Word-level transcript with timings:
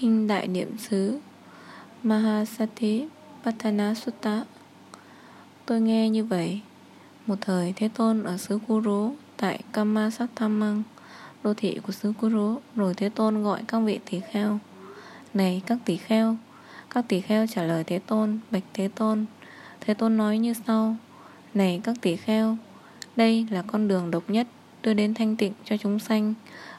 Kinh 0.00 0.26
Đại 0.26 0.48
Niệm 0.48 0.78
xứ, 0.78 1.18
Mahasati 2.02 3.06
Patana 3.44 3.94
Sutta 3.94 4.44
Tôi 5.66 5.80
nghe 5.80 6.08
như 6.08 6.24
vậy, 6.24 6.60
Một 7.26 7.34
thời 7.40 7.72
Thế 7.76 7.88
Tôn 7.88 8.22
ở 8.24 8.36
xứ 8.36 8.58
Kuru 8.68 9.14
Tại 9.36 9.60
Kamasathamang, 9.72 10.82
Đô 11.42 11.54
thị 11.54 11.80
của 11.86 11.92
xứ 11.92 12.12
Kuru, 12.20 12.56
Rồi 12.76 12.94
Thế 12.94 13.08
Tôn 13.08 13.42
gọi 13.42 13.62
các 13.68 13.78
vị 13.78 14.00
tỷ 14.10 14.20
kheo. 14.32 14.58
Này 15.34 15.62
các 15.66 15.78
tỷ 15.84 15.96
kheo, 15.96 16.36
Các 16.90 17.04
tỷ 17.08 17.20
kheo 17.20 17.46
trả 17.46 17.62
lời 17.62 17.84
Thế 17.84 17.98
Tôn, 17.98 18.38
Bạch 18.50 18.64
Thế 18.74 18.88
Tôn. 18.94 19.24
Thế 19.80 19.94
Tôn 19.94 20.16
nói 20.16 20.38
như 20.38 20.54
sau, 20.66 20.96
Này 21.54 21.80
các 21.84 21.96
tỷ 22.00 22.16
kheo, 22.16 22.56
Đây 23.16 23.46
là 23.50 23.62
con 23.62 23.88
đường 23.88 24.10
độc 24.10 24.30
nhất 24.30 24.46
Đưa 24.82 24.94
đến 24.94 25.14
thanh 25.14 25.36
tịnh 25.36 25.52
cho 25.64 25.76
chúng 25.76 25.98
sanh, 25.98 26.34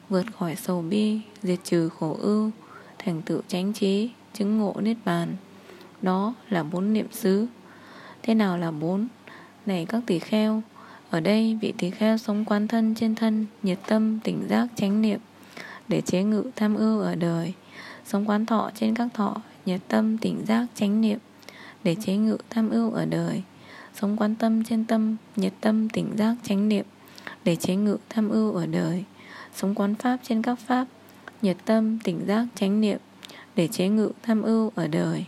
Vượt 0.10 0.26
khỏi 0.40 0.56
sầu 0.56 0.82
bi, 0.82 1.20
Diệt 1.44 1.60
trừ 1.64 1.90
khổ 1.90 2.18
ưu 2.22 2.52
Thành 3.00 3.22
tựu 3.22 3.42
chánh 3.48 3.74
trí, 3.74 4.10
Chứng 4.34 4.58
ngộ 4.58 4.76
niết 4.82 4.98
bàn. 5.06 5.36
Đó 6.02 6.34
là 6.50 6.64
bốn 6.64 6.94
niệm 6.94 7.08
xứ. 7.12 7.48
Thế 8.24 8.34
nào 8.34 8.58
là 8.58 8.72
bốn? 8.72 9.08
Này 9.66 9.86
các 9.86 10.04
tỷ 10.06 10.20
kheo, 10.20 10.62
Ở 11.10 11.20
đây 11.20 11.58
vị 11.62 11.74
tỷ 11.78 11.90
kheo 11.90 12.18
sống 12.18 12.46
quán 12.46 12.68
thân 12.68 12.96
trên 12.96 13.16
thân, 13.16 13.46
Nhiệt 13.64 13.80
tâm, 13.88 14.20
tỉnh 14.24 14.48
giác, 14.50 14.68
chánh 14.76 15.02
niệm, 15.02 15.20
Để 15.88 16.02
chế 16.02 16.24
ngự 16.24 16.44
tham 16.56 16.76
ưu 16.76 17.00
ở 17.00 17.16
đời. 17.16 17.54
Sống 18.06 18.26
quán 18.30 18.46
thọ 18.46 18.72
trên 18.76 18.96
các 18.96 19.08
thọ, 19.14 19.36
Nhiệt 19.66 19.82
tâm, 19.88 20.18
tỉnh 20.18 20.46
giác, 20.46 20.66
chánh 20.76 21.02
niệm, 21.02 21.20
Để 21.84 21.96
chế 21.96 22.18
ngự 22.18 22.38
tham 22.50 22.70
ưu 22.70 22.92
ở 22.92 23.06
đời. 23.06 23.44
Sống 23.96 24.18
quán 24.18 24.36
tâm 24.36 24.64
trên 24.64 24.86
tâm, 24.86 25.16
Nhiệt 25.36 25.54
tâm, 25.62 25.90
tỉnh 25.90 26.18
giác, 26.18 26.36
chánh 26.44 26.70
niệm, 26.70 26.86
Để 27.44 27.56
chế 27.56 27.76
ngự 27.76 27.98
tham 28.10 28.30
ưu 28.30 28.54
ở 28.54 28.66
đời. 28.66 29.04
Sống 29.56 29.76
quán 29.76 29.96
pháp 29.96 30.18
trên 30.24 30.42
các 30.42 30.60
pháp 30.60 30.86
Nhiệt 31.42 31.58
tâm, 31.66 32.00
tỉnh 32.04 32.26
giác, 32.28 32.46
chánh 32.56 32.82
niệm 32.82 32.98
Để 33.56 33.68
chế 33.68 33.88
ngự, 33.88 34.12
tham 34.24 34.42
ưu 34.42 34.72
ở 34.76 34.88
đời. 34.88 35.26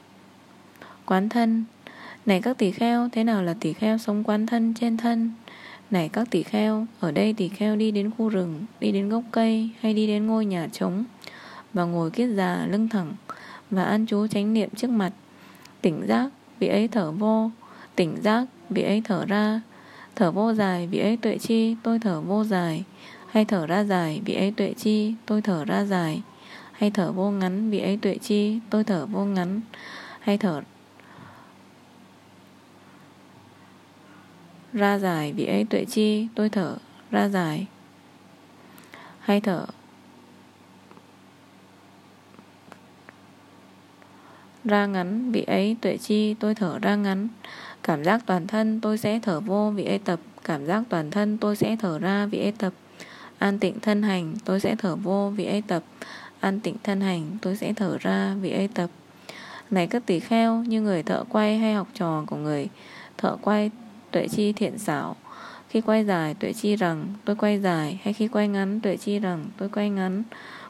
Quán 1.05 1.29
thân. 1.29 1.65
Này 2.25 2.41
các 2.41 2.57
tỷ 2.57 2.71
kheo, 2.71 3.09
Thế 3.11 3.23
nào 3.23 3.43
là 3.43 3.55
tỷ 3.59 3.73
kheo 3.73 3.97
sống 3.97 4.23
quán 4.23 4.45
thân 4.45 4.73
trên 4.73 4.97
thân? 4.97 5.31
Này 5.91 6.09
các 6.09 6.27
tỷ 6.31 6.43
kheo, 6.43 6.85
Ở 6.99 7.11
đây 7.11 7.33
tỷ 7.33 7.47
kheo 7.47 7.75
đi 7.75 7.91
đến 7.91 8.11
khu 8.17 8.29
rừng, 8.29 8.65
Đi 8.79 8.91
đến 8.91 9.09
gốc 9.09 9.23
cây 9.31 9.69
hay 9.81 9.93
đi 9.93 10.07
đến 10.07 10.27
ngôi 10.27 10.45
nhà 10.45 10.67
trống 10.71 11.03
Và 11.73 11.83
ngồi 11.83 12.11
kiết 12.11 12.29
già 12.29 12.67
lưng 12.69 12.89
thẳng 12.89 13.13
Và 13.69 13.83
an 13.83 14.05
chú 14.05 14.27
chánh 14.27 14.53
niệm 14.53 14.69
trước 14.75 14.89
mặt. 14.89 15.11
Tỉnh 15.81 16.05
giác, 16.07 16.29
Vị 16.59 16.67
ấy 16.67 16.87
thở 16.87 17.11
vô. 17.11 17.51
Tỉnh 17.95 18.15
giác, 18.21 18.45
Vị 18.69 18.81
ấy 18.81 19.01
thở 19.05 19.25
ra. 19.25 19.61
Thở 20.15 20.31
vô 20.31 20.53
dài, 20.53 20.87
Vị 20.87 20.99
ấy 20.99 21.17
tuệ 21.17 21.37
chi, 21.37 21.75
Tôi 21.83 21.99
thở 21.99 22.21
vô 22.21 22.43
dài 22.43 22.83
hay 23.31 23.45
thở 23.45 23.65
ra 23.65 23.83
dài 23.83 24.21
vì 24.25 24.33
ấy 24.33 24.53
tuệ 24.57 24.73
chi, 24.73 25.13
tôi 25.25 25.41
thở 25.41 25.65
ra 25.65 25.85
dài. 25.85 26.21
Hay 26.71 26.91
thở 26.91 27.11
vô 27.11 27.31
ngắn 27.31 27.69
vì 27.69 27.79
ấy 27.79 27.97
tuệ 28.01 28.17
chi, 28.17 28.59
tôi 28.69 28.83
thở 28.83 29.05
vô 29.05 29.25
ngắn. 29.25 29.61
Hay 30.19 30.37
thở 30.37 30.61
ra 34.73 34.99
dài 34.99 35.33
vì 35.33 35.45
ấy 35.45 35.65
tuệ 35.69 35.85
chi, 35.85 36.27
tôi 36.35 36.49
thở 36.49 36.77
ra 37.11 37.29
dài. 37.29 37.67
Hay 39.19 39.41
thở 39.41 39.65
ra 44.63 44.85
ngắn 44.85 45.31
vị 45.31 45.43
ấy 45.43 45.75
tuệ 45.81 45.97
chi, 45.97 46.33
tôi 46.33 46.55
thở 46.55 46.79
ra 46.79 46.95
ngắn. 46.95 47.27
Cảm 47.83 48.03
giác 48.03 48.21
toàn 48.25 48.47
thân 48.47 48.81
tôi 48.81 48.97
sẽ 48.97 49.19
thở 49.19 49.39
vô 49.39 49.71
vị 49.71 49.85
ấy 49.85 49.99
tập. 49.99 50.19
Cảm 50.43 50.65
giác 50.65 50.83
toàn 50.89 51.11
thân 51.11 51.37
tôi 51.37 51.55
sẽ 51.55 51.75
thở 51.79 51.99
ra 51.99 52.25
vị 52.25 52.39
ấy 52.39 52.51
tập. 52.51 52.73
An 53.41 53.59
tịnh 53.59 53.79
thân 53.79 54.03
hành 54.03 54.35
tôi 54.45 54.59
sẽ 54.59 54.75
thở 54.75 54.95
vô 54.95 55.29
vị 55.35 55.45
ấy 55.45 55.61
tập 55.67 55.83
An 56.39 56.59
tịnh 56.59 56.75
thân 56.83 57.01
hành 57.01 57.37
tôi 57.41 57.55
sẽ 57.55 57.73
thở 57.73 57.97
ra 57.97 58.35
vị 58.41 58.51
ấy 58.51 58.67
tập 58.67 58.89
Này 59.71 59.87
các 59.87 60.05
tỷ 60.05 60.19
kheo 60.19 60.63
như 60.63 60.81
người 60.81 61.03
thợ 61.03 61.23
quay 61.29 61.57
hay 61.57 61.73
học 61.73 61.87
trò 61.93 62.23
của 62.27 62.35
người 62.35 62.69
Thợ 63.17 63.37
quay 63.41 63.71
tuệ 64.11 64.27
chi 64.27 64.53
thiện 64.53 64.77
xảo 64.77 65.15
Khi 65.69 65.81
quay 65.81 66.05
dài 66.05 66.33
tuệ 66.33 66.53
chi 66.53 66.75
rằng 66.75 67.05
tôi 67.25 67.35
quay 67.35 67.59
dài 67.59 67.99
Hay 68.03 68.13
khi 68.13 68.27
quay 68.27 68.47
ngắn 68.47 68.79
tuệ 68.79 68.97
chi 68.97 69.19
rằng 69.19 69.45
tôi 69.57 69.69
quay 69.69 69.89
ngắn 69.89 70.23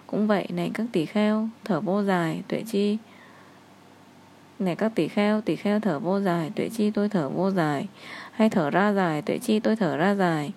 Cũng 0.07 0.27
vậy 0.27 0.47
này 0.49 0.71
các 0.73 0.85
tỷ 0.91 1.05
kheo 1.05 1.49
thở 1.63 1.81
vô 1.81 2.03
dài 2.03 2.41
tuệ 2.47 2.63
chi 2.67 2.97
này 4.59 4.75
các 4.75 4.91
tỷ 4.95 5.07
kheo, 5.07 5.41
tỷ 5.41 5.55
kheo 5.55 5.79
thở 5.79 5.99
vô 5.99 6.19
dài, 6.19 6.51
tuệ 6.55 6.69
chi 6.69 6.91
tôi 6.91 7.09
thở 7.09 7.29
vô 7.29 7.51
dài. 7.51 7.87
Hay 8.31 8.49
thở 8.49 8.69
ra 8.69 8.93
dài, 8.93 9.21
tuệ 9.21 9.37
chi 9.37 9.59
tôi 9.59 9.75
thở 9.75 9.97
ra 9.97 10.15
dài. 10.15 10.51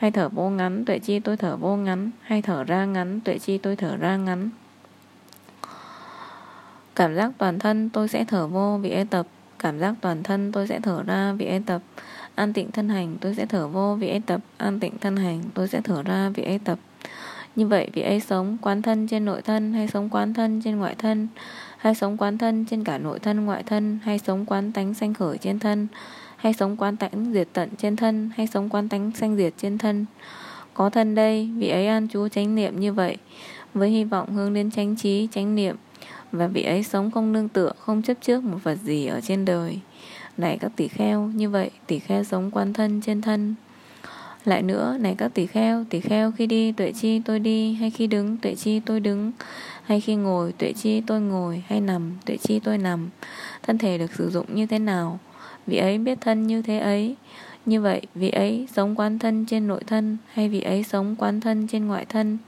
Hay 0.00 0.10
thở 0.10 0.28
vô 0.28 0.50
ngắn, 0.50 0.84
tuệ 0.84 0.98
chi 0.98 1.20
tôi 1.20 1.36
thở 1.36 1.56
vô 1.56 1.76
ngắn. 1.76 2.10
Hay 2.20 2.42
thở 2.42 2.64
ra 2.64 2.84
ngắn, 2.84 3.20
tuệ 3.20 3.38
chi 3.38 3.58
tôi 3.58 3.76
thở 3.76 3.96
ra 3.96 4.16
ngắn. 4.16 4.50
Cảm 6.94 7.14
giác 7.14 7.32
toàn 7.38 7.58
thân 7.58 7.90
tôi 7.90 8.08
sẽ 8.08 8.24
thở 8.24 8.46
vô 8.46 8.78
vị 8.82 8.90
ê 8.90 9.04
tập. 9.10 9.26
Cảm 9.58 9.78
giác 9.78 9.94
toàn 10.00 10.22
thân 10.22 10.52
tôi 10.52 10.66
sẽ 10.66 10.80
thở 10.80 11.02
ra 11.02 11.32
vị 11.32 11.46
ê 11.46 11.60
tập. 11.66 11.82
An 12.34 12.52
tịnh 12.52 12.70
thân 12.70 12.88
hành 12.88 13.16
tôi 13.20 13.34
sẽ 13.34 13.46
thở 13.46 13.68
vô 13.68 13.94
vị 13.94 14.08
ê 14.08 14.20
tập. 14.26 14.40
An 14.56 14.80
tịnh 14.80 14.98
thân 14.98 15.16
hành 15.16 15.42
tôi 15.54 15.68
sẽ 15.68 15.80
thở 15.80 16.02
ra 16.02 16.28
vị 16.28 16.42
ê 16.42 16.58
tập. 16.64 16.78
Như 17.56 17.66
vậy 17.66 17.90
vị 17.92 18.02
ấy 18.02 18.20
sống 18.20 18.56
quán 18.62 18.82
thân 18.82 19.06
trên 19.06 19.24
nội 19.24 19.42
thân 19.42 19.72
hay 19.72 19.88
sống 19.88 20.08
quán 20.08 20.34
thân 20.34 20.62
trên 20.64 20.76
ngoại 20.76 20.94
thân 20.94 21.28
hay 21.78 21.94
sống 21.94 22.16
quán 22.16 22.38
thân 22.38 22.64
trên 22.64 22.84
cả 22.84 22.98
nội 22.98 23.18
thân 23.18 23.44
ngoại 23.44 23.62
thân 23.62 23.98
hay 24.04 24.18
sống 24.18 24.46
quán 24.46 24.72
tánh 24.72 24.94
sanh 24.94 25.14
khởi 25.14 25.38
trên 25.38 25.58
thân 25.58 25.88
hay 26.40 26.52
sống 26.52 26.76
quán 26.76 26.96
tánh 26.96 27.30
diệt 27.32 27.48
tận 27.52 27.68
trên 27.78 27.96
thân, 27.96 28.30
hay 28.36 28.46
sống 28.46 28.68
quán 28.68 28.88
tánh 28.88 29.10
sanh 29.14 29.36
diệt 29.36 29.54
trên 29.56 29.78
thân. 29.78 30.06
Có 30.74 30.90
thân 30.90 31.14
đây, 31.14 31.50
vị 31.56 31.68
ấy 31.68 31.86
an 31.86 32.08
chú 32.08 32.28
chánh 32.28 32.54
niệm 32.54 32.80
như 32.80 32.92
vậy, 32.92 33.16
với 33.74 33.90
hy 33.90 34.04
vọng 34.04 34.34
hướng 34.34 34.54
đến 34.54 34.70
chánh 34.70 34.96
trí, 34.96 35.28
chánh 35.32 35.54
niệm. 35.54 35.76
Và 36.32 36.46
vị 36.46 36.62
ấy 36.62 36.82
sống 36.82 37.10
không 37.10 37.32
nương 37.32 37.48
tựa, 37.48 37.72
không 37.78 38.02
chấp 38.02 38.14
trước 38.20 38.44
một 38.44 38.58
vật 38.62 38.78
gì 38.84 39.06
ở 39.06 39.20
trên 39.20 39.44
đời. 39.44 39.78
Này 40.36 40.58
các 40.60 40.72
tỷ 40.76 40.88
kheo, 40.88 41.30
như 41.34 41.50
vậy 41.50 41.70
tỷ 41.86 41.98
kheo 41.98 42.24
sống 42.24 42.50
quan 42.50 42.72
thân 42.72 43.00
trên 43.00 43.22
thân. 43.22 43.54
Lại 44.44 44.62
nữa, 44.62 44.96
này 45.00 45.14
các 45.18 45.34
tỷ 45.34 45.46
kheo 45.46 45.84
tỷ 45.90 46.00
kheo 46.00 46.32
khi 46.32 46.46
đi, 46.46 46.72
tuệ 46.72 46.92
chi 46.92 47.20
tôi 47.24 47.38
đi, 47.38 47.72
hay 47.72 47.90
khi 47.90 48.06
đứng, 48.06 48.36
tuệ 48.36 48.54
chi 48.54 48.80
tôi 48.80 49.00
đứng. 49.00 49.32
Hay 49.82 50.00
khi 50.00 50.14
ngồi, 50.14 50.52
tuệ 50.52 50.72
chi 50.72 51.00
tôi 51.06 51.20
ngồi, 51.20 51.62
hay 51.66 51.80
nằm, 51.80 52.12
tuệ 52.26 52.36
chi 52.36 52.60
tôi 52.64 52.78
nằm. 52.78 53.08
Thân 53.62 53.78
thể 53.78 53.98
được 53.98 54.14
sử 54.14 54.30
dụng 54.30 54.46
như 54.54 54.66
thế 54.66 54.78
nào? 54.78 55.18
Vị 55.66 55.76
ấy 55.76 55.98
biết 55.98 56.18
thân 56.20 56.46
như 56.46 56.62
thế 56.62 56.78
ấy. 56.78 57.16
Như 57.66 57.80
vậy, 57.80 58.02
vị 58.14 58.30
ấy 58.30 58.68
sống 58.72 58.94
quán 58.94 59.18
thân 59.18 59.46
trên 59.46 59.66
nội 59.66 59.82
thân, 59.86 60.16
hay 60.32 60.48
vị 60.48 60.60
ấy 60.60 60.82
sống 60.82 61.16
quán 61.18 61.40
thân 61.40 61.66
trên 61.66 61.86
ngoại 61.86 62.04
thân? 62.08 62.38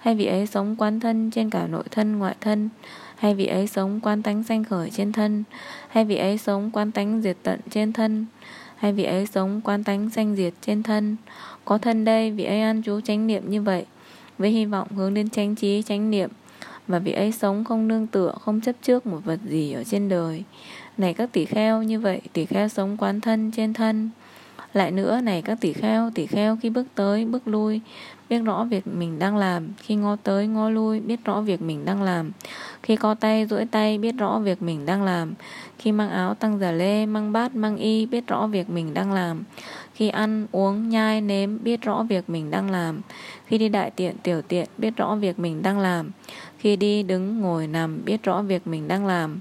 Hay 0.00 0.14
vị 0.14 0.26
ấy 0.26 0.46
sống 0.46 0.76
quán 0.78 1.00
thân 1.00 1.30
trên 1.30 1.50
cả 1.50 1.66
nội 1.66 1.84
thân, 1.90 2.18
ngoại 2.18 2.36
thân? 2.40 2.68
Hay 3.16 3.34
vị 3.34 3.46
ấy 3.46 3.66
sống 3.66 4.00
quán 4.02 4.22
tánh 4.22 4.42
sanh 4.42 4.64
khởi 4.64 4.90
trên 4.90 5.12
thân? 5.12 5.44
Hay 5.88 6.04
vị 6.04 6.16
ấy 6.16 6.38
sống 6.38 6.70
quán 6.72 6.92
tánh 6.92 7.22
diệt 7.22 7.36
tận 7.42 7.60
trên 7.70 7.92
thân? 7.92 8.26
Hay 8.76 8.92
vị 8.92 9.04
ấy 9.04 9.26
sống 9.26 9.60
quán 9.64 9.84
tánh 9.84 10.10
sanh 10.10 10.36
diệt 10.36 10.52
trên 10.60 10.82
thân? 10.82 11.16
Có 11.64 11.78
thân 11.78 12.04
đây, 12.04 12.30
vị 12.30 12.44
ấy 12.44 12.60
ăn 12.60 12.82
trú 12.82 13.00
chánh 13.00 13.26
niệm 13.26 13.50
như 13.50 13.62
vậy, 13.62 13.84
với 14.38 14.50
hy 14.50 14.64
vọng 14.64 14.88
hướng 14.96 15.14
đến 15.14 15.30
chánh 15.30 15.54
trí, 15.54 15.82
chánh 15.82 16.10
niệm. 16.10 16.30
Và 16.88 16.98
vị 16.98 17.12
ấy 17.12 17.32
sống 17.32 17.64
không 17.64 17.88
nương 17.88 18.06
tựa, 18.06 18.34
không 18.40 18.60
chấp 18.60 18.76
trước 18.82 19.06
một 19.06 19.20
vật 19.24 19.40
gì 19.48 19.72
ở 19.72 19.84
trên 19.84 20.08
đời 20.08 20.44
này 21.00 21.14
các 21.14 21.32
tỷ 21.32 21.44
kheo, 21.44 21.82
như 21.82 22.00
vậy 22.00 22.20
tỷ 22.32 22.46
kheo 22.46 22.68
sống 22.68 22.96
quán 22.96 23.20
thân 23.20 23.50
trên 23.50 23.74
thân. 23.74 24.10
Lại 24.72 24.90
nữa, 24.90 25.20
này 25.20 25.42
các 25.42 25.60
tỷ 25.60 25.72
kheo 25.72 26.10
tỷ 26.14 26.26
kheo 26.26 26.56
khi 26.62 26.70
bước 26.70 26.86
tới, 26.94 27.24
bước 27.24 27.48
lui, 27.48 27.80
biết 28.30 28.38
rõ 28.38 28.64
việc 28.64 28.86
mình 28.86 29.18
đang 29.18 29.36
làm. 29.36 29.68
Khi 29.78 29.94
ngó 29.94 30.16
tới, 30.22 30.46
ngó 30.46 30.68
lui, 30.68 31.00
biết 31.00 31.24
rõ 31.24 31.40
việc 31.40 31.62
mình 31.62 31.84
đang 31.84 32.02
làm. 32.02 32.30
Khi 32.82 32.96
co 32.96 33.14
tay, 33.14 33.46
duỗi 33.46 33.66
tay, 33.66 33.98
biết 33.98 34.14
rõ 34.18 34.38
việc 34.38 34.62
mình 34.62 34.86
đang 34.86 35.02
làm. 35.02 35.34
Khi 35.78 35.92
mang 35.92 36.10
áo, 36.10 36.34
tăng 36.34 36.58
giả 36.58 36.72
lê, 36.72 37.06
mang 37.06 37.32
bát, 37.32 37.54
mang 37.54 37.76
y, 37.76 38.06
biết 38.06 38.26
rõ 38.26 38.46
việc 38.46 38.70
mình 38.70 38.94
đang 38.94 39.12
làm 39.12 39.42
khi 40.00 40.08
ăn 40.08 40.46
uống 40.52 40.88
nhai 40.88 41.20
nếm 41.20 41.64
biết 41.64 41.82
rõ 41.82 42.02
việc 42.08 42.30
mình 42.30 42.50
đang 42.50 42.70
làm. 42.70 43.00
Khi 43.46 43.58
đi 43.58 43.68
đại 43.68 43.90
tiện, 43.90 44.16
tiểu 44.22 44.42
tiện 44.42 44.68
biết 44.78 44.96
rõ 44.96 45.14
việc 45.14 45.38
mình 45.38 45.62
đang 45.62 45.78
làm. 45.78 46.10
Khi 46.58 46.76
đi 46.76 47.02
đứng, 47.02 47.40
ngồi, 47.40 47.66
nằm 47.66 48.04
biết 48.04 48.22
rõ 48.22 48.42
việc 48.42 48.66
mình 48.66 48.88
đang 48.88 49.06
làm. 49.06 49.40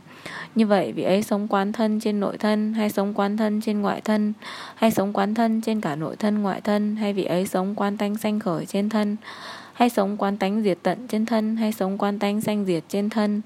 Như 0.55 0.67
vậy, 0.67 0.91
vị 0.91 1.03
ấy 1.03 1.23
sống 1.23 1.47
quán 1.47 1.71
thân 1.71 1.99
trên 1.99 2.19
nội 2.19 2.37
thân 2.37 2.73
hay 2.73 2.89
sống 2.89 3.13
quán 3.13 3.37
thân 3.37 3.61
trên 3.61 3.81
ngoại 3.81 4.01
thân? 4.01 4.33
Hay 4.75 4.91
sống 4.91 5.13
quán 5.13 5.33
thân 5.33 5.61
trên 5.61 5.81
cả 5.81 5.95
nội 5.95 6.15
thân, 6.15 6.41
ngoại 6.41 6.61
thân? 6.61 6.95
Hay 6.95 7.13
vị 7.13 7.23
ấy 7.23 7.47
sống 7.47 7.75
quán 7.75 7.97
tánh 7.97 8.17
sanh 8.17 8.39
khởi 8.39 8.65
trên 8.65 8.89
thân? 8.89 9.15
Hay 9.73 9.89
sống 9.89 10.17
quán 10.17 10.37
tánh 10.37 10.61
diệt 10.61 10.77
tận 10.83 11.07
trên 11.07 11.25
thân? 11.25 11.55
Hay 11.55 11.71
sống 11.71 11.97
quán 11.97 12.19
tánh 12.19 12.41
sanh 12.41 12.65
diệt 12.65 12.83
trên 12.89 13.09
thân? 13.09 13.41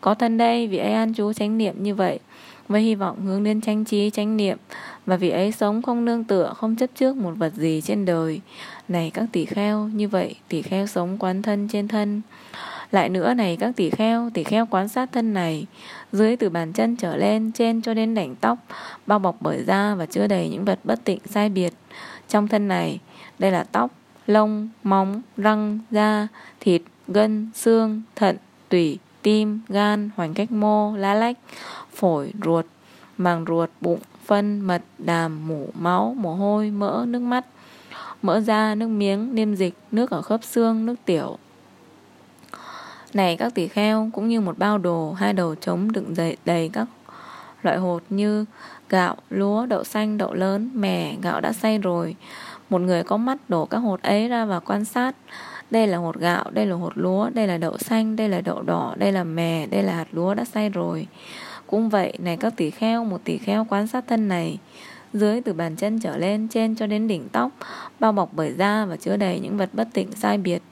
Có 0.00 0.14
thân 0.14 0.38
đây, 0.38 0.66
vị 0.66 0.78
ấy 0.78 0.92
an 0.92 1.14
chú 1.14 1.32
chánh 1.32 1.58
niệm 1.58 1.82
như 1.82 1.94
vậy 1.94 2.18
với 2.68 2.82
hy 2.82 2.94
vọng 2.94 3.26
hướng 3.26 3.44
đến 3.44 3.60
tranh 3.60 3.84
trí 3.84 4.10
tranh 4.10 4.36
niệm. 4.36 4.58
Và 5.06 5.16
vị 5.16 5.30
ấy 5.30 5.52
sống 5.52 5.82
không 5.82 6.04
nương 6.04 6.24
tựa 6.24 6.52
không 6.56 6.76
chấp 6.76 6.90
trước 6.94 7.16
một 7.16 7.32
vật 7.36 7.54
gì 7.54 7.80
trên 7.84 8.04
đời. 8.04 8.40
Này 8.88 9.10
các 9.14 9.24
tỷ 9.32 9.44
kheo 9.44 9.88
như 9.88 10.08
vậy 10.08 10.34
tỷ 10.48 10.62
kheo 10.62 10.86
sống 10.86 11.16
quán 11.18 11.42
thân 11.42 11.68
trên 11.68 11.88
thân. 11.88 12.22
Lại 12.90 13.08
nữa 13.08 13.34
này 13.34 13.56
các 13.60 13.76
tỷ 13.76 13.90
kheo, 13.90 14.30
tỷ 14.34 14.44
kheo 14.44 14.66
quan 14.66 14.88
sát 14.88 15.12
thân 15.12 15.34
này, 15.34 15.66
dưới 16.12 16.36
từ 16.36 16.50
bàn 16.50 16.72
chân 16.72 16.96
trở 16.96 17.16
lên, 17.16 17.52
trên 17.52 17.82
cho 17.82 17.94
đến 17.94 18.14
đảnh 18.14 18.34
tóc, 18.34 18.58
bao 19.06 19.18
bọc 19.18 19.36
bởi 19.40 19.64
da 19.64 19.94
và 19.94 20.06
chứa 20.06 20.26
đầy 20.26 20.48
những 20.48 20.64
vật 20.64 20.78
bất 20.84 21.04
tịnh 21.04 21.18
sai 21.24 21.48
biệt. 21.48 21.72
Trong 22.28 22.48
thân 22.48 22.68
này, 22.68 23.00
đây 23.38 23.50
là 23.50 23.64
tóc, 23.64 23.90
lông, 24.26 24.68
móng, 24.82 25.22
răng, 25.36 25.78
da, 25.90 26.28
thịt, 26.60 26.82
gân, 27.08 27.50
xương, 27.54 28.02
thận, 28.16 28.36
tủy, 28.68 28.98
tim, 29.22 29.60
gan, 29.68 30.10
hoành 30.16 30.34
cách 30.34 30.50
mô, 30.50 30.96
lá 30.96 31.14
lách, 31.14 31.36
phổi, 31.96 32.32
ruột, 32.44 32.66
màng 33.18 33.44
ruột, 33.48 33.70
bụng, 33.80 34.00
phân, 34.24 34.60
mật, 34.60 34.82
đàm, 34.98 35.48
mủ, 35.48 35.68
máu, 35.74 36.14
mồ 36.18 36.34
hôi, 36.34 36.70
mỡ, 36.70 37.04
nước 37.08 37.20
mắt, 37.20 37.46
mỡ 38.22 38.40
da, 38.40 38.74
nước 38.74 38.88
miếng, 38.88 39.34
niêm 39.34 39.54
dịch, 39.54 39.74
nước 39.92 40.10
ở 40.10 40.22
khớp 40.22 40.44
xương, 40.44 40.86
nước 40.86 40.94
tiểu. 41.04 41.38
Này 43.14 43.36
các 43.36 43.54
tỷ 43.54 43.68
kheo 43.68 44.10
cũng 44.12 44.28
như 44.28 44.40
một 44.40 44.58
bao 44.58 44.78
đồ, 44.78 45.12
hai 45.12 45.32
đầu 45.32 45.54
trống 45.54 45.92
đựng 45.92 46.14
đầy, 46.16 46.36
đầy 46.44 46.70
các 46.72 46.88
loại 47.62 47.78
hột 47.78 48.02
như 48.10 48.44
gạo, 48.88 49.16
lúa, 49.30 49.66
đậu 49.66 49.84
xanh, 49.84 50.18
đậu 50.18 50.34
lớn, 50.34 50.70
mè, 50.74 51.14
gạo 51.22 51.40
đã 51.40 51.52
xay 51.52 51.78
rồi. 51.78 52.16
Một 52.70 52.80
người 52.80 53.02
có 53.02 53.16
mắt 53.16 53.38
đổ 53.48 53.66
các 53.66 53.78
hột 53.78 54.02
ấy 54.02 54.28
ra 54.28 54.44
và 54.44 54.60
quan 54.60 54.84
sát. 54.84 55.16
Đây 55.70 55.86
là 55.86 55.98
hột 55.98 56.18
gạo, 56.18 56.44
đây 56.50 56.66
là 56.66 56.76
hột 56.76 56.92
lúa, 56.94 57.30
đây 57.34 57.46
là 57.46 57.58
đậu 57.58 57.78
xanh, 57.78 58.16
đây 58.16 58.28
là 58.28 58.40
đậu 58.40 58.62
đỏ, 58.62 58.94
đây 58.96 59.12
là 59.12 59.24
mè, 59.24 59.66
đây 59.66 59.82
là 59.82 59.92
hạt 59.92 60.06
lúa 60.12 60.34
đã 60.34 60.44
xay 60.44 60.68
rồi. 60.70 61.06
Cũng 61.66 61.88
vậy, 61.88 62.12
này 62.18 62.36
các 62.36 62.56
tỷ 62.56 62.70
kheo, 62.70 63.04
một 63.04 63.20
tỷ 63.24 63.38
kheo 63.38 63.66
quan 63.70 63.86
sát 63.86 64.04
thân 64.06 64.28
này. 64.28 64.58
Dưới 65.12 65.40
từ 65.40 65.52
bàn 65.52 65.76
chân 65.76 66.00
trở 66.00 66.16
lên, 66.16 66.48
trên 66.48 66.76
cho 66.76 66.86
đến 66.86 67.08
đỉnh 67.08 67.28
tóc, 67.32 67.50
bao 68.00 68.12
bọc 68.12 68.30
bởi 68.32 68.52
da 68.52 68.84
và 68.84 68.96
chứa 68.96 69.16
đầy 69.16 69.40
những 69.40 69.56
vật 69.56 69.70
bất 69.72 69.88
tịnh 69.92 70.12
sai 70.12 70.38
biệt. 70.38 70.62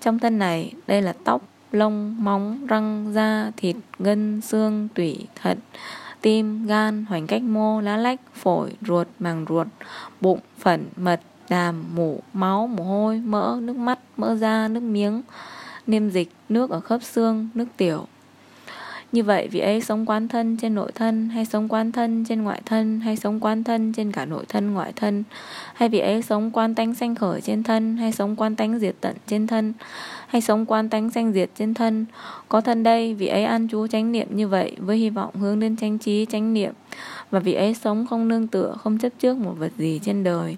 Trong 0.00 0.18
thân 0.18 0.38
này, 0.38 0.72
đây 0.86 1.02
là 1.02 1.14
tóc, 1.24 1.42
lông, 1.72 2.24
móng, 2.24 2.66
răng, 2.66 3.12
da, 3.14 3.50
thịt, 3.56 3.76
gân, 3.98 4.40
xương, 4.40 4.88
tủy, 4.94 5.26
thận, 5.42 5.58
tim, 6.20 6.66
gan, 6.66 7.04
hoành 7.08 7.26
cách 7.26 7.42
mô, 7.42 7.80
lá 7.80 7.96
lách, 7.96 8.20
phổi, 8.34 8.72
ruột, 8.86 9.08
màng 9.18 9.44
ruột, 9.48 9.66
bụng, 10.20 10.40
phẩn, 10.58 10.84
mật, 10.96 11.20
đàm, 11.48 11.84
mủ, 11.94 12.20
máu, 12.32 12.66
mồ 12.66 12.84
hôi, 12.84 13.18
mỡ, 13.18 13.58
nước 13.62 13.76
mắt, 13.76 13.98
mỡ 14.16 14.34
da, 14.34 14.68
nước 14.68 14.82
miếng, 14.82 15.22
niêm 15.86 16.10
dịch, 16.10 16.30
nước 16.48 16.70
ở 16.70 16.80
khớp 16.80 17.02
xương, 17.02 17.48
nước 17.54 17.66
tiểu. 17.76 18.06
Như 19.12 19.22
vậy 19.22 19.48
vị 19.48 19.60
ấy 19.60 19.80
sống 19.80 20.06
quán 20.06 20.28
thân 20.28 20.56
trên 20.56 20.74
nội 20.74 20.92
thân, 20.94 21.28
hay 21.28 21.44
sống 21.44 21.68
quán 21.68 21.92
thân 21.92 22.24
trên 22.28 22.42
ngoại 22.42 22.62
thân, 22.66 23.00
hay 23.00 23.16
sống 23.16 23.40
quán 23.40 23.64
thân 23.64 23.92
trên 23.92 24.12
cả 24.12 24.24
nội 24.24 24.44
thân, 24.48 24.72
ngoại 24.72 24.92
thân. 24.96 25.24
Hay 25.74 25.88
vị 25.88 25.98
ấy 25.98 26.22
sống 26.22 26.50
quan 26.50 26.74
tánh 26.74 26.94
sanh 26.94 27.14
khởi 27.14 27.40
trên 27.40 27.62
thân, 27.62 27.96
hay 27.96 28.12
sống 28.12 28.36
quan 28.36 28.56
tánh 28.56 28.78
diệt 28.78 28.94
tận 29.00 29.16
trên 29.26 29.46
thân, 29.46 29.72
hay 30.26 30.40
sống 30.40 30.66
quan 30.66 30.88
tánh 30.88 31.10
sanh 31.10 31.32
diệt 31.32 31.50
trên 31.58 31.74
thân. 31.74 32.06
Có 32.48 32.60
thân 32.60 32.82
đây, 32.82 33.14
vị 33.14 33.26
ấy 33.26 33.44
an 33.44 33.68
trú 33.68 33.86
chánh 33.86 34.12
niệm 34.12 34.28
như 34.30 34.48
vậy, 34.48 34.76
với 34.78 34.96
hy 34.96 35.10
vọng 35.10 35.34
hướng 35.34 35.60
đến 35.60 35.76
chánh 35.76 35.98
trí, 35.98 36.26
chánh 36.30 36.54
niệm. 36.54 36.72
Và 37.30 37.38
vị 37.38 37.54
ấy 37.54 37.74
sống 37.74 38.06
không 38.10 38.28
nương 38.28 38.46
tựa, 38.46 38.74
không 38.78 38.98
chấp 38.98 39.12
trước 39.18 39.36
một 39.36 39.54
vật 39.58 39.72
gì 39.78 40.00
trên 40.04 40.24
đời. 40.24 40.56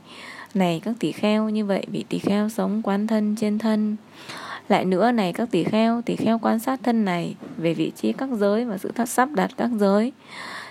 Này 0.55 0.81
các 0.85 0.95
tỷ 0.99 1.13
kheo, 1.13 1.49
như 1.49 1.65
vậy 1.65 1.87
vị 1.93 2.05
tỷ 2.09 2.19
kheo 2.19 2.49
sống 2.49 2.83
quán 2.83 3.07
thân 3.07 3.37
trên 3.37 3.59
thân 3.59 3.97
lại 4.69 4.85
nữa 4.85 5.13
này 5.13 5.33
các 5.33 5.51
tỷ 5.51 5.65
kheo, 5.65 6.03
tỷ 6.03 6.17
kheo 6.17 6.39
quan 6.39 6.59
sát 6.59 6.81
thân 6.83 7.05
này 7.05 7.35
về 7.57 7.75
vị 7.75 7.93
trí 7.97 8.13
các 8.13 8.29
giới 8.33 8.65
và 8.65 8.79
sự 8.79 8.93
thắt 8.95 9.09
sắp 9.09 9.29
đặt 9.33 9.51
các 9.57 9.71
giới. 9.79 10.13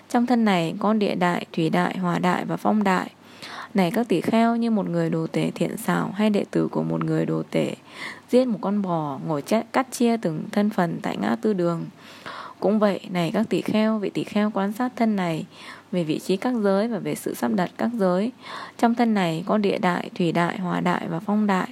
Trong 0.10 0.26
thân 0.26 0.46
này 0.46 0.74
có 0.80 0.94
địa 0.94 1.16
đại, 1.16 1.46
thủy 1.54 1.70
đại, 1.70 1.98
hòa 1.98 2.20
đại 2.20 2.46
và 2.46 2.58
phong 2.58 2.84
đại. 2.84 3.12
Này 3.74 3.92
các 3.92 4.08
tỷ 4.08 4.22
kheo 4.22 4.56
như 4.56 4.72
một 4.72 4.90
người 4.90 5.10
đồ 5.10 5.28
tể 5.28 5.52
thiện 5.56 5.78
xảo 5.78 6.12
hay 6.16 6.30
đệ 6.30 6.46
tử 6.52 6.68
của 6.68 6.84
một 6.84 7.04
người 7.04 7.26
đồ 7.26 7.44
tể 7.52 7.76
giết 8.30 8.48
một 8.48 8.58
con 8.62 8.82
bò 8.82 9.20
ngồi 9.28 9.42
chết, 9.42 9.66
cắt 9.74 9.88
chia 9.92 10.18
từng 10.18 10.44
thân 10.52 10.70
phần 10.70 11.00
tại 11.02 11.18
ngã 11.18 11.36
tư 11.42 11.54
đường. 11.54 11.86
Cũng 12.60 12.80
vậy, 12.80 13.00
này 13.12 13.32
các 13.34 13.50
tỷ 13.50 13.62
kheo, 13.62 13.98
vị 13.98 14.10
tỷ 14.10 14.24
kheo 14.24 14.52
quan 14.54 14.72
sát 14.72 14.92
thân 14.96 15.16
này 15.16 15.46
về 15.92 16.04
vị 16.04 16.20
trí 16.20 16.38
các 16.38 16.54
giới 16.54 16.88
và 16.88 17.00
về 17.00 17.16
sự 17.16 17.34
sắp 17.34 17.52
đặt 17.56 17.70
các 17.78 17.90
giới. 17.94 18.32
Trong 18.78 18.96
thân 18.96 19.14
này 19.14 19.44
có 19.46 19.58
địa 19.58 19.78
đại, 19.78 20.10
thủy 20.16 20.32
đại, 20.32 20.58
hòa 20.58 20.82
đại 20.82 21.08
và 21.10 21.20
phong 21.20 21.48
đại. 21.48 21.68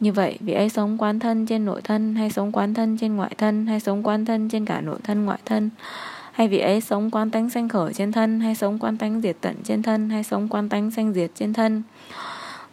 Như 0.00 0.12
vậy, 0.12 0.38
vị 0.40 0.52
ấy 0.52 0.68
sống 0.68 0.98
quán 0.98 1.18
thân 1.18 1.46
trên 1.46 1.64
nội 1.64 1.82
thân 1.82 2.14
hay 2.14 2.30
sống 2.30 2.52
quán 2.52 2.74
thân 2.74 2.98
trên 2.98 3.16
ngoại 3.16 3.34
thân 3.38 3.66
hay 3.66 3.80
sống 3.80 4.02
quán 4.02 4.24
thân 4.24 4.48
trên 4.48 4.64
cả 4.64 4.80
nội 4.80 4.98
thân 5.04 5.24
ngoại 5.24 5.38
thân 5.44 5.70
hay 6.32 6.48
vị 6.48 6.58
ấy 6.58 6.80
sống 6.80 7.10
quán 7.10 7.30
tánh 7.30 7.50
sanh 7.50 7.68
khởi 7.68 7.92
trên 7.92 8.12
thân 8.12 8.40
hay 8.40 8.54
sống 8.54 8.78
quán 8.78 8.96
tánh 8.96 9.20
diệt 9.20 9.36
tận 9.40 9.56
trên 9.64 9.82
thân 9.82 10.10
hay 10.10 10.24
sống 10.24 10.48
quán 10.48 10.68
tánh 10.68 10.90
sanh 10.90 11.12
diệt 11.12 11.30
trên 11.34 11.52
thân. 11.52 11.82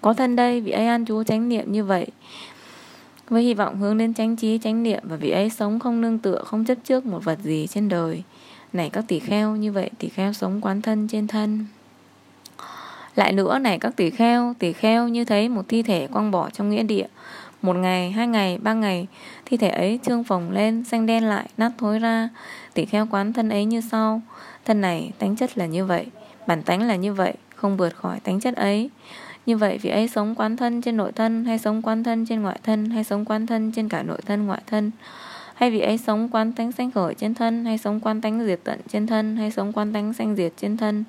Có 0.02 0.14
thân 0.14 0.36
đây, 0.36 0.62
vị 0.62 0.72
ấy 0.72 0.88
an 0.88 1.06
trú 1.06 1.24
chánh 1.24 1.50
niệm 1.50 1.72
như 1.72 1.84
vậy 1.84 2.08
với 3.30 3.44
hy 3.44 3.54
vọng 3.54 3.80
hướng 3.80 3.98
đến 3.98 4.14
chánh 4.14 4.36
trí 4.36 4.60
chánh 4.64 4.84
niệm 4.84 5.04
và 5.04 5.16
vị 5.16 5.30
ấy 5.30 5.50
sống 5.50 5.80
không 5.80 6.02
nương 6.02 6.20
tựa 6.20 6.44
không 6.46 6.66
chấp 6.66 6.78
trước 6.84 7.06
một 7.06 7.24
vật 7.24 7.40
gì 7.44 7.68
trên 7.68 7.90
đời 7.90 8.24
này 8.74 8.90
các 8.90 9.06
tỷ 9.08 9.20
kheo 9.20 9.56
như 9.56 9.72
vậy 9.72 9.90
tỷ 10.00 10.10
kheo 10.10 10.34
sống 10.34 10.62
quán 10.62 10.82
thân 10.82 11.08
trên 11.08 11.28
thân 11.28 11.66
lại 13.18 13.34
nữa 13.34 13.60
này 13.60 13.80
các 13.80 13.96
tỷ 13.96 14.10
kheo, 14.10 14.54
tỷ 14.60 14.74
kheo 14.74 15.08
như 15.08 15.26
thấy 15.26 15.50
một 15.50 15.66
thi 15.68 15.84
thể 15.84 16.08
quăng 16.08 16.32
bỏ 16.32 16.50
trong 16.50 16.70
nghĩa 16.70 16.84
địa. 16.84 17.08
Một 17.62 17.76
ngày, 17.76 18.12
hai 18.12 18.28
ngày, 18.28 18.58
ba 18.62 18.74
ngày, 18.74 19.08
thi 19.46 19.58
thể 19.58 19.70
ấy 19.70 20.00
trương 20.04 20.24
phồng 20.24 20.52
lên, 20.52 20.84
xanh 20.84 21.06
đen 21.06 21.24
lại, 21.24 21.50
nát 21.58 21.72
thối 21.78 22.00
ra. 22.00 22.30
Tỷ 22.74 22.86
kheo 22.86 23.08
quán 23.12 23.34
thân 23.34 23.50
ấy 23.50 23.66
như 23.66 23.82
sau. 23.82 24.22
Thân 24.66 24.82
này, 24.82 25.12
tánh 25.20 25.36
chất 25.36 25.58
là 25.58 25.66
như 25.66 25.86
vậy, 25.86 26.06
bản 26.48 26.64
tánh 26.64 26.82
là 26.82 26.96
như 26.96 27.14
vậy, 27.14 27.34
không 27.56 27.78
vượt 27.78 27.96
khỏi 27.96 28.20
tánh 28.20 28.40
chất 28.40 28.56
ấy. 28.56 28.90
Như 29.46 29.58
vậy 29.58 29.78
vị 29.78 29.90
ấy 29.90 30.08
sống 30.08 30.36
quán 30.36 30.58
thân 30.58 30.82
trên 30.82 30.98
nội 30.98 31.12
thân 31.12 31.46
hay 31.46 31.60
sống 31.60 31.82
quán 31.82 32.04
thân 32.04 32.26
trên 32.26 32.42
ngoại 32.42 32.60
thân 32.64 32.90
hay 32.90 33.04
sống 33.04 33.26
quán 33.26 33.48
thân 33.48 33.72
trên 33.72 33.90
cả 33.90 34.04
nội 34.04 34.20
thân 34.26 34.46
ngoại 34.46 34.62
thân 34.68 34.92
hay 35.58 35.72
vị 35.72 35.80
ấy 35.80 35.98
sống 35.98 36.30
quán 36.32 36.54
tánh 36.54 36.72
sanh 36.72 36.92
khởi 36.92 37.14
trên 37.14 37.34
thân 37.34 37.66
hay 37.66 37.78
sống 37.78 38.00
quán 38.00 38.22
tánh 38.22 38.46
diệt 38.46 38.60
tận 38.64 38.80
trên 38.88 39.08
thân 39.08 39.36
hay 39.36 39.52
sống 39.52 39.74
quán 39.74 39.94
tánh 39.94 40.14
sanh 40.14 40.36
diệt 40.36 40.54
trên 40.58 40.78
thân 40.78 41.04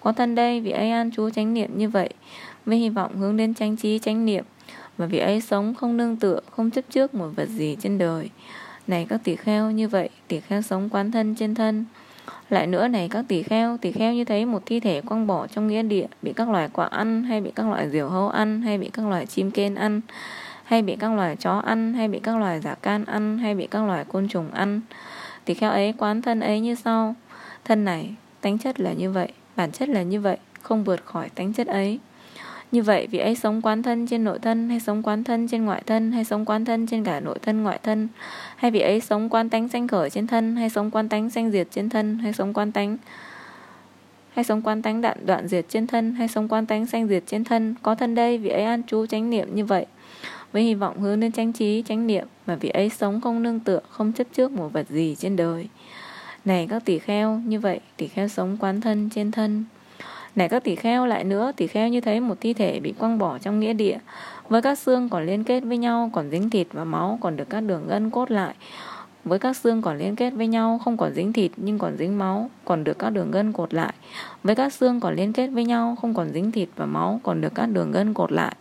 có 0.00 0.12
thân 0.12 0.34
đây, 0.34 0.60
vị 0.60 0.70
ấy 0.70 0.90
an 0.90 1.10
trú 1.10 1.30
chánh 1.30 1.54
niệm 1.54 1.78
như 1.78 1.88
vậy, 1.88 2.10
với 2.66 2.78
hy 2.78 2.88
vọng 2.88 3.16
hướng 3.16 3.36
đến 3.36 3.54
chánh 3.54 3.76
trí, 3.76 3.98
chánh 3.98 4.24
niệm. 4.24 4.44
Và 4.96 5.06
vị 5.06 5.18
ấy 5.18 5.40
sống 5.40 5.74
không 5.74 5.96
nương 5.96 6.16
tựa, 6.16 6.40
không 6.50 6.70
chấp 6.70 6.84
trước 6.90 7.14
một 7.14 7.28
vật 7.36 7.48
gì 7.48 7.76
trên 7.80 7.98
đời. 7.98 8.30
Này 8.86 9.06
các 9.08 9.20
tỷ 9.24 9.36
kheo, 9.36 9.70
như 9.70 9.88
vậy 9.88 10.08
tỷ 10.28 10.40
kheo 10.40 10.62
sống 10.62 10.88
quán 10.88 11.10
thân 11.10 11.34
trên 11.34 11.54
thân. 11.54 11.84
Lại 12.50 12.66
nữa 12.66 12.88
này 12.88 13.08
các 13.08 13.24
tỷ 13.28 13.42
kheo 13.42 13.76
tỷ 13.76 13.92
kheo 13.92 14.14
như 14.14 14.24
thấy 14.24 14.46
một 14.46 14.62
thi 14.66 14.80
thể 14.80 15.00
quăng 15.00 15.26
bỏ 15.26 15.46
trong 15.46 15.68
nghĩa 15.68 15.82
địa, 15.82 16.06
bị 16.22 16.32
các 16.32 16.48
loài 16.48 16.68
quả 16.72 16.86
ăn, 16.86 17.22
hay 17.24 17.40
bị 17.40 17.52
các 17.54 17.66
loài 17.66 17.90
diều 17.90 18.08
hâu 18.08 18.28
ăn, 18.28 18.62
hay 18.62 18.78
bị 18.78 18.90
các 18.92 19.06
loài 19.06 19.26
chim 19.26 19.50
kên 19.50 19.74
ăn, 19.74 20.00
hay 20.64 20.82
bị 20.82 20.96
các 20.96 21.12
loài 21.12 21.36
chó 21.36 21.58
ăn, 21.58 21.94
hay 21.94 22.08
bị 22.08 22.18
các 22.18 22.36
loài 22.36 22.60
giả 22.60 22.74
can 22.74 23.04
ăn, 23.04 23.38
hay 23.38 23.54
bị 23.54 23.66
các 23.66 23.84
loài 23.84 24.04
côn 24.04 24.28
trùng 24.28 24.50
ăn. 24.50 24.80
Tỷ 25.44 25.54
kheo 25.54 25.70
ấy 25.70 25.94
quán 25.98 26.22
thân 26.22 26.40
ấy 26.40 26.60
như 26.60 26.74
sau. 26.74 27.14
Thân 27.64 27.84
này, 27.84 28.14
tánh 28.40 28.58
chất 28.58 28.80
là 28.80 28.92
như 28.92 29.10
vậy. 29.10 29.32
Bản 29.60 29.72
chất 29.72 29.88
là 29.88 30.02
như 30.02 30.20
vậy, 30.20 30.36
không 30.62 30.84
vượt 30.84 31.04
khỏi 31.04 31.28
tánh 31.28 31.52
chất 31.52 31.66
ấy. 31.66 31.98
Như 32.72 32.82
vậy, 32.82 33.06
vị 33.06 33.18
ấy 33.18 33.34
sống 33.34 33.62
quán 33.62 33.82
thân 33.82 34.06
trên 34.06 34.24
nội 34.24 34.38
thân 34.38 34.68
hay 34.68 34.80
sống 34.80 35.02
quán 35.02 35.24
thân 35.24 35.48
trên 35.48 35.64
ngoại 35.64 35.82
thân 35.86 36.12
hay 36.12 36.24
sống 36.24 36.44
quán 36.44 36.64
thân 36.64 36.86
trên 36.86 37.04
cả 37.04 37.20
nội 37.20 37.38
thân 37.42 37.62
ngoại 37.62 37.78
thân 37.82 38.08
hay 38.56 38.70
vị 38.70 38.80
ấy 38.80 39.00
sống 39.00 39.28
quán 39.28 39.50
tánh 39.50 39.68
sanh 39.68 39.88
khởi 39.88 40.10
trên 40.10 40.26
thân 40.26 40.56
hay 40.56 40.70
sống 40.70 40.90
quán 40.90 41.08
tánh 41.08 41.30
sanh 41.30 41.50
diệt 41.50 41.68
trên 41.70 41.88
thân 41.88 42.18
hay 42.18 42.32
sống 42.32 42.52
quán 42.54 42.72
tánh 42.72 42.96
hay 44.34 44.44
sống 44.44 44.62
quán 44.62 44.82
tánh 44.82 45.00
đoạn 45.00 45.26
đoạn 45.26 45.48
diệt 45.48 45.66
trên 45.68 45.86
thân 45.86 46.14
hay 46.14 46.28
sống 46.28 46.48
quán 46.48 46.66
tánh 46.66 46.86
sanh 46.86 47.08
diệt 47.08 47.22
trên 47.26 47.44
thân 47.44 47.74
có 47.82 47.94
thân 47.94 48.14
đây 48.14 48.38
vị 48.38 48.50
ấy 48.50 48.64
an 48.64 48.82
trú 48.86 49.06
chánh 49.06 49.30
niệm 49.30 49.54
như 49.54 49.64
vậy 49.64 49.86
với 50.52 50.62
hy 50.62 50.74
vọng 50.74 51.00
hướng 51.00 51.20
đến 51.20 51.32
chánh 51.32 51.52
trí 51.52 51.82
chánh 51.86 52.06
niệm 52.06 52.26
mà 52.46 52.54
vị 52.54 52.68
ấy 52.68 52.88
sống 52.88 53.20
không 53.20 53.42
nương 53.42 53.60
tựa 53.60 53.80
không 53.90 54.12
chấp 54.12 54.26
trước 54.32 54.52
một 54.52 54.72
vật 54.72 54.86
gì 54.90 55.16
trên 55.18 55.36
đời 55.36 55.68
này 56.44 56.66
các 56.70 56.84
tỷ 56.84 56.98
kheo, 56.98 57.40
như 57.46 57.60
vậy 57.60 57.80
tỷ 57.96 58.08
kheo 58.08 58.28
sống 58.28 58.56
quán 58.60 58.80
thân 58.80 59.10
trên 59.10 59.30
thân. 59.30 59.64
Này 60.36 60.48
các 60.48 60.64
tỷ 60.64 60.76
kheo 60.76 61.06
lại 61.06 61.24
nữa, 61.24 61.52
tỷ 61.56 61.66
kheo 61.66 61.88
như 61.88 62.00
thấy 62.00 62.20
một 62.20 62.34
thi 62.40 62.52
thể 62.52 62.80
bị 62.80 62.92
quăng 62.92 63.18
bỏ 63.18 63.38
trong 63.38 63.60
nghĩa 63.60 63.72
địa, 63.72 63.98
với 64.48 64.62
các 64.62 64.78
xương 64.78 65.08
còn 65.08 65.26
liên 65.26 65.44
kết 65.44 65.60
với 65.60 65.78
nhau, 65.78 66.10
còn 66.12 66.30
dính 66.30 66.50
thịt 66.50 66.66
và 66.72 66.84
máu, 66.84 67.18
còn 67.20 67.36
được 67.36 67.50
các 67.50 67.60
đường 67.60 67.86
gân 67.88 68.10
cốt 68.10 68.30
lại. 68.30 68.54
Với 69.24 69.38
các 69.38 69.56
xương 69.56 69.82
còn 69.82 69.98
liên 69.98 70.16
kết 70.16 70.30
với 70.30 70.46
nhau, 70.46 70.80
không 70.84 70.96
còn 70.96 71.14
dính 71.14 71.32
thịt 71.32 71.52
nhưng 71.56 71.78
còn 71.78 71.96
dính 71.96 72.18
máu, 72.18 72.50
còn 72.64 72.84
được 72.84 72.98
các 72.98 73.10
đường 73.10 73.30
gân 73.30 73.52
cột 73.52 73.74
lại. 73.74 73.94
Với 74.42 74.54
các 74.54 74.72
xương 74.72 75.00
còn 75.00 75.14
liên 75.14 75.32
kết 75.32 75.46
với 75.46 75.64
nhau, 75.64 75.96
không 76.00 76.14
còn 76.14 76.32
dính 76.32 76.52
thịt 76.52 76.68
và 76.76 76.86
máu, 76.86 77.20
còn 77.22 77.40
được 77.40 77.54
các 77.54 77.66
đường 77.66 77.92
gân 77.92 78.14
cột 78.14 78.32
lại. 78.32 78.56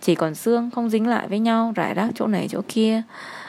Chỉ 0.00 0.14
còn 0.14 0.34
xương 0.34 0.70
không 0.70 0.90
dính 0.90 1.06
lại 1.06 1.28
với 1.28 1.38
nhau, 1.38 1.72
rải 1.74 1.94
rác 1.94 2.10
chỗ 2.14 2.26
này 2.26 2.48
chỗ 2.50 2.60
kia. 2.68 3.02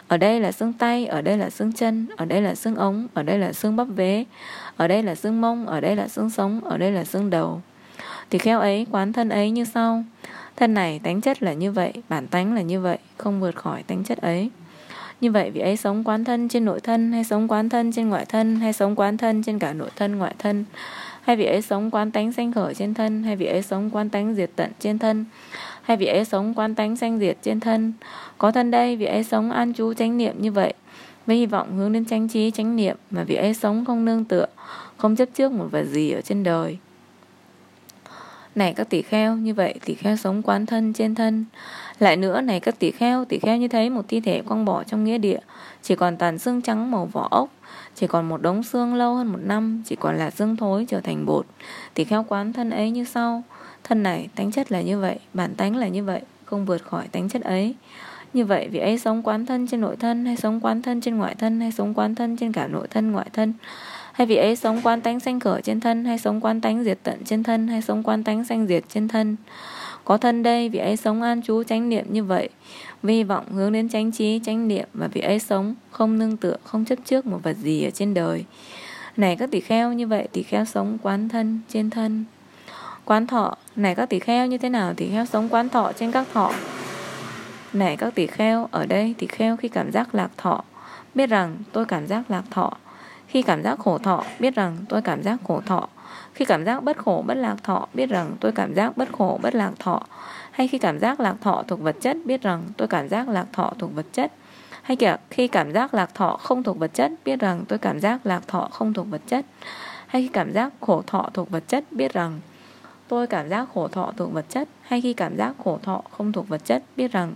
Ở 0.08 0.18
đây 0.18 0.40
là 0.40 0.52
xương 0.52 0.74
tay, 0.74 1.06
ở 1.06 1.22
đây 1.22 1.38
là 1.38 1.50
xương 1.50 1.74
chân, 1.74 2.08
ở 2.18 2.26
đây 2.26 2.42
là 2.42 2.56
xương 2.56 2.76
ống, 2.76 3.08
ở 3.14 3.24
đây 3.24 3.38
là 3.40 3.54
xương 3.54 3.76
bắp 3.76 3.88
vế, 3.88 4.26
ở 4.78 4.88
đây 4.88 5.04
là 5.04 5.16
xương 5.16 5.42
mông, 5.42 5.68
ở 5.68 5.80
đây 5.80 5.96
là 5.96 6.08
xương 6.08 6.30
sống, 6.30 6.62
ở 6.64 6.78
đây 6.78 6.92
là 6.92 7.04
xương 7.04 7.30
đầu. 7.30 7.62
Thì 8.30 8.40
kheo 8.40 8.60
ấy, 8.60 8.88
quán 8.92 9.14
thân 9.14 9.30
ấy 9.30 9.52
như 9.52 9.66
sau. 9.66 10.04
Thân 10.56 10.74
này 10.74 11.00
tánh 11.04 11.22
chất 11.22 11.44
là 11.44 11.54
như 11.54 11.72
vậy, 11.72 11.94
bản 12.10 12.28
tánh 12.28 12.54
là 12.54 12.62
như 12.62 12.82
vậy, 12.82 12.98
không 13.18 13.42
vượt 13.42 13.56
khỏi 13.56 13.84
tánh 13.84 14.04
chất 14.04 14.18
ấy. 14.18 14.50
Như 15.22 15.32
vậy 15.32 15.52
vị 15.52 15.62
ấy 15.62 15.78
sống 15.78 16.04
quán 16.04 16.24
thân 16.24 16.50
trên 16.50 16.66
nội 16.66 16.80
thân 16.80 17.12
hay 17.12 17.24
sống 17.24 17.48
quán 17.48 17.70
thân 17.70 17.92
trên 17.92 18.10
ngoại 18.10 18.26
thân 18.26 18.56
hay 18.56 18.74
sống 18.74 18.96
quán 18.96 19.18
thân 19.18 19.44
trên 19.44 19.60
cả 19.60 19.74
nội 19.74 19.90
thân 19.96 20.16
ngoại 20.16 20.36
thân 20.40 20.66
hay 21.22 21.36
vị 21.36 21.46
ấy 21.46 21.62
sống 21.62 21.92
quán 21.92 22.12
tánh 22.12 22.34
sanh 22.34 22.54
khởi 22.54 22.74
trên 22.74 22.94
thân 22.94 23.24
hay 23.24 23.36
vị 23.36 23.46
ấy 23.46 23.62
sống 23.62 23.90
quán 23.94 24.10
tánh 24.10 24.36
diệt 24.36 24.50
tận 24.56 24.72
trên 24.80 25.00
thân 25.00 25.26
hay 25.84 25.98
vị 25.98 26.06
ấy 26.06 26.26
sống 26.26 26.54
quán 26.54 26.76
tánh 26.76 26.96
sanh 26.96 27.20
diệt 27.20 27.38
trên 27.42 27.60
thân? 27.60 27.94
Có 28.38 28.52
thân 28.52 28.72
đây, 28.72 28.96
vị 28.96 29.06
ấy 29.06 29.24
sống 29.24 29.52
an 29.52 29.74
trú 29.74 29.94
chánh 29.94 30.18
niệm 30.18 30.36
như 30.42 30.52
vậy. 30.52 30.74
Với 31.26 31.36
hy 31.36 31.46
vọng 31.46 31.78
hướng 31.78 31.94
đến 31.94 32.06
chánh 32.06 32.28
trí, 32.28 32.52
chánh 32.52 32.76
niệm 32.76 32.98
mà 33.12 33.24
vị 33.24 33.36
ấy 33.36 33.54
sống 33.54 33.86
không 33.86 34.06
nương 34.06 34.26
tựa, 34.26 34.46
không 34.98 35.16
chấp 35.16 35.30
trước 35.34 35.52
một 35.52 35.68
vật 35.72 35.86
gì 35.86 36.12
ở 36.12 36.22
trên 36.22 36.44
đời. 36.44 36.78
Này 38.56 38.74
các 38.74 38.90
tỷ 38.90 39.02
kheo, 39.02 39.36
như 39.36 39.54
vậy 39.54 39.76
tỷ 39.86 39.94
kheo 39.94 40.16
sống 40.16 40.42
quán 40.42 40.66
thân 40.66 40.94
trên 40.94 41.16
thân. 41.16 41.46
Lại 42.00 42.18
nữa, 42.18 42.42
này 42.42 42.60
các 42.60 42.80
tỷ 42.80 42.92
kheo 42.92 43.26
tỷ 43.26 43.40
kheo 43.40 43.58
như 43.58 43.68
thấy 43.68 43.90
một 43.90 44.02
thi 44.08 44.20
thể 44.20 44.42
quăng 44.42 44.66
bỏ 44.66 44.84
trong 44.84 45.04
nghĩa 45.04 45.18
địa. 45.18 45.40
Chỉ 45.82 45.96
còn 45.96 46.18
tàn 46.18 46.38
xương 46.38 46.62
trắng 46.62 46.92
màu 46.92 47.06
vỏ 47.06 47.28
ốc, 47.32 47.50
chỉ 47.96 48.08
còn 48.08 48.30
một 48.30 48.42
đống 48.42 48.64
xương 48.64 48.96
lâu 48.96 49.16
hơn 49.16 49.28
một 49.28 49.40
năm, 49.44 49.84
chỉ 49.86 49.96
còn 49.96 50.18
là 50.18 50.30
xương 50.30 50.56
thối 50.56 50.86
trở 50.90 51.02
thành 51.02 51.26
bột. 51.26 51.46
Tỷ 51.94 52.04
kheo 52.04 52.26
quán 52.28 52.54
thân 52.54 52.70
ấy 52.70 52.92
như 52.92 53.04
sau 53.04 53.44
thân 53.84 54.04
này, 54.04 54.30
tánh 54.36 54.52
chất 54.52 54.72
là 54.72 54.82
như 54.82 55.00
vậy, 55.00 55.20
bản 55.34 55.56
tánh 55.56 55.76
là 55.76 55.88
như 55.88 56.04
vậy, 56.04 56.22
không 56.46 56.66
vượt 56.66 56.84
khỏi 56.84 57.08
tánh 57.08 57.30
chất 57.30 57.42
ấy. 57.42 57.76
Như 58.34 58.46
vậy, 58.46 58.68
vị 58.68 58.80
ấy 58.80 59.00
sống 59.00 59.24
quán 59.24 59.46
thân 59.46 59.68
trên 59.68 59.82
nội 59.82 59.96
thân, 59.96 60.26
hay 60.26 60.36
sống 60.36 60.60
quán 60.60 60.82
thân 60.82 61.02
trên 61.02 61.18
ngoại 61.18 61.36
thân, 61.36 61.60
hay 61.60 61.72
sống 61.72 61.94
quán 61.94 62.16
thân 62.16 62.38
trên 62.38 62.52
cả 62.52 62.68
nội 62.68 62.88
thân, 62.88 63.12
ngoại 63.12 63.28
thân? 63.34 63.54
Hay 64.14 64.28
vị 64.28 64.36
ấy 64.36 64.56
sống 64.56 64.82
quán 64.84 65.02
tánh 65.02 65.20
sanh 65.20 65.40
khởi 65.40 65.62
trên 65.62 65.80
thân, 65.80 66.06
hay 66.06 66.18
sống 66.18 66.42
quán 66.42 66.62
tánh 66.62 66.84
diệt 66.84 67.00
tận 67.04 67.24
trên 67.26 67.44
thân, 67.44 67.68
hay 67.68 67.82
sống 67.82 68.04
quán 68.04 68.24
tánh 68.24 68.46
sanh 68.46 68.68
diệt 68.68 68.84
trên 68.90 69.08
thân? 69.08 69.36
Có 70.06 70.18
thân 70.18 70.44
đây, 70.44 70.70
vị 70.70 70.80
ấy 70.80 70.98
sống 70.98 71.22
an 71.22 71.42
trú 71.42 71.64
chánh 71.64 71.90
niệm 71.90 72.06
như 72.10 72.24
vậy. 72.24 72.50
Vi 73.04 73.24
vọng 73.24 73.46
hướng 73.52 73.72
đến 73.72 73.90
chánh 73.90 74.12
trí, 74.12 74.40
chánh 74.46 74.68
niệm 74.68 74.88
và 74.94 75.08
vị 75.08 75.22
ấy 75.22 75.40
sống, 75.40 75.76
không 75.92 76.20
nương 76.20 76.38
tựa, 76.38 76.58
không 76.64 76.86
chấp 76.86 77.00
trước 77.06 77.26
một 77.26 77.40
vật 77.44 77.58
gì 77.58 77.84
ở 77.84 77.90
trên 77.90 78.14
đời. 78.14 78.46
Này, 79.18 79.36
các 79.36 79.52
tỷ 79.52 79.60
kheo, 79.60 79.94
như 79.94 80.08
vậy 80.08 80.28
tỷ 80.32 80.44
kheo 80.44 80.66
sống 80.66 80.98
quán 81.02 81.30
thân 81.30 81.60
trên 81.70 81.90
thân 81.90 82.26
quán 83.06 83.28
thọ 83.28 83.56
này 83.76 83.96
các 83.96 84.10
tỷ 84.10 84.20
kheo 84.20 84.48
như 84.48 84.58
thế 84.58 84.70
nào 84.70 84.94
tỷ 84.94 85.10
kheo 85.10 85.26
sống 85.26 85.50
quán 85.50 85.70
thọ 85.70 85.92
trên 85.96 86.12
các 86.12 86.28
thọ 86.34 86.52
này 87.74 87.98
các 87.98 88.16
tỷ 88.16 88.28
kheo 88.28 88.68
ở 88.72 88.86
đây 88.86 89.16
tỷ 89.18 89.28
kheo 89.28 89.58
khi 89.58 89.68
cảm 89.68 89.92
giác 89.92 90.16
lạc 90.16 90.30
thọ 90.38 90.64
biết 91.16 91.30
rằng 91.30 91.58
tôi 91.72 91.86
cảm 91.86 92.08
giác 92.08 92.32
lạc 92.32 92.44
thọ 92.52 92.72
khi 93.28 93.42
cảm 93.42 93.64
giác 93.64 93.80
khổ 93.80 93.98
thọ 93.98 94.24
biết 94.40 94.56
rằng 94.56 94.78
tôi 94.90 95.02
cảm 95.02 95.24
giác 95.24 95.40
khổ 95.48 95.62
thọ 95.66 95.88
khi 96.34 96.46
cảm 96.46 96.66
giác 96.66 96.84
bất 96.84 96.98
khổ 96.98 97.24
bất 97.28 97.38
lạc 97.38 97.56
thọ 97.64 97.88
biết 97.94 98.10
rằng 98.10 98.36
tôi 98.40 98.52
cảm 98.52 98.74
giác 98.74 98.98
bất 98.98 99.10
khổ 99.12 99.40
bất 99.42 99.56
lạc 99.56 99.72
thọ 99.80 100.02
hay 100.52 100.68
khi 100.68 100.78
cảm 100.78 101.00
giác 101.00 101.20
lạc 101.20 101.36
thọ 101.42 101.64
thuộc 101.68 101.80
vật 101.80 101.96
chất 102.02 102.18
biết 102.26 102.42
rằng 102.42 102.64
tôi 102.78 102.88
cảm 102.88 103.10
giác 103.10 103.30
lạc 103.30 103.46
thọ 103.54 103.74
thuộc 103.80 103.96
vật 103.96 104.06
chất 104.14 104.32
hay 104.82 104.98
kìa 104.98 105.16
khi 105.30 105.48
cảm 105.48 105.72
giác 105.72 105.94
lạc 105.94 106.16
thọ 106.16 106.38
không 106.38 106.64
thuộc 106.64 106.78
vật 106.78 106.92
chất 106.94 107.12
biết 107.26 107.40
rằng 107.40 107.66
tôi 107.68 107.80
cảm 107.80 108.00
giác 108.00 108.26
lạc 108.26 108.48
thọ 108.48 108.68
không 108.72 108.94
thuộc 108.94 109.08
vật 109.10 109.22
chất 109.28 109.46
hay 110.08 110.22
khi 110.22 110.28
cảm 110.28 110.54
giác 110.54 110.74
khổ 110.82 111.04
thọ 111.08 111.30
thuộc 111.34 111.50
vật 111.50 111.64
chất 111.68 111.84
biết 111.92 112.14
rằng 112.14 112.40
tôi 113.14 113.28
cảm 113.28 113.50
giác 113.50 113.68
khổ 113.74 113.88
thọ 113.88 114.12
thuộc 114.18 114.34
vật 114.34 114.46
chất, 114.50 114.70
hay 114.82 115.02
khi 115.02 115.14
cảm 115.14 115.38
giác 115.38 115.54
khổ 115.64 115.80
thọ 115.84 116.02
không 116.12 116.32
thuộc 116.32 116.48
vật 116.48 116.66
chất, 116.66 116.84
biết 116.98 117.12
rằng 117.12 117.34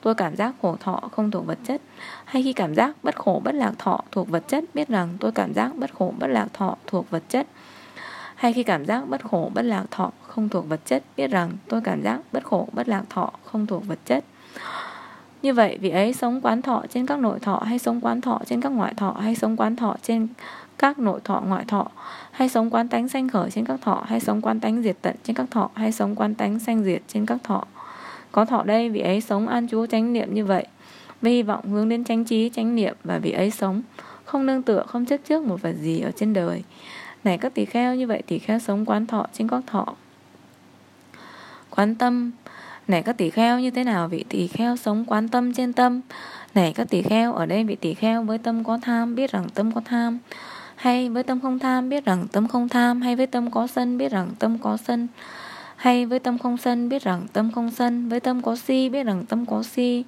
tôi 0.00 0.14
cảm 0.14 0.36
giác 0.36 0.54
khổ 0.62 0.76
thọ 0.80 1.00
không 1.12 1.30
thuộc 1.30 1.46
vật 1.46 1.58
chất. 1.64 1.80
Hay 2.24 2.42
khi 2.42 2.52
cảm 2.52 2.74
giác 2.74 2.96
bất 3.02 3.16
khổ 3.16 3.40
bất 3.44 3.54
lạc 3.54 3.72
thọ 3.78 4.00
thuộc 4.12 4.28
vật 4.28 4.48
chất, 4.48 4.64
biết 4.74 4.88
rằng 4.88 5.08
tôi 5.20 5.32
cảm 5.32 5.54
giác 5.54 5.76
bất 5.76 5.94
khổ 5.94 6.14
bất 6.18 6.26
lạc 6.26 6.48
thọ 6.52 6.76
thuộc 6.86 7.10
vật 7.10 7.22
chất. 7.28 7.46
Hay 8.34 8.52
khi 8.52 8.62
cảm 8.62 8.84
giác 8.84 9.08
bất 9.08 9.24
khổ 9.24 9.50
bất 9.54 9.62
lạc 9.62 9.84
thọ 9.90 10.10
không 10.22 10.48
thuộc 10.48 10.68
vật 10.68 10.80
chất, 10.86 11.02
biết 11.16 11.30
rằng 11.30 11.50
tôi 11.68 11.80
cảm 11.84 12.02
giác 12.02 12.20
bất 12.32 12.44
khổ 12.44 12.68
bất 12.72 12.88
lạc 12.88 13.02
thọ 13.10 13.30
không 13.44 13.66
thuộc 13.66 13.86
vật 13.86 13.98
chất. 14.04 14.24
Như 15.42 15.54
vậy, 15.54 15.78
vị 15.80 15.90
ấy 15.90 16.12
sống 16.12 16.40
quán 16.40 16.62
thọ 16.62 16.82
trên 16.90 17.06
các 17.06 17.18
nội 17.18 17.38
thọ, 17.40 17.62
hay 17.66 17.78
sống 17.78 18.00
quán 18.00 18.20
thọ 18.20 18.40
trên 18.46 18.60
các 18.60 18.72
ngoại 18.72 18.94
thọ, 18.94 19.16
hay 19.20 19.34
sống 19.34 19.56
quán 19.56 19.76
thọ 19.76 19.96
trên 20.02 20.28
các 20.78 20.98
nội 20.98 21.20
thọ 21.24 21.42
ngoại 21.46 21.64
thọ. 21.68 21.86
Hay 22.30 22.48
sống 22.48 22.70
quán 22.70 22.88
tánh 22.88 23.08
sanh 23.08 23.28
khởi 23.28 23.50
trên 23.50 23.64
các 23.64 23.80
thọ, 23.80 24.04
hay 24.06 24.20
sống 24.20 24.40
quán 24.40 24.60
tánh 24.60 24.82
diệt 24.82 24.96
tận 25.02 25.16
trên 25.24 25.36
các 25.36 25.46
thọ, 25.50 25.70
hay 25.74 25.92
sống 25.92 26.14
quán 26.14 26.34
tánh 26.34 26.58
sanh 26.58 26.84
diệt 26.84 27.02
trên 27.08 27.26
các 27.26 27.38
thọ. 27.44 27.64
Có 28.32 28.44
thọ 28.44 28.62
đây, 28.62 28.88
vị 28.88 29.00
ấy 29.00 29.20
sống 29.20 29.48
an 29.48 29.68
trú 29.68 29.86
chánh 29.86 30.12
niệm 30.12 30.34
như 30.34 30.44
vậy. 30.44 30.66
Với 31.22 31.32
hy 31.32 31.42
vọng 31.42 31.72
hướng 31.72 31.88
đến 31.88 32.04
chánh 32.04 32.24
trí, 32.24 32.50
chánh 32.54 32.74
niệm 32.74 32.96
và 33.04 33.18
vị 33.18 33.30
ấy 33.30 33.50
sống. 33.50 33.82
Không 34.24 34.46
nương 34.46 34.62
tựa, 34.62 34.84
không 34.86 35.06
chấp 35.06 35.16
trước 35.16 35.44
một 35.44 35.62
vật 35.62 35.74
gì 35.80 36.00
ở 36.00 36.10
trên 36.16 36.32
đời. 36.32 36.62
Này, 37.24 37.38
các 37.38 37.54
tỳ 37.54 37.64
kheo, 37.64 37.94
như 37.94 38.06
vậy 38.06 38.22
tỳ 38.26 38.38
kheo 38.38 38.58
sống 38.58 38.84
quán 38.84 39.06
thọ 39.06 39.26
trên 39.32 39.48
các 39.48 39.62
thọ. 39.66 39.94
Quán 41.70 41.94
tâm. 41.94 42.30
Này, 42.88 43.02
các 43.02 43.16
tỷ 43.16 43.30
kheo, 43.30 43.60
như 43.60 43.70
thế 43.70 43.84
nào 43.84 44.08
vị 44.08 44.24
tỷ 44.28 44.46
kheo 44.46 44.76
sống 44.76 45.04
quán 45.04 45.28
tâm 45.28 45.52
trên 45.52 45.72
tâm? 45.72 46.00
Này, 46.54 46.72
các 46.72 46.88
tỷ 46.90 47.02
kheo, 47.02 47.32
ở 47.32 47.46
đây 47.46 47.64
vị 47.64 47.74
tỷ 47.74 47.94
kheo 47.94 48.22
với 48.22 48.38
tâm 48.38 48.64
có 48.64 48.78
tham, 48.82 49.14
biết 49.14 49.30
rằng 49.30 49.48
tâm 49.54 49.72
có 49.72 49.80
tham 49.84 50.18
hay 50.78 51.08
với 51.08 51.22
tâm 51.22 51.40
không 51.40 51.58
tham 51.58 51.88
biết 51.88 52.04
rằng 52.04 52.26
tâm 52.32 52.48
không 52.48 52.68
tham 52.68 53.00
hay 53.00 53.16
với 53.16 53.26
tâm 53.26 53.50
có 53.50 53.66
sân 53.66 53.98
biết 53.98 54.12
rằng 54.12 54.30
tâm 54.38 54.58
có 54.58 54.76
sân 54.76 55.08
hay 55.76 56.06
với 56.06 56.18
tâm 56.18 56.38
không 56.38 56.56
sân 56.56 56.88
biết 56.88 57.02
rằng 57.02 57.26
tâm 57.32 57.50
không 57.52 57.70
sân 57.70 58.08
với 58.08 58.20
tâm 58.20 58.42
có 58.42 58.56
si 58.56 58.88
biết 58.88 59.02
rằng 59.02 59.24
tâm 59.28 59.46
có 59.46 59.62
si 59.62 60.04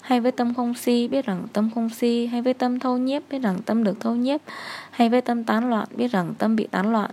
hay 0.00 0.20
với 0.20 0.32
tâm 0.32 0.54
không 0.54 0.74
si 0.74 1.08
biết 1.08 1.26
rằng 1.26 1.46
tâm 1.52 1.70
không 1.74 1.88
si 1.88 2.26
hay 2.26 2.42
với 2.42 2.54
tâm 2.54 2.78
thâu 2.78 2.98
nhiếp 2.98 3.22
biết 3.30 3.38
rằng 3.38 3.58
tâm 3.64 3.84
được 3.84 4.00
thâu 4.00 4.14
nhiếp 4.14 4.40
hay 4.90 5.08
với 5.08 5.20
tâm 5.20 5.44
tán 5.44 5.70
loạn 5.70 5.88
biết 5.96 6.12
rằng 6.12 6.34
tâm 6.38 6.56
bị 6.56 6.66
tán 6.66 6.92
loạn 6.92 7.10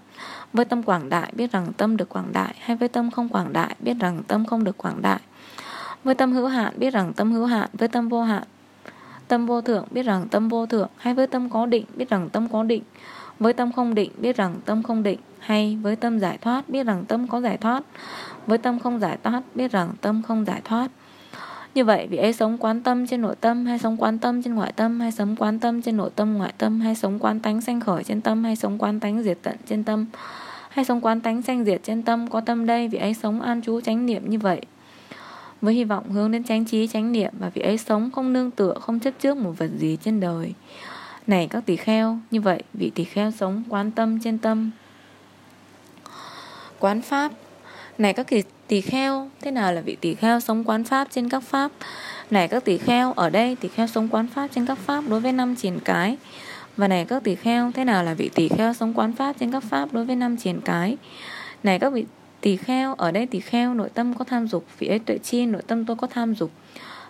với 0.53 0.65
tâm 0.65 0.83
quảng 0.83 1.09
đại 1.09 1.31
biết 1.35 1.51
rằng 1.51 1.73
tâm 1.77 1.97
được 1.97 2.09
quảng 2.09 2.33
đại 2.33 2.55
hay 2.59 2.75
với 2.75 2.89
tâm 2.89 3.11
không 3.11 3.29
quảng 3.29 3.53
đại 3.53 3.75
biết 3.79 3.93
rằng 3.99 4.23
tâm 4.27 4.45
không 4.45 4.63
được 4.63 4.77
quảng 4.77 5.01
đại 5.01 5.19
với 6.03 6.15
tâm 6.15 6.31
hữu 6.31 6.47
hạn 6.47 6.73
biết 6.77 6.93
rằng 6.93 7.13
tâm 7.13 7.31
hữu 7.31 7.45
hạn 7.45 7.69
với 7.73 7.87
tâm 7.87 8.09
vô 8.09 8.23
hạn 8.23 8.43
tâm 9.29 9.45
vô 9.45 9.61
thượng, 9.61 9.85
biết 9.91 10.03
rằng 10.03 10.27
tâm 10.31 10.47
vô 10.47 10.65
thượng, 10.65 10.89
hay 10.97 11.13
với 11.13 11.27
tâm 11.27 11.49
có 11.49 11.65
định, 11.65 11.85
biết 11.95 12.09
rằng 12.09 12.29
tâm 12.29 12.47
có 12.47 12.63
định. 12.63 12.83
Với 13.39 13.53
tâm 13.53 13.71
không 13.71 13.95
định, 13.95 14.11
biết 14.17 14.35
rằng 14.35 14.55
tâm 14.65 14.83
không 14.83 15.03
định. 15.03 15.19
Hay 15.39 15.77
với 15.81 15.95
tâm 15.95 16.19
giải 16.19 16.37
thoát, 16.37 16.69
biết 16.69 16.83
rằng 16.83 17.05
tâm 17.05 17.27
có 17.27 17.41
giải 17.41 17.57
thoát. 17.57 17.83
Với 18.47 18.57
tâm 18.57 18.79
không 18.79 18.99
giải 18.99 19.17
thoát, 19.23 19.41
biết 19.55 19.71
rằng 19.71 19.89
tâm 20.01 20.21
không 20.21 20.45
giải 20.45 20.61
thoát. 20.63 20.91
Như 21.75 21.85
vậy, 21.85 22.07
vị 22.07 22.17
ấy 22.17 22.33
sống 22.33 22.57
quán 22.57 22.83
tâm 22.83 23.07
trên 23.07 23.21
nội 23.21 23.35
tâm, 23.41 23.65
hay 23.65 23.79
sống 23.79 23.97
quán 23.97 24.17
tâm 24.19 24.43
trên 24.43 24.55
ngoại 24.55 24.73
tâm, 24.75 24.99
hay 24.99 25.11
sống 25.11 25.35
quán 25.35 25.59
tâm 25.59 25.81
trên 25.81 25.97
nội 25.97 26.09
tâm, 26.15 26.33
ngoại 26.33 26.53
tâm, 26.57 26.79
hay 26.79 26.95
sống 26.95 27.19
quán 27.19 27.39
tánh 27.39 27.61
sanh 27.61 27.79
khởi 27.79 28.03
trên 28.03 28.21
tâm, 28.21 28.43
hay 28.43 28.55
sống 28.55 28.77
quán 28.77 28.99
tánh 28.99 29.23
diệt 29.23 29.37
tận 29.41 29.55
trên 29.65 29.83
tâm, 29.83 30.05
hay 30.69 30.85
sống 30.85 31.01
quán 31.01 31.21
tánh 31.21 31.41
sanh 31.41 31.65
diệt 31.65 31.83
trên 31.83 32.03
tâm, 32.03 32.27
có 32.27 32.41
tâm 32.41 32.65
đây, 32.65 32.87
vị 32.87 32.97
ấy 32.97 33.13
sống 33.13 33.41
an 33.41 33.61
trú 33.61 33.81
chánh 33.81 34.05
niệm 34.05 34.29
như 34.29 34.39
vậy 34.39 34.61
với 35.61 35.73
hy 35.73 35.83
vọng 35.83 36.11
hướng 36.11 36.31
đến 36.31 36.43
chánh 36.43 36.65
trí, 36.65 36.87
chánh 36.87 37.11
niệm 37.11 37.33
và 37.39 37.49
vị 37.49 37.61
ấy 37.61 37.77
sống 37.77 38.11
không 38.11 38.33
nương 38.33 38.51
tựa, 38.51 38.73
không 38.81 38.99
chấp 38.99 39.13
trước 39.19 39.37
một 39.37 39.51
vật 39.57 39.69
gì 39.77 39.97
trên 40.03 40.19
đời. 40.19 40.53
Này 41.27 41.47
các 41.47 41.65
tỷ 41.65 41.75
kheo, 41.75 42.17
như 42.31 42.41
vậy 42.41 42.63
vị 42.73 42.91
tỷ 42.95 43.03
kheo 43.03 43.31
sống 43.31 43.63
quán 43.69 43.91
tâm 43.91 44.19
trên 44.23 44.37
tâm. 44.37 44.71
Quán 46.79 47.01
pháp. 47.01 47.31
Này 47.97 48.13
các 48.13 48.27
tỷ 48.67 48.81
kheo, 48.81 49.29
thế 49.41 49.51
nào 49.51 49.73
là 49.73 49.81
vị 49.81 49.97
tỷ 50.01 50.15
kheo 50.15 50.39
sống 50.39 50.63
quán 50.63 50.83
pháp 50.83 51.07
trên 51.11 51.29
các 51.29 51.43
pháp? 51.43 51.71
Này 52.31 52.47
các 52.47 52.65
tỷ 52.65 52.77
kheo, 52.77 53.13
ở 53.13 53.29
đây 53.29 53.55
tỷ 53.55 53.67
kheo 53.67 53.87
sống 53.87 54.07
quán 54.11 54.27
pháp 54.27 54.47
trên 54.55 54.65
các 54.65 54.77
pháp 54.77 55.03
đối 55.09 55.19
với 55.19 55.31
năm 55.31 55.55
triển 55.55 55.79
cái. 55.85 56.17
Và 56.77 56.87
này 56.87 57.05
các 57.05 57.23
tỷ 57.23 57.35
kheo, 57.35 57.71
thế 57.71 57.83
nào 57.85 58.03
là 58.03 58.13
vị 58.13 58.29
tỷ 58.35 58.47
kheo 58.47 58.73
sống 58.73 58.93
quán 58.93 59.13
pháp 59.13 59.35
trên 59.39 59.51
các 59.51 59.63
pháp 59.63 59.93
đối 59.93 60.05
với 60.05 60.15
năm 60.15 60.37
triển 60.37 60.61
cái? 60.61 60.97
Này 61.63 61.79
các 61.79 61.93
vị 61.93 62.05
tỳ 62.41 62.55
kheo, 62.55 62.93
ở 62.95 63.11
đây 63.11 63.25
tỳ 63.25 63.39
kheo, 63.39 63.73
nội 63.73 63.89
tâm 63.93 64.13
có 64.13 64.25
tham 64.25 64.47
dục 64.47 64.65
vì 64.79 64.87
ấy 64.87 64.99
tuệ 64.99 65.17
chi, 65.17 65.45
nội 65.45 65.61
tâm 65.67 65.85
tôi 65.85 65.95
có 65.95 66.07
tham 66.07 66.35
dục. 66.35 66.51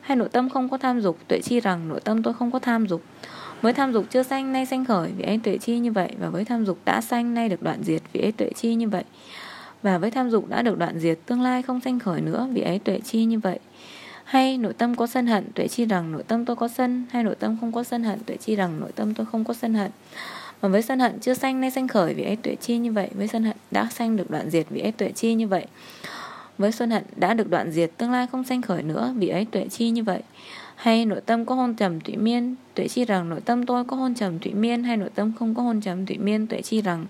Hay 0.02 0.18
nội 0.18 0.30
tâm 0.30 0.50
không 0.50 0.70
có 0.70 0.78
tham 0.78 1.02
dục, 1.02 1.18
tuệ 1.28 1.40
chi 1.44 1.60
rằng 1.60 1.88
nội 1.88 2.00
tâm 2.00 2.24
tôi 2.24 2.34
không 2.34 2.52
có 2.52 2.60
tham 2.60 2.88
dục. 2.88 3.02
Với 3.62 3.74
tham 3.74 3.94
dục 3.94 4.06
chưa 4.10 4.24
sanh, 4.24 4.54
nay 4.54 4.66
sanh 4.66 4.86
khởi 4.86 5.12
vì 5.18 5.24
ấy 5.24 5.40
tuệ 5.44 5.58
chi 5.58 5.80
như 5.80 5.92
vậy. 5.92 6.12
Và 6.20 6.30
với 6.30 6.46
tham 6.46 6.66
dục 6.66 6.78
đã 6.86 7.02
sanh, 7.02 7.34
nay 7.34 7.50
được 7.50 7.62
đoạn 7.62 7.84
diệt 7.84 8.02
vì 8.14 8.22
ấy 8.22 8.32
tuệ 8.32 8.52
chi 8.56 8.76
như 8.76 8.90
vậy. 8.90 9.04
Và 9.84 9.98
với 9.98 10.12
tham 10.12 10.30
dục 10.30 10.50
đã 10.50 10.62
được 10.62 10.78
đoạn 10.78 11.00
diệt, 11.00 11.20
tương 11.26 11.42
lai 11.42 11.62
không 11.62 11.82
sanh 11.82 12.00
khởi 12.00 12.22
nữa 12.22 12.48
vì 12.52 12.62
ấy 12.62 12.80
tuệ 12.80 13.00
chi 13.00 13.26
như 13.26 13.40
vậy. 13.40 13.60
Hay 14.24 14.58
nội 14.58 14.74
tâm 14.74 14.96
có 14.96 15.08
sân 15.08 15.28
hận, 15.28 15.52
tuệ 15.56 15.68
chi 15.68 15.86
rằng 15.86 16.12
nội 16.12 16.24
tâm 16.28 16.46
tôi 16.46 16.56
có 16.56 16.68
sân. 16.68 17.06
Hay 17.12 17.24
nội 17.24 17.36
tâm 17.36 17.58
không 17.62 17.72
có 17.72 17.84
sân 17.84 18.04
hận, 18.04 18.20
tuệ 18.20 18.38
chi 18.38 18.56
rằng 18.56 18.80
nội 18.80 18.92
tâm 18.96 19.14
tôi 19.14 19.26
không 19.32 19.44
có 19.44 19.54
sân 19.54 19.74
hận 19.74 19.92
và 20.62 20.70
với 20.70 20.82
sân 20.82 21.00
hận 21.00 21.20
chưa 21.20 21.34
sanh 21.34 21.62
nay 21.62 21.72
sanh 21.72 21.88
khởi 21.88 22.14
vì 22.14 22.24
ấy 22.24 22.36
tuệ 22.36 22.56
chi 22.56 22.78
như 22.78 22.92
vậy. 22.92 23.10
Với 23.14 23.28
sân 23.28 23.44
hận 23.44 23.58
đã 23.72 23.88
sanh 23.92 24.18
được 24.18 24.30
đoạn 24.30 24.50
diệt 24.50 24.66
vì 24.70 24.82
ấy 24.82 24.92
tuệ 24.92 25.12
chi 25.12 25.34
như 25.34 25.48
vậy. 25.48 25.66
Với 26.58 26.72
sân 26.72 26.92
hận 26.92 27.04
đã 27.16 27.34
được 27.34 27.50
đoạn 27.50 27.72
diệt, 27.72 27.92
tương 27.98 28.12
lai 28.12 28.28
không 28.32 28.44
sanh 28.44 28.62
khởi 28.62 28.84
nữa 28.84 29.14
vì 29.18 29.28
ấy 29.28 29.46
tuệ 29.46 29.68
chi 29.68 29.90
như 29.90 30.04
vậy. 30.04 30.22
Hay 30.76 31.06
nội 31.06 31.22
tâm 31.26 31.46
có 31.46 31.56
hôn 31.56 31.76
trầm 31.76 32.00
tụy 32.00 32.18
miên, 32.18 32.56
tuệ 32.74 32.88
chi 32.88 33.06
rằng 33.06 33.30
nội 33.30 33.42
tâm 33.42 33.66
tôi 33.66 33.84
có 33.84 33.98
hôn 33.98 34.16
trầm 34.16 34.40
tụy 34.40 34.54
miên 34.54 34.84
hay 34.84 34.98
nội 34.98 35.10
tâm 35.16 35.32
không 35.40 35.56
có 35.56 35.62
hôn 35.62 35.82
trầm 35.82 36.06
tụy 36.06 36.18
miên, 36.18 36.48
tuệ 36.48 36.62
chi 36.62 36.82
rằng 36.82 37.06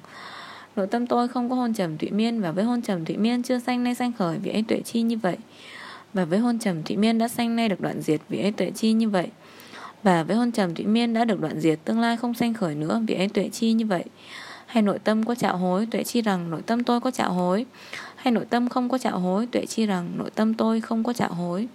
nội 0.76 0.88
tâm 0.88 1.08
tôi 1.08 1.28
không 1.28 1.50
có 1.50 1.56
hôn 1.56 1.74
trầm 1.74 1.98
tụy 1.98 2.10
miên. 2.10 2.42
Và 2.42 2.52
với 2.52 2.64
hôn 2.64 2.82
trầm 2.82 3.06
tụy 3.06 3.18
miên 3.18 3.44
chưa 3.44 3.60
sanh 3.60 3.84
nay 3.84 3.96
sanh 3.96 4.14
khởi 4.14 4.38
vì 4.38 4.52
ấy 4.52 4.64
tuệ 4.68 4.82
chi 4.82 5.02
như 5.02 5.18
vậy. 5.18 5.38
Và 6.14 6.26
với 6.26 6.40
hôn 6.40 6.60
trầm 6.60 6.84
tụy 6.84 6.98
miên 6.98 7.18
đã 7.18 7.28
sanh 7.28 7.56
nay 7.56 7.70
được 7.70 7.82
đoạn 7.82 8.02
diệt 8.02 8.22
vì 8.30 8.42
ấy 8.42 8.52
tuệ 8.52 8.72
chi 8.76 8.94
như 8.94 9.10
vậy 9.10 9.28
và 10.04 10.24
với 10.24 10.36
hôn 10.36 10.52
trầm 10.52 10.76
thủy 10.76 10.86
miên 10.86 11.14
đã 11.14 11.26
được 11.26 11.40
đoạn 11.40 11.60
diệt 11.60 11.80
tương 11.86 12.00
lai 12.00 12.18
không 12.18 12.34
sanh 12.34 12.54
khởi 12.54 12.76
nữa 12.76 13.02
vì 13.08 13.16
ấy 13.16 13.28
tuệ 13.28 13.50
chi 13.50 13.74
như 13.74 13.86
vậy. 13.86 14.04
Hay 14.66 14.84
nội 14.84 15.00
tâm 15.00 15.26
có 15.26 15.36
trạo 15.36 15.58
hối 15.58 15.86
tuệ 15.92 16.04
chi 16.04 16.22
rằng 16.22 16.50
nội 16.50 16.62
tâm 16.66 16.84
tôi 16.84 17.00
có 17.00 17.12
trạo 17.12 17.34
hối. 17.34 17.66
Hay 18.16 18.32
nội 18.32 18.46
tâm 18.50 18.70
không 18.70 18.90
có 18.90 18.98
trạo 18.98 19.20
hối 19.20 19.46
tuệ 19.46 19.66
chi 19.66 19.86
rằng 19.86 20.12
nội 20.18 20.30
tâm 20.36 20.54
tôi 20.54 20.82
không 20.82 21.04
có 21.04 21.14
trạo 21.14 21.34
hối. 21.34 21.68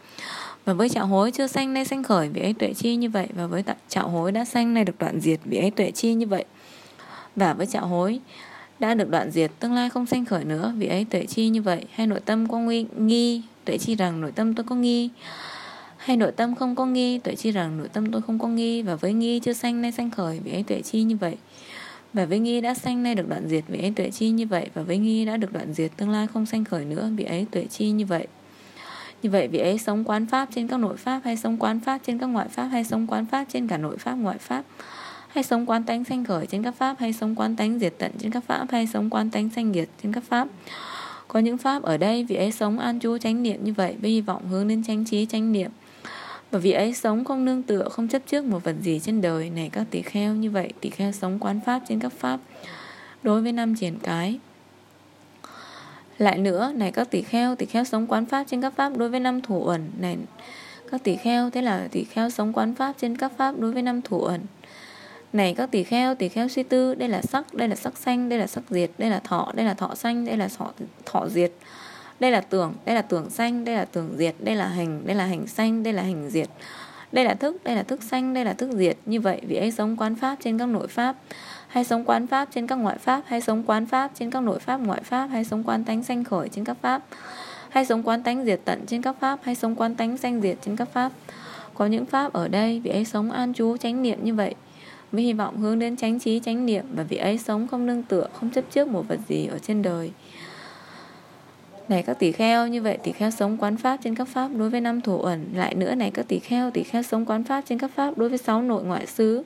Và 0.64 0.72
với 0.72 0.88
trạo 0.88 1.06
hối 1.06 1.30
chưa 1.30 1.46
sanh 1.46 1.74
nay 1.74 1.84
sanh 1.84 2.02
khởi 2.02 2.28
vì 2.28 2.40
ấy 2.40 2.52
tuệ 2.52 2.72
chi 2.74 2.96
như 2.96 3.10
vậy 3.10 3.28
và 3.34 3.46
với 3.46 3.62
trạo 3.88 4.08
hối 4.08 4.32
đã 4.32 4.44
sanh 4.44 4.74
nay 4.74 4.84
được 4.84 4.98
đoạn 4.98 5.20
diệt 5.20 5.40
vì 5.44 5.58
ấy 5.58 5.70
tuệ 5.70 5.90
chi 5.90 6.14
như 6.14 6.26
vậy. 6.26 6.44
Và 7.36 7.54
với 7.54 7.66
trạo 7.66 7.86
hối 7.86 8.20
đã 8.78 8.94
được 8.94 9.10
đoạn 9.10 9.30
diệt 9.30 9.50
tương 9.60 9.74
lai 9.74 9.90
không 9.90 10.06
sanh 10.06 10.24
khởi 10.24 10.44
nữa 10.44 10.72
vì 10.76 10.86
ấy 10.86 11.06
tuệ 11.10 11.26
chi 11.26 11.48
như 11.48 11.62
vậy. 11.62 11.84
Hay 11.94 12.06
nội 12.06 12.20
tâm 12.20 12.48
có 12.48 12.58
nguy, 12.58 12.86
nghi 12.96 13.42
tuệ 13.64 13.78
chi 13.78 13.94
rằng 13.94 14.20
nội 14.20 14.32
tâm 14.32 14.54
tôi 14.54 14.64
có 14.68 14.74
nghi 14.74 15.10
hay 16.04 16.16
nội 16.16 16.32
tâm 16.32 16.54
không 16.54 16.75
có 16.75 16.87
nghi, 16.87 17.18
tuệ 17.18 17.34
chi 17.34 17.50
rằng 17.50 17.78
nội 17.78 17.88
tâm 17.88 18.12
tôi 18.12 18.23
không 18.23 18.38
có 18.38 18.49
nghi, 18.49 18.82
và 18.82 18.96
với 18.96 19.12
nghi 19.12 19.40
chưa 19.40 19.52
sanh 19.52 19.82
nay 19.82 19.92
sanh 19.92 20.11
khởi, 20.11 20.40
vì 20.44 20.52
ấy 20.52 20.62
tuệ 20.62 20.82
chi 20.82 21.02
như 21.02 21.16
vậy. 21.16 21.37
Và 22.12 22.25
với 22.25 22.38
nghi 22.38 22.61
đã 22.61 22.75
sanh 22.75 23.02
nay 23.02 23.14
được 23.14 23.28
đoạn 23.28 23.49
diệt, 23.49 23.64
vì 23.68 23.78
ấy 23.78 23.92
tuệ 23.96 24.11
chi 24.11 24.30
như 24.30 24.46
vậy, 24.46 24.68
và 24.75 24.82
với 24.82 24.99
nghi 24.99 25.25
đã 25.25 25.37
được 25.37 25.52
đoạn 25.52 25.73
diệt, 25.73 25.90
tương 25.96 26.11
lai 26.11 26.26
không 26.26 26.46
sanh 26.46 26.64
khởi 26.64 26.84
nữa, 26.84 27.11
vì 27.16 27.25
ấy 27.25 27.46
tuệ 27.50 27.66
chi 27.70 27.90
như 27.90 28.06
vậy. 28.06 28.26
Như 29.23 29.30
vậy 29.30 29.49
vị 29.49 29.58
ấy 29.58 29.78
sống 29.78 30.04
quán 30.04 30.26
pháp 30.26 30.49
trên 30.54 30.68
các 30.68 30.76
nội 30.80 30.96
pháp, 30.96 31.20
hay 31.25 31.37
sống 31.37 31.56
quán 31.56 31.80
pháp 31.80 32.00
trên 32.06 32.18
các 32.18 32.26
ngoại 32.26 32.49
pháp, 32.49 32.64
hay 32.64 32.84
sống 32.84 33.06
quán 33.06 33.26
pháp 33.26 33.44
trên 33.52 33.68
cả 33.68 33.78
nội 33.78 33.96
pháp, 33.99 34.14
ngoại 34.14 34.38
pháp, 34.38 34.64
hay 35.28 35.44
sống 35.44 35.66
quán 35.66 35.84
tánh 35.84 36.04
sanh 36.04 36.25
khởi 36.25 36.46
trên 36.46 36.62
các 36.62 36.75
pháp, 36.75 36.96
hay 36.99 37.12
sống 37.12 37.34
quán 37.34 37.56
tánh 37.56 37.78
diệt 37.78 37.94
tận 37.99 38.12
trên 38.18 38.30
các 38.30 38.44
pháp, 38.44 38.66
hay 38.70 38.87
sống 38.87 39.11
quán 39.11 39.30
tánh 39.30 39.50
sanh 39.50 39.73
diệt 39.73 39.88
trên 40.02 40.12
các 40.12 40.25
pháp. 40.25 40.49
Có 41.28 41.40
những 41.40 41.58
pháp 41.58 41.82
ở 41.82 41.96
đây 41.96 42.25
vị 42.25 42.37
ấy 42.37 42.52
sống 42.52 42.78
an 42.78 43.00
trú 43.00 43.18
chánh 43.18 43.42
niệm 43.42 43.64
như 43.64 43.73
vậy, 43.73 43.96
với 44.02 44.11
hy 44.11 44.20
vọng 44.20 44.49
hướng 44.49 44.68
đến 44.68 44.84
chánh 44.84 45.04
trí, 45.04 45.26
chánh 45.26 45.52
niệm 45.52 45.70
và 46.54 46.61
vị 46.61 46.73
ấy, 46.73 46.94
sống 46.94 47.25
không 47.25 47.44
nương 47.44 47.62
tựa, 47.62 47.88
không 47.88 48.08
chấp 48.08 48.23
trước 48.26 48.44
một 48.44 48.64
vật 48.64 48.76
gì 48.82 49.00
trên 49.00 49.20
đời. 49.20 49.50
Này 49.50 49.70
các 49.73 49.87
tỷ 49.90 50.02
kheo, 50.02 50.34
như 50.34 50.50
vậy 50.50 50.73
tỷ 50.80 50.90
kheo 50.90 51.12
sống 51.12 51.38
quán 51.38 51.61
pháp 51.66 51.82
trên 51.88 52.00
các 52.00 52.12
pháp. 52.18 52.40
Đối 53.23 53.42
với 53.42 53.52
năm 53.52 53.76
triển 53.76 53.99
cái. 54.02 54.38
Lại 56.18 56.38
nữa, 56.38 56.73
này 56.75 56.92
các 56.92 57.11
tỷ 57.11 57.23
kheo 57.23 57.54
tỷ 57.54 57.66
kheo 57.66 57.84
sống 57.84 58.06
quán 58.06 58.26
pháp 58.26 58.44
trên 58.50 58.62
các 58.62 58.75
pháp 58.76 58.96
đối 58.96 59.08
với 59.08 59.20
năm 59.20 59.40
thủ 59.40 59.64
ẩn. 59.64 59.90
Này 59.99 60.16
các 60.90 61.04
tỷ 61.04 61.16
kheo, 61.16 61.50
thế 61.50 61.62
là 61.62 61.88
tỷ 61.90 62.04
kheo 62.04 62.30
sống 62.30 62.52
quán 62.52 62.75
pháp 62.75 62.92
trên 63.00 63.16
các 63.16 63.32
pháp 63.37 63.58
đối 63.58 63.73
với 63.73 63.82
năm 63.82 64.02
thủ 64.02 64.23
ẩn. 64.23 64.40
Này 65.32 65.54
các 65.54 65.70
tỷ 65.70 65.82
kheo 65.82 66.14
tỷ 66.14 66.28
kheo 66.28 66.49
suy 66.49 66.62
tư, 66.62 66.94
đây 66.94 67.08
là 67.08 67.23
sắc, 67.23 67.54
đây 67.54 67.68
là 67.68 67.76
sắc 67.76 67.99
xanh, 67.99 68.28
đây 68.28 68.38
là 68.38 68.46
sắc 68.46 68.62
diệt, 68.70 68.90
đây 68.99 69.11
là 69.11 69.20
thọ, 69.20 69.52
đây 69.54 69.66
là 69.66 69.75
thọ 69.75 69.94
xanh, 69.94 70.25
đây 70.25 70.37
là 70.37 70.49
thọ 70.58 70.73
thọ 71.04 71.28
diệt 71.28 71.52
đây 72.21 72.30
là 72.30 72.40
tưởng, 72.40 72.75
đây 72.85 72.94
là 72.94 73.02
tưởng 73.02 73.30
xanh 73.30 73.64
đây 73.64 73.76
là 73.76 73.85
tưởng 73.85 74.14
diệt, 74.16 74.35
đây 74.38 74.56
là 74.56 74.66
hành, 74.66 75.06
đây 75.06 75.16
là 75.16 75.26
hành 75.26 75.47
xanh 75.47 75.83
đây 75.83 75.92
là 75.92 76.02
hành 76.02 76.30
diệt. 76.30 76.49
Đây 77.12 77.25
là 77.25 77.35
thức, 77.35 77.64
đây 77.64 77.76
là 77.76 77.83
thức 77.83 78.02
xanh 78.02 78.35
đây 78.35 78.44
là 78.44 78.52
thức 78.52 78.71
diệt. 78.73 78.97
Như 79.06 79.21
vậy, 79.21 79.40
vị 79.49 79.56
ấy 79.56 79.71
sống 79.71 79.97
quán 79.97 80.14
pháp 80.14 80.37
trên 80.40 80.59
các 80.59 80.66
nội 80.66 80.88
pháp, 80.88 81.16
hay 81.68 81.85
sống 81.85 82.04
quán 82.04 82.26
pháp 82.26 82.49
trên 82.52 82.66
các 82.66 82.75
ngoại 82.75 82.99
pháp, 82.99 83.23
hay 83.26 83.40
sống 83.40 83.62
quán 83.66 83.87
pháp 83.87 84.11
trên 84.14 84.30
các 84.30 84.42
nội 84.42 84.59
pháp 84.59 84.80
ngoại 84.80 85.00
pháp, 85.04 85.26
hay 85.26 85.44
sống 85.44 85.62
quán 85.64 85.85
tánh 85.85 86.02
sanh 86.02 86.25
khởi 86.25 86.49
trên 86.49 86.64
các 86.64 86.76
pháp, 86.83 87.02
hay 87.68 87.87
sống 87.87 88.02
quán 88.02 88.23
tánh 88.23 88.44
diệt 88.44 88.61
tận 88.64 88.87
trên 88.87 89.02
các 89.02 89.16
pháp, 89.21 89.38
hay 89.42 89.54
sống 89.54 89.76
quán 89.76 89.94
tánh 89.94 90.16
sanh 90.16 90.40
diệt 90.40 90.56
trên 90.64 90.76
các 90.76 90.88
pháp. 90.92 91.12
Có 91.75 91.87
những 91.87 92.06
pháp 92.06 92.33
ở 92.33 92.49
đây, 92.49 92.80
vị 92.80 92.90
ấy 92.90 93.04
sống 93.04 93.30
an 93.30 93.54
trú, 93.54 93.76
chánh 93.76 94.02
niệm 94.02 94.18
như 94.25 94.35
vậy, 94.35 94.54
với 95.12 95.23
hy 95.23 95.33
vọng 95.33 95.56
hướng 95.56 95.78
đến 95.78 95.97
chánh 95.97 96.21
trí, 96.21 96.40
chánh 96.40 96.66
niệm, 96.66 96.85
và 96.97 97.02
vị 97.02 97.16
ấy 97.16 97.38
sống 97.38 97.68
không 97.68 97.87
nương 97.87 98.02
tựa, 98.02 98.28
không 98.33 98.50
chấp 98.50 98.64
trước 98.71 98.88
một 98.88 99.09
vật 99.09 99.18
gì 99.28 99.47
ở 99.47 99.59
trên 99.59 99.83
đời 99.83 100.12
này, 101.88 102.02
các 102.02 102.18
tỷ 102.18 102.32
kheo, 102.32 102.66
như 102.66 102.82
vậy 102.82 102.98
tỷ 103.02 103.12
kheo 103.12 103.30
sống 103.30 103.56
quán 103.56 103.76
pháp 103.76 104.00
trên 104.04 104.14
các 104.14 104.28
pháp 104.28 104.48
đối 104.56 104.70
với 104.70 104.80
năm 104.80 105.00
thủ 105.00 105.18
ẩn. 105.18 105.46
Lại 105.54 105.74
nữa 105.74 105.94
này, 105.94 106.10
các 106.14 106.28
tỷ 106.28 106.38
kheo 106.38 106.70
tỷ 106.70 106.82
kheo 106.82 107.02
sống 107.02 107.24
quán 107.24 107.44
pháp 107.44 107.64
trên 107.68 107.78
các 107.78 107.90
pháp 107.94 108.18
đối 108.18 108.28
với 108.28 108.38
sáu 108.38 108.62
nội 108.62 108.84
ngoại 108.84 109.06
xứ. 109.06 109.42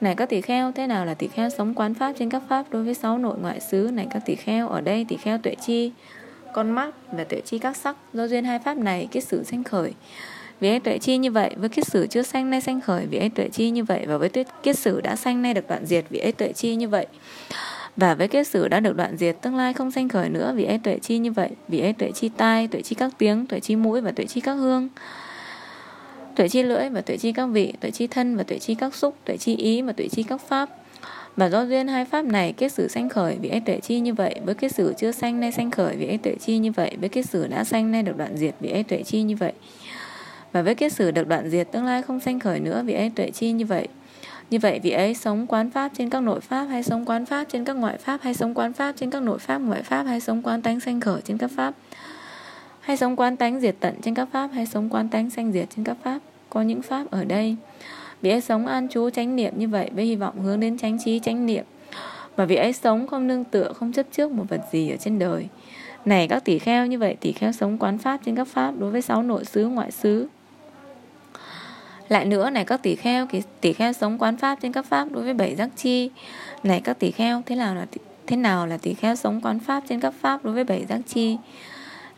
Này, 0.00 0.14
các 0.14 0.28
tỷ 0.28 0.40
kheo, 0.40 0.72
thế 0.72 0.86
nào 0.86 1.06
là 1.06 1.14
tỷ 1.14 1.28
kheo 1.28 1.50
sống 1.50 1.74
quán 1.74 1.94
pháp 1.94 2.12
trên 2.18 2.30
các 2.30 2.42
pháp 2.48 2.66
đối 2.70 2.84
với 2.84 2.94
sáu 2.94 3.18
nội 3.18 3.38
ngoại 3.42 3.60
xứ? 3.60 3.90
Này, 3.92 4.06
các 4.10 4.22
tỷ 4.26 4.34
kheo, 4.34 4.68
ở 4.68 4.80
đây 4.80 5.06
tỷ 5.08 5.16
kheo 5.16 5.38
tuệ 5.38 5.54
chi, 5.54 5.92
con 6.52 6.70
mắt 6.70 6.90
và 7.12 7.24
tuệ 7.24 7.40
chi 7.40 7.58
các 7.58 7.76
sắc 7.76 7.96
do 8.12 8.28
duyên 8.28 8.44
hai 8.44 8.58
pháp 8.58 8.76
này, 8.76 9.08
kết 9.10 9.20
sử 9.20 9.44
sanh 9.44 9.64
khởi. 9.64 9.92
Vì 10.60 10.68
ấy 10.68 10.80
tuệ 10.80 10.98
chi 10.98 11.16
như 11.16 11.30
vậy, 11.30 11.54
với 11.56 11.68
kết 11.68 11.86
sử 11.86 12.06
chưa 12.06 12.22
sanh 12.22 12.50
nay 12.50 12.60
sanh 12.60 12.80
khởi. 12.80 13.06
Vì 13.06 13.18
ấy 13.18 13.28
tuệ 13.28 13.48
chi 13.48 13.70
như 13.70 13.84
vậy 13.84 14.06
và 14.06 14.16
với 14.16 14.30
kết 14.62 14.78
sử 14.78 15.00
đã 15.00 15.16
sanh 15.16 15.42
nay 15.42 15.54
được 15.54 15.68
đoạn 15.68 15.86
diệt. 15.86 16.04
Vì 16.10 16.18
ấy 16.18 16.32
tuệ 16.32 16.52
chi 16.52 16.74
như 16.74 16.88
vậy 16.88 17.06
và 17.96 18.14
với 18.14 18.28
kết 18.28 18.46
sử 18.46 18.68
đã 18.68 18.80
được 18.80 18.96
đoạn 18.96 19.16
diệt 19.16 19.36
tương 19.42 19.56
lai 19.56 19.72
không 19.72 19.90
sanh 19.90 20.08
khởi 20.08 20.28
nữa 20.28 20.52
vì 20.56 20.64
ấy 20.64 20.78
tuệ 20.78 20.98
chi 20.98 21.18
như 21.18 21.32
vậy 21.32 21.50
vì 21.68 21.80
ấy 21.80 21.92
tuệ 21.92 22.12
chi 22.12 22.30
tai 22.36 22.68
tuệ 22.68 22.82
chi 22.82 22.94
các 22.94 23.12
tiếng 23.18 23.46
tuệ 23.46 23.60
chi 23.60 23.76
mũi 23.76 24.00
và 24.00 24.10
tuệ 24.10 24.26
chi 24.26 24.40
các 24.40 24.54
hương 24.54 24.88
tuệ 26.36 26.48
chi 26.48 26.62
lưỡi 26.62 26.88
và 26.88 27.00
tuệ 27.00 27.16
chi 27.16 27.32
các 27.32 27.46
vị 27.46 27.72
tuệ 27.80 27.90
chi 27.90 28.06
thân 28.06 28.36
và 28.36 28.42
tuệ 28.42 28.58
chi 28.58 28.74
các 28.74 28.94
xúc 28.94 29.16
tuệ 29.24 29.36
chi 29.36 29.56
ý 29.56 29.82
và 29.82 29.92
tuệ 29.92 30.08
chi 30.08 30.22
các 30.22 30.40
pháp 30.40 30.68
và 31.36 31.46
do 31.46 31.66
duyên 31.66 31.88
hai 31.88 32.04
pháp 32.04 32.24
này 32.24 32.52
kết 32.52 32.72
sử 32.72 32.88
sanh 32.88 33.08
khởi 33.08 33.36
vì 33.40 33.48
ấy 33.48 33.60
tuệ 33.60 33.80
chi 33.80 34.00
như 34.00 34.14
vậy 34.14 34.40
với 34.44 34.54
kết 34.54 34.72
sử 34.72 34.94
chưa 34.98 35.12
sanh 35.12 35.40
nay 35.40 35.52
sanh 35.52 35.70
khởi 35.70 35.96
vì 35.96 36.06
ấy 36.06 36.18
tuệ 36.18 36.34
chi 36.40 36.58
như 36.58 36.72
vậy 36.72 36.96
với 37.00 37.08
kết 37.08 37.22
sử 37.22 37.46
đã 37.46 37.64
sanh 37.64 37.90
nay 37.90 38.02
được 38.02 38.16
đoạn 38.16 38.36
diệt 38.36 38.54
vì 38.60 38.70
ấy 38.70 38.82
tuệ 38.82 39.02
chi 39.02 39.22
như 39.22 39.36
vậy 39.36 39.52
và 40.52 40.62
với 40.62 40.74
kết 40.74 40.92
sử 40.92 41.10
được 41.10 41.28
đoạn 41.28 41.50
diệt 41.50 41.72
tương 41.72 41.84
lai 41.84 42.02
không 42.02 42.20
sanh 42.20 42.40
khởi 42.40 42.60
nữa 42.60 42.82
vì 42.86 42.94
ấy 42.94 43.10
tuệ 43.16 43.30
chi 43.30 43.52
như 43.52 43.66
vậy 43.66 43.88
như 44.50 44.58
vậy 44.58 44.80
vị 44.82 44.90
ấy 44.90 45.14
sống 45.14 45.46
quán 45.46 45.70
pháp 45.70 45.92
trên 45.98 46.10
các 46.10 46.20
nội 46.20 46.40
pháp 46.40 46.64
hay 46.64 46.82
sống 46.82 47.04
quán 47.04 47.26
pháp 47.26 47.44
trên 47.44 47.64
các 47.64 47.76
ngoại 47.76 47.98
pháp 47.98 48.20
hay 48.22 48.34
sống 48.34 48.54
quán 48.54 48.72
pháp 48.72 48.94
trên 48.96 49.10
các 49.10 49.22
nội 49.22 49.38
pháp, 49.38 49.58
ngoại 49.58 49.82
pháp 49.82 50.02
hay 50.02 50.20
sống 50.20 50.42
quán 50.42 50.62
tánh 50.62 50.80
sanh 50.80 51.00
khởi 51.00 51.20
trên 51.24 51.38
các 51.38 51.50
pháp? 51.56 51.74
Hay 52.80 52.96
sống 52.96 53.16
quán 53.16 53.36
tánh 53.36 53.60
diệt 53.60 53.76
tận 53.80 53.94
trên 54.02 54.14
các 54.14 54.28
pháp 54.32 54.50
hay 54.54 54.66
sống 54.66 54.88
quán 54.88 55.08
tánh 55.08 55.30
sanh 55.30 55.52
diệt 55.52 55.68
trên 55.76 55.84
các 55.84 55.96
pháp? 56.02 56.18
Có 56.50 56.62
những 56.62 56.82
pháp 56.82 57.10
ở 57.10 57.24
đây. 57.24 57.56
Vị 58.22 58.30
ấy 58.30 58.40
sống 58.40 58.66
an 58.66 58.88
trú 58.88 59.10
chánh 59.10 59.36
niệm 59.36 59.52
như 59.56 59.68
vậy 59.68 59.90
với 59.94 60.04
hy 60.04 60.16
vọng 60.16 60.40
hướng 60.40 60.60
đến 60.60 60.78
chánh 60.78 60.98
trí, 61.04 61.18
chánh 61.18 61.46
niệm. 61.46 61.64
Và 62.36 62.44
vị 62.44 62.56
ấy 62.56 62.72
sống 62.72 63.06
không 63.06 63.26
nương 63.26 63.44
tựa, 63.44 63.72
không 63.72 63.92
chấp 63.92 64.06
trước 64.12 64.32
một 64.32 64.44
vật 64.48 64.60
gì 64.72 64.90
ở 64.90 64.96
trên 64.96 65.18
đời. 65.18 65.46
Này 66.04 66.28
các 66.28 66.44
tỷ 66.44 66.58
kheo, 66.58 66.86
như 66.86 66.98
vậy 66.98 67.16
tỷ 67.20 67.32
kheo 67.32 67.52
sống 67.52 67.78
quán 67.78 67.98
pháp 67.98 68.20
trên 68.24 68.36
các 68.36 68.48
pháp 68.48 68.74
đối 68.78 68.90
với 68.90 69.02
sáu 69.02 69.22
nội 69.22 69.44
xứ, 69.44 69.66
ngoại 69.66 69.90
xứ 69.90 70.28
lại 72.10 72.24
nữa 72.24 72.50
này, 72.50 72.64
các 72.64 72.82
tỷ 72.82 72.96
kheo 72.96 73.26
tỷ 73.60 73.72
kheo 73.72 73.92
sống 73.92 74.18
quán 74.18 74.36
pháp 74.36 74.58
trên 74.62 74.72
các 74.72 74.86
pháp 74.86 75.12
đối 75.12 75.24
với 75.24 75.34
bảy 75.34 75.56
giác 75.56 75.68
chi. 75.76 76.10
Này, 76.62 76.80
các 76.84 76.98
tỷ 76.98 77.10
kheo, 77.10 77.42
thế 77.46 77.56
nào 77.56 77.74
là 77.74 77.86
thế 78.26 78.36
nào 78.36 78.66
là 78.66 78.76
tỷ 78.76 78.94
kheo 78.94 79.16
sống 79.16 79.40
quán 79.40 79.58
pháp 79.58 79.82
trên 79.88 80.00
các 80.00 80.14
pháp 80.20 80.44
đối 80.44 80.54
với 80.54 80.64
bảy 80.64 80.84
giác 80.88 81.00
chi? 81.08 81.36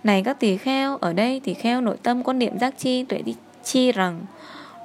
Này, 0.04 0.22
các 0.24 0.40
tỷ 0.40 0.56
kheo, 0.56 0.96
ở 0.96 1.12
đây 1.12 1.40
tỷ 1.40 1.54
kheo 1.54 1.80
nội 1.80 1.96
tâm 2.02 2.22
có 2.22 2.32
niệm 2.32 2.58
giác 2.58 2.74
chi, 2.78 3.04
tuệ 3.04 3.22
chi 3.64 3.92
rằng 3.92 4.20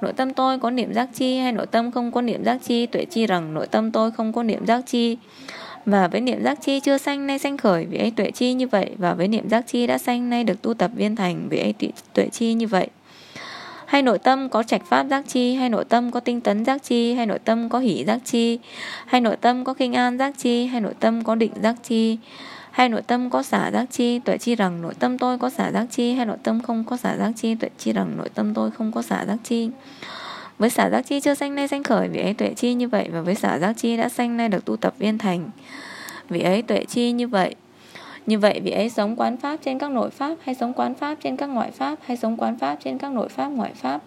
nội 0.02 0.12
tâm 0.12 0.34
tôi 0.34 0.58
có 0.58 0.70
niệm 0.70 0.94
giác 0.94 1.08
chi 1.14 1.38
hay 1.38 1.52
nội 1.52 1.66
tâm 1.66 1.90
không 1.90 2.12
có 2.12 2.22
niệm 2.22 2.44
giác 2.44 2.58
chi? 2.64 2.86
Tuệ 2.86 3.04
chi 3.04 3.26
rằng 3.26 3.54
nội 3.54 3.66
tâm 3.66 3.90
tôi 3.90 4.10
không 4.10 4.32
có 4.32 4.42
niệm 4.42 4.66
giác 4.66 4.80
chi. 4.86 5.16
Và 5.86 6.08
với 6.08 6.20
niệm 6.20 6.42
giác 6.42 6.58
chi 6.62 6.80
chưa 6.80 6.98
sanh 6.98 7.26
nay 7.26 7.38
sanh 7.38 7.56
khởi, 7.56 7.86
vì 7.86 7.98
ấy 7.98 8.10
tuệ 8.10 8.30
chi 8.30 8.54
như 8.54 8.66
vậy. 8.66 8.90
Và 8.98 9.14
với 9.14 9.28
niệm 9.28 9.48
giác 9.48 9.64
chi 9.66 9.86
đã 9.86 9.98
sanh 9.98 10.30
nay 10.30 10.44
được 10.44 10.62
tu 10.62 10.74
tập 10.74 10.90
viên 10.94 11.16
thành, 11.16 11.48
vì 11.48 11.58
ấy 11.58 11.74
tuệ 12.14 12.28
chi 12.28 12.54
như 12.54 12.66
vậy 12.66 12.88
hay 13.88 14.02
nội 14.02 14.18
tâm 14.18 14.48
có 14.48 14.62
trạch 14.62 14.86
pháp 14.86 15.06
giác 15.10 15.24
chi, 15.28 15.54
hay 15.54 15.68
nội 15.68 15.84
tâm 15.84 16.10
có 16.10 16.20
tinh 16.20 16.40
tấn 16.40 16.64
giác 16.64 16.82
chi, 16.82 17.14
hay 17.14 17.26
nội 17.26 17.38
tâm 17.38 17.68
có 17.68 17.78
hỷ 17.78 18.04
giác 18.04 18.18
chi, 18.24 18.58
hay 19.06 19.20
nội 19.20 19.36
tâm 19.36 19.64
có 19.64 19.74
kinh 19.74 19.92
an 19.92 20.18
giác 20.18 20.34
chi, 20.38 20.66
hay 20.66 20.80
nội 20.80 20.94
tâm 21.00 21.24
có 21.24 21.34
định 21.34 21.52
giác 21.62 21.76
chi, 21.82 22.18
hay 22.70 22.88
nội 22.88 23.02
tâm 23.02 23.30
có 23.30 23.42
xả 23.42 23.70
giác 23.70 23.84
chi, 23.90 24.18
tuệ 24.18 24.38
chi 24.38 24.54
rằng 24.54 24.82
nội 24.82 24.94
tâm 24.98 25.18
tôi 25.18 25.38
có 25.38 25.50
xả 25.50 25.72
giác 25.72 25.86
chi, 25.90 26.12
hay 26.12 26.26
nội 26.26 26.36
tâm 26.42 26.62
không 26.62 26.84
có 26.84 26.96
xả 26.96 27.16
giác 27.16 27.32
chi, 27.36 27.54
tuệ 27.54 27.70
chi 27.78 27.92
rằng 27.92 28.16
nội 28.16 28.28
tâm 28.34 28.54
tôi 28.54 28.70
không 28.70 28.92
có 28.92 29.02
xả 29.02 29.24
giác 29.26 29.36
chi. 29.44 29.70
Với 30.58 30.70
xả 30.70 30.90
giác 30.90 31.02
chi 31.06 31.20
chưa 31.20 31.34
sanh 31.34 31.54
nay 31.54 31.68
sanh 31.68 31.82
khởi 31.82 32.08
vì 32.08 32.20
ấy 32.20 32.34
tuệ 32.34 32.54
chi 32.56 32.74
như 32.74 32.88
vậy, 32.88 33.08
và 33.12 33.20
với 33.20 33.34
xả 33.34 33.58
giác 33.58 33.72
chi 33.76 33.96
đã 33.96 34.08
sanh 34.08 34.36
nay 34.36 34.48
được 34.48 34.64
tu 34.64 34.76
tập 34.76 34.94
viên 34.98 35.18
thành 35.18 35.50
vì 36.28 36.40
ấy 36.40 36.62
tuệ 36.62 36.84
chi 36.84 37.12
như 37.12 37.28
vậy 37.28 37.54
như 38.28 38.38
vậy, 38.38 38.60
vị 38.64 38.70
ấy 38.70 38.90
sống 38.90 39.16
quán 39.16 39.36
pháp 39.36 39.56
trên 39.62 39.78
các 39.78 39.90
nội 39.90 40.10
pháp, 40.10 40.36
hay 40.40 40.54
sống 40.54 40.72
quán 40.72 40.94
pháp 40.94 41.18
trên 41.22 41.36
các 41.36 41.46
ngoại 41.46 41.70
pháp, 41.70 41.98
hay 42.02 42.16
sống 42.16 42.36
quán 42.36 42.58
pháp 42.58 42.78
trên 42.84 42.98
các 42.98 43.12
nội 43.12 43.28
pháp, 43.28 43.48
ngoại 43.48 43.72
pháp, 43.74 44.02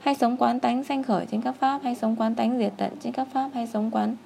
hay 0.00 0.14
sống 0.14 0.36
quán 0.36 0.60
tánh 0.60 0.84
sanh 0.84 1.02
khởi 1.02 1.26
trên 1.30 1.40
các 1.40 1.54
pháp, 1.60 1.80
hay 1.82 1.94
sống 1.94 2.16
quán 2.18 2.34
tánh 2.34 2.58
diệt 2.58 2.72
tận 2.76 2.92
trên 3.00 3.12
các 3.12 3.28
pháp, 3.32 3.50
hay 3.54 3.66
sống 3.66 3.90
quán 3.90 4.16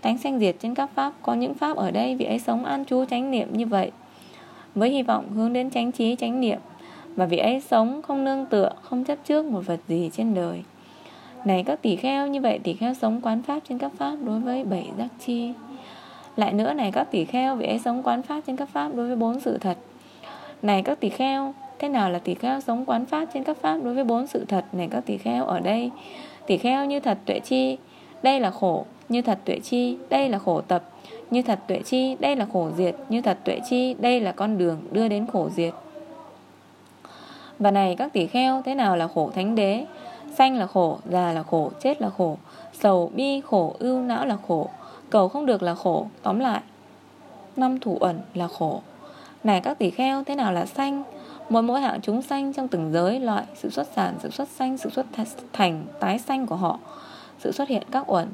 tánh 0.00 0.18
sanh 0.18 0.38
diệt 0.38 0.56
trên 0.60 0.74
các 0.74 0.90
pháp. 0.94 1.12
Có 1.22 1.34
những 1.34 1.54
pháp 1.54 1.76
ở 1.76 1.90
đây, 1.90 2.14
vị 2.14 2.24
ấy 2.24 2.38
sống 2.38 2.64
an 2.64 2.84
trú 2.84 3.04
chánh 3.04 3.30
niệm 3.30 3.48
như 3.52 3.66
vậy, 3.66 3.90
với 4.74 4.90
hy 4.90 5.02
vọng 5.02 5.30
hướng 5.34 5.52
đến 5.52 5.70
chánh 5.70 5.92
trí, 5.92 6.16
chánh 6.16 6.40
niệm. 6.40 6.58
Và 7.16 7.26
vị 7.26 7.38
ấy 7.38 7.60
sống 7.60 8.02
không 8.02 8.24
nương 8.24 8.46
tựa, 8.46 8.72
không 8.82 9.04
chấp 9.04 9.18
trước 9.24 9.44
một 9.44 9.66
vật 9.66 9.80
gì 9.88 10.10
trên 10.12 10.34
đời. 10.34 10.62
Này 11.44 11.64
các 11.66 11.82
tỷ 11.82 11.96
kheo, 11.96 12.26
như 12.26 12.40
vậy 12.40 12.58
tỷ 12.58 12.74
kheo 12.74 12.94
sống 12.94 13.20
quán 13.22 13.42
pháp 13.42 13.60
trên 13.68 13.78
các 13.78 13.92
pháp 13.98 14.16
đối 14.24 14.40
với 14.40 14.64
bảy 14.64 14.90
giác 14.98 15.08
chi 15.26 15.52
lại 16.40 16.52
nữa 16.52 16.72
này, 16.72 16.92
các 16.92 17.10
tỷ 17.10 17.24
kheo 17.24 17.56
vì 17.56 17.66
ấy 17.66 17.78
sống 17.78 18.02
quán 18.02 18.22
pháp 18.22 18.40
trên 18.46 18.56
các 18.56 18.68
pháp 18.68 18.94
đối 18.94 19.06
với 19.06 19.16
bốn 19.16 19.40
sự 19.40 19.58
thật. 19.58 19.78
Này, 20.62 20.82
các 20.82 21.00
tỷ 21.00 21.08
kheo, 21.08 21.54
thế 21.78 21.88
nào 21.88 22.10
là 22.10 22.18
tỷ 22.18 22.34
kheo 22.34 22.60
sống 22.60 22.84
quán 22.84 23.06
pháp 23.06 23.28
trên 23.34 23.44
các 23.44 23.56
pháp 23.56 23.78
đối 23.84 23.94
với 23.94 24.04
bốn 24.04 24.26
sự 24.26 24.44
thật? 24.44 24.64
Này, 24.72 24.88
các 24.90 25.06
tỷ 25.06 25.16
kheo 25.16 25.44
ở 25.44 25.60
đây. 25.60 25.90
Tỷ 26.46 26.56
kheo 26.56 26.84
như 26.84 27.00
thật 27.00 27.18
tuệ 27.24 27.40
chi, 27.40 27.78
đây 28.22 28.40
là 28.40 28.50
khổ. 28.50 28.84
Như 29.08 29.22
thật 29.22 29.38
tuệ 29.44 29.58
chi, 29.58 29.96
đây 30.08 30.28
là 30.28 30.38
khổ 30.38 30.60
tập. 30.60 30.82
Như 31.30 31.42
thật 31.42 31.58
tuệ 31.66 31.82
chi, 31.84 32.16
đây 32.20 32.36
là 32.36 32.46
khổ 32.52 32.70
diệt. 32.76 32.96
Như 33.08 33.22
thật 33.22 33.38
tuệ 33.44 33.60
chi, 33.70 33.94
đây 33.94 34.20
là 34.20 34.32
con 34.32 34.58
đường 34.58 34.80
đưa 34.90 35.08
đến 35.08 35.26
khổ 35.32 35.48
diệt. 35.50 35.74
Và 37.58 37.70
này, 37.70 37.96
các 37.98 38.12
tỷ 38.12 38.26
kheo, 38.26 38.62
thế 38.64 38.74
nào 38.74 38.96
là 38.96 39.08
khổ 39.08 39.30
thánh 39.34 39.54
đế? 39.54 39.84
Sanh 40.34 40.58
là 40.58 40.66
khổ, 40.66 40.98
già 41.10 41.32
là 41.32 41.42
khổ, 41.42 41.70
chết 41.80 42.02
là 42.02 42.10
khổ. 42.10 42.36
Sầu, 42.72 43.10
bi, 43.14 43.40
khổ, 43.40 43.74
ưu 43.78 44.02
não 44.02 44.26
là 44.26 44.36
khổ 44.48 44.68
cầu 45.10 45.28
không 45.28 45.46
được 45.46 45.62
là 45.62 45.74
khổ, 45.74 46.06
tóm 46.22 46.38
lại, 46.38 46.60
năm 47.56 47.80
thủ 47.80 47.98
ẩn 48.00 48.20
là 48.34 48.48
khổ. 48.48 48.82
Này, 49.44 49.60
các 49.60 49.78
tỷ 49.78 49.90
kheo, 49.90 50.24
thế 50.24 50.34
nào 50.34 50.52
là 50.52 50.66
sanh? 50.66 51.02
Mỗi 51.48 51.62
mỗi 51.62 51.80
hạng 51.80 52.00
chúng 52.00 52.22
sanh 52.22 52.52
trong 52.52 52.68
từng 52.68 52.92
giới 52.92 53.20
loại 53.20 53.44
sự 53.54 53.70
xuất 53.70 53.86
sản, 53.96 54.14
sự 54.18 54.30
xuất 54.30 54.48
sanh, 54.48 54.78
sự 54.78 54.90
xuất 54.90 55.06
thành, 55.52 55.86
tái 56.00 56.18
sanh 56.18 56.46
của 56.46 56.56
họ, 56.56 56.78
sự 57.38 57.52
xuất 57.52 57.68
hiện 57.68 57.82
các 57.90 58.10
uẩn, 58.10 58.28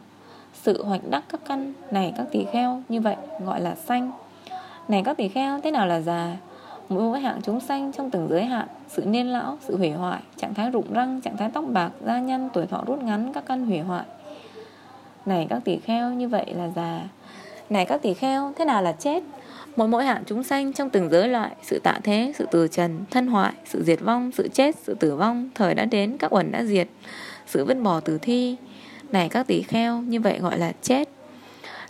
sự 0.54 0.84
hoạch 0.84 1.00
đắc 1.10 1.24
các 1.28 1.40
căn. 1.48 1.72
Này, 1.90 2.12
các 2.16 2.26
tỷ 2.30 2.44
kheo, 2.52 2.82
như 2.88 3.00
vậy 3.00 3.16
gọi 3.44 3.60
là 3.60 3.74
sanh. 3.74 4.12
Này, 4.88 5.02
các 5.04 5.16
tỷ 5.16 5.28
kheo, 5.28 5.60
thế 5.60 5.70
nào 5.70 5.86
là 5.86 6.00
già? 6.00 6.36
Mỗi 6.88 7.02
mỗi 7.02 7.20
hạng 7.20 7.40
chúng 7.42 7.60
sanh 7.60 7.92
trong 7.92 8.10
từng 8.10 8.28
giới 8.30 8.44
hạn, 8.44 8.68
sự 8.88 9.04
niên 9.06 9.26
lão, 9.26 9.58
sự 9.60 9.76
hủy 9.76 9.90
hoại, 9.90 10.22
trạng 10.36 10.54
thái 10.54 10.70
rụng 10.70 10.92
răng, 10.92 11.20
trạng 11.20 11.36
thái 11.36 11.50
tóc 11.54 11.64
bạc, 11.68 11.90
da 12.06 12.18
nhăn, 12.18 12.48
tuổi 12.52 12.66
thọ 12.66 12.82
rút 12.86 13.02
ngắn, 13.02 13.32
các 13.32 13.46
căn 13.46 13.66
hủy 13.66 13.78
hoại 13.78 14.04
này, 15.26 15.46
các 15.50 15.62
tỷ 15.64 15.78
kheo, 15.78 16.10
như 16.10 16.28
vậy 16.28 16.46
là 16.56 16.68
già. 16.76 17.00
Này, 17.70 17.86
các 17.86 18.02
tỷ 18.02 18.14
kheo, 18.14 18.52
thế 18.58 18.64
nào 18.64 18.82
là 18.82 18.92
chết? 18.92 19.22
Mỗi 19.76 19.88
mỗi 19.88 20.04
hạng 20.04 20.22
chúng 20.26 20.42
sanh 20.42 20.72
trong 20.72 20.90
từng 20.90 21.10
giới 21.10 21.28
loại, 21.28 21.50
sự 21.62 21.80
tạ 21.82 21.98
thế, 22.04 22.32
sự 22.36 22.46
từ 22.50 22.68
trần, 22.68 23.04
thân 23.10 23.26
hoại, 23.26 23.52
sự 23.64 23.82
diệt 23.84 24.00
vong, 24.00 24.30
sự 24.32 24.48
chết, 24.48 24.76
sự 24.82 24.94
tử 24.94 25.16
vong, 25.16 25.50
thời 25.54 25.74
đã 25.74 25.84
đến, 25.84 26.16
các 26.18 26.34
uẩn 26.34 26.52
đã 26.52 26.64
diệt, 26.64 26.88
sự 27.46 27.64
vứt 27.64 27.74
bỏ 27.74 28.00
tử 28.00 28.18
thi. 28.22 28.56
Này, 29.10 29.28
các 29.28 29.46
tỷ 29.46 29.62
kheo, 29.62 29.98
như 30.00 30.20
vậy 30.20 30.38
gọi 30.38 30.58
là 30.58 30.72
chết. 30.82 31.08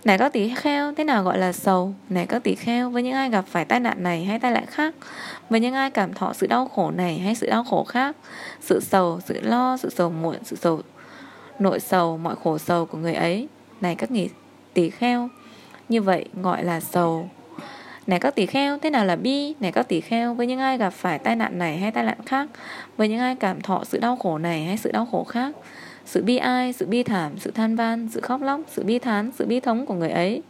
Này, 0.05 0.19
các 0.19 0.33
tỷ 0.33 0.55
kheo, 0.57 0.95
thế 0.95 1.05
nào 1.05 1.23
gọi 1.23 1.39
là 1.39 1.53
sầu? 1.53 1.95
Này, 2.09 2.27
các 2.27 2.43
tỷ 2.43 2.55
kheo, 2.55 2.91
với 2.91 3.03
những 3.03 3.13
ai 3.13 3.31
gặp 3.31 3.45
phải 3.49 3.65
tai 3.65 3.81
nạn 3.81 4.03
này 4.03 4.25
hay 4.25 4.39
tai 4.39 4.51
nạn 4.53 4.67
khác? 4.67 4.95
Với 5.51 5.61
những 5.61 5.75
ai 5.75 5.91
cảm 5.91 6.15
thọ 6.15 6.33
sự 6.33 6.47
đau 6.47 6.69
khổ 6.69 6.91
này 6.91 7.19
hay 7.19 7.35
sự 7.35 7.47
đau 7.51 7.65
khổ 7.65 7.85
khác? 7.85 8.17
Sự 8.61 8.81
sầu, 8.81 9.21
sự 9.27 9.41
lo, 9.41 9.77
sự 9.77 9.91
sầu 9.91 10.11
muộn, 10.11 10.37
sự 10.45 10.57
sầu 10.57 10.83
nội 11.59 11.81
sầu 11.81 12.19
mọi 12.19 12.35
khổ 12.45 12.59
sầu 12.59 12.87
của 12.87 12.99
người 12.99 13.15
ấy 13.15 13.49
này 13.81 13.95
các 13.95 14.11
nghỉ 14.11 14.29
tỷ 14.75 14.91
kheo 14.91 15.29
như 15.89 16.03
vậy 16.03 16.25
gọi 16.43 16.65
là 16.65 16.81
sầu 16.81 17.29
này 18.07 18.21
các 18.21 18.35
tỷ 18.35 18.47
kheo, 18.47 18.79
thế 18.79 18.91
nào 18.91 19.05
là 19.05 19.17
bi? 19.17 19.55
Này 19.61 19.73
các 19.73 19.89
tỷ 19.89 20.01
kheo, 20.01 20.35
với 20.35 20.47
những 20.47 20.59
ai 20.59 20.79
gặp 20.79 20.91
phải 20.91 21.19
tai 21.19 21.37
nạn 21.37 21.59
này 21.59 21.79
hay 21.79 21.91
tai 21.91 22.05
nạn 22.05 22.19
khác, 22.27 22.49
với 22.97 23.09
những 23.09 23.19
ai 23.19 23.37
cảm 23.37 23.61
thọ 23.61 23.85
sự 23.85 23.99
đau 23.99 24.17
khổ 24.17 24.39
này 24.39 24.65
hay 24.65 24.77
sự 24.77 24.93
đau 24.93 25.07
khổ 25.11 25.25
khác, 25.25 25.57
sự 26.05 26.23
bi 26.23 26.37
ai, 26.37 26.73
sự 26.73 26.87
bi 26.87 27.03
thảm, 27.03 27.39
sự 27.39 27.51
than 27.51 27.77
van, 27.77 28.09
sự 28.13 28.21
khóc 28.21 28.43
lóc, 28.43 28.61
sự 28.69 28.85
bi 28.85 28.99
thán, 28.99 29.31
sự 29.39 29.47
bi 29.47 29.61
thống 29.61 29.87
của 29.87 29.95
người 29.95 30.11
ấy. 30.11 30.43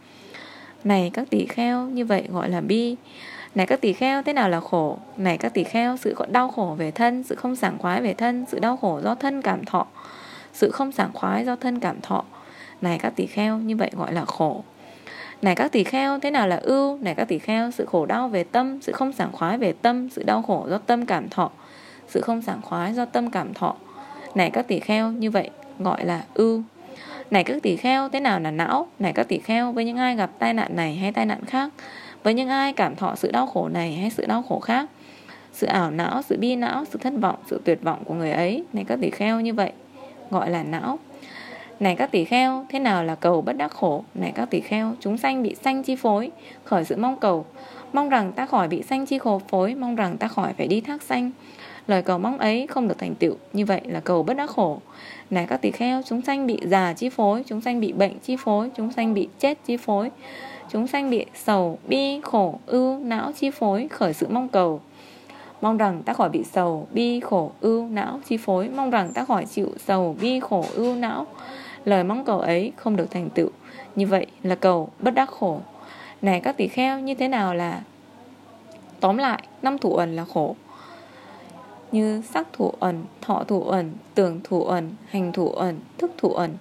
Này 0.84 1.10
các 1.14 1.30
tỷ 1.30 1.46
kheo, 1.46 1.86
như 1.88 2.04
vậy 2.04 2.24
gọi 2.32 2.48
là 2.48 2.60
bi. 2.60 2.96
Này 3.54 3.66
các 3.66 3.80
tỷ 3.80 3.92
kheo, 3.92 4.22
thế 4.22 4.32
nào 4.32 4.48
là 4.48 4.60
khổ? 4.60 4.98
Này 5.16 5.38
các 5.38 5.54
tỷ 5.54 5.64
kheo, 5.64 5.96
sự 5.96 6.14
đau 6.28 6.48
khổ 6.48 6.74
về 6.78 6.90
thân, 6.90 7.22
sự 7.22 7.34
không 7.34 7.56
sảng 7.56 7.78
khoái 7.78 8.02
về 8.02 8.14
thân, 8.14 8.44
sự 8.48 8.58
đau 8.58 8.76
khổ 8.76 9.00
do 9.04 9.14
thân 9.14 9.42
cảm 9.42 9.64
thọ, 9.64 9.86
sự 10.56 10.70
không 10.70 10.92
sảng 10.92 11.12
khoái 11.12 11.44
do 11.44 11.56
thân 11.56 11.80
cảm 11.80 12.00
thọ. 12.00 12.24
Này 12.80 12.98
các 12.98 13.12
tỷ 13.16 13.26
kheo, 13.26 13.58
như 13.58 13.76
vậy 13.76 13.90
gọi 13.92 14.12
là 14.12 14.24
khổ. 14.24 14.64
Này 15.42 15.54
các 15.54 15.72
tỷ 15.72 15.84
kheo, 15.84 16.18
thế 16.18 16.30
nào 16.30 16.48
là 16.48 16.56
ưu? 16.56 16.98
Này 16.98 17.14
các 17.14 17.28
tỷ 17.28 17.38
kheo, 17.38 17.70
sự 17.70 17.86
khổ 17.86 18.06
đau 18.06 18.28
về 18.28 18.44
tâm, 18.44 18.78
sự 18.82 18.92
không 18.92 19.12
sảng 19.12 19.32
khoái 19.32 19.58
về 19.58 19.72
tâm, 19.72 20.08
sự 20.10 20.22
đau 20.22 20.42
khổ 20.42 20.66
do 20.70 20.78
tâm 20.78 21.06
cảm 21.06 21.28
thọ, 21.28 21.50
sự 22.08 22.20
không 22.20 22.42
sảng 22.42 22.62
khoái 22.62 22.94
do 22.94 23.04
tâm 23.04 23.30
cảm 23.30 23.54
thọ. 23.54 23.76
Này 24.34 24.50
các 24.50 24.68
tỷ 24.68 24.80
kheo, 24.80 25.12
như 25.12 25.30
vậy 25.30 25.50
gọi 25.78 26.04
là 26.04 26.24
ưu. 26.34 26.62
Này 27.30 27.44
các 27.44 27.62
tỷ 27.62 27.76
kheo, 27.76 28.08
thế 28.08 28.20
nào 28.20 28.40
là 28.40 28.50
não? 28.50 28.86
Này 28.98 29.12
các 29.12 29.28
tỷ 29.28 29.38
kheo, 29.38 29.72
với 29.72 29.84
những 29.84 29.96
ai 29.96 30.16
gặp 30.16 30.30
tai 30.38 30.54
nạn 30.54 30.76
này 30.76 30.96
hay 30.96 31.12
tai 31.12 31.26
nạn 31.26 31.44
khác, 31.44 31.70
với 32.22 32.34
những 32.34 32.48
ai 32.48 32.72
cảm 32.72 32.96
thọ 32.96 33.14
sự 33.16 33.30
đau 33.32 33.46
khổ 33.46 33.68
này 33.68 33.92
hay 33.92 34.10
sự 34.10 34.26
đau 34.26 34.42
khổ 34.42 34.60
khác, 34.60 34.88
sự 35.52 35.66
ảo 35.66 35.90
não, 35.90 36.22
sự 36.22 36.36
bi 36.38 36.56
não, 36.56 36.84
sự 36.84 36.98
thất 36.98 37.12
vọng, 37.20 37.36
sự 37.50 37.60
tuyệt 37.64 37.82
vọng 37.82 38.04
của 38.04 38.14
người 38.14 38.32
ấy, 38.32 38.64
này 38.72 38.84
các 38.88 38.98
tỷ 39.02 39.10
kheo 39.10 39.40
như 39.40 39.54
vậy 39.54 39.72
gọi 40.30 40.50
là 40.50 40.62
não. 40.62 40.98
Này 41.80 41.96
các 41.96 42.10
tỷ 42.10 42.24
kheo, 42.24 42.66
thế 42.68 42.78
nào 42.78 43.04
là 43.04 43.14
cầu 43.14 43.42
bất 43.42 43.56
đắc 43.56 43.72
khổ? 43.72 44.04
Này 44.14 44.32
các 44.34 44.50
tỷ 44.50 44.60
kheo, 44.60 44.94
chúng 45.00 45.18
sanh 45.18 45.42
bị 45.42 45.54
sanh 45.54 45.82
chi 45.82 45.96
phối, 45.96 46.30
khởi 46.64 46.84
sự 46.84 46.96
mong 46.96 47.16
cầu, 47.16 47.44
mong 47.92 48.08
rằng 48.08 48.32
ta 48.32 48.46
khỏi 48.46 48.68
bị 48.68 48.82
sanh 48.82 49.06
chi 49.06 49.18
khổ 49.18 49.40
phối, 49.48 49.74
mong 49.74 49.96
rằng 49.96 50.16
ta 50.16 50.28
khỏi 50.28 50.52
phải 50.58 50.66
đi 50.66 50.80
thác 50.80 51.02
sanh. 51.02 51.30
Lời 51.86 52.02
cầu 52.02 52.18
mong 52.18 52.38
ấy 52.38 52.66
không 52.66 52.88
được 52.88 52.98
thành 52.98 53.14
tựu, 53.14 53.34
như 53.52 53.64
vậy 53.64 53.80
là 53.84 54.00
cầu 54.00 54.22
bất 54.22 54.34
đắc 54.34 54.50
khổ. 54.50 54.80
Này 55.30 55.46
các 55.48 55.56
tỷ 55.56 55.70
kheo, 55.70 56.02
chúng 56.06 56.22
sanh 56.22 56.46
bị 56.46 56.58
già 56.64 56.92
chi 56.92 57.08
phối, 57.08 57.44
chúng 57.46 57.60
sanh 57.60 57.80
bị 57.80 57.92
bệnh 57.92 58.18
chi 58.18 58.36
phối, 58.36 58.70
chúng 58.76 58.92
sanh 58.92 59.14
bị 59.14 59.28
chết 59.38 59.58
chi 59.64 59.76
phối, 59.76 60.10
chúng 60.70 60.86
sanh 60.86 61.10
bị 61.10 61.26
sầu, 61.34 61.78
bi, 61.88 62.20
khổ, 62.22 62.58
ưu, 62.66 62.98
não 62.98 63.32
chi 63.36 63.50
phối, 63.50 63.88
khởi 63.90 64.12
sự 64.12 64.26
mong 64.30 64.48
cầu. 64.48 64.80
Mong 65.60 65.76
rằng 65.76 66.02
ta 66.02 66.12
khỏi 66.12 66.28
bị 66.28 66.44
sầu, 66.44 66.86
bi, 66.92 67.20
khổ, 67.20 67.50
ưu, 67.60 67.88
não 67.88 68.20
chi 68.28 68.36
phối, 68.36 68.68
mong 68.68 68.90
rằng 68.90 69.12
ta 69.12 69.24
khỏi 69.24 69.46
chịu 69.46 69.68
sầu, 69.86 70.16
bi, 70.20 70.40
khổ, 70.40 70.64
ưu, 70.74 70.94
não. 70.94 71.26
Lời 71.84 72.04
mong 72.04 72.24
cầu 72.24 72.40
ấy 72.40 72.72
không 72.76 72.96
được 72.96 73.10
thành 73.10 73.30
tựu. 73.30 73.48
Như 73.96 74.06
vậy 74.06 74.26
là 74.42 74.54
cầu 74.54 74.88
bất 75.00 75.14
đắc 75.14 75.30
khổ. 75.30 75.60
Này 76.22 76.40
các 76.40 76.56
tỷ 76.56 76.68
kheo 76.68 77.00
như 77.00 77.14
thế 77.14 77.28
nào 77.28 77.54
là? 77.54 77.80
Tóm 79.00 79.16
lại 79.16 79.42
năm 79.62 79.78
thủ 79.78 79.94
ẩn 79.94 80.16
là 80.16 80.24
khổ. 80.24 80.56
Như 81.92 82.22
sắc 82.22 82.48
thủ 82.52 82.72
ẩn 82.80 83.04
thọ 83.20 83.44
thủ 83.44 83.62
ẩn 83.62 83.92
tưởng 84.14 84.40
thủ 84.44 84.64
ẩn 84.64 84.90
hành 85.08 85.32
thủ 85.32 85.48
ẩn 85.48 85.78
thức 85.98 86.10
thủ 86.18 86.28
ẩn. 86.32 86.56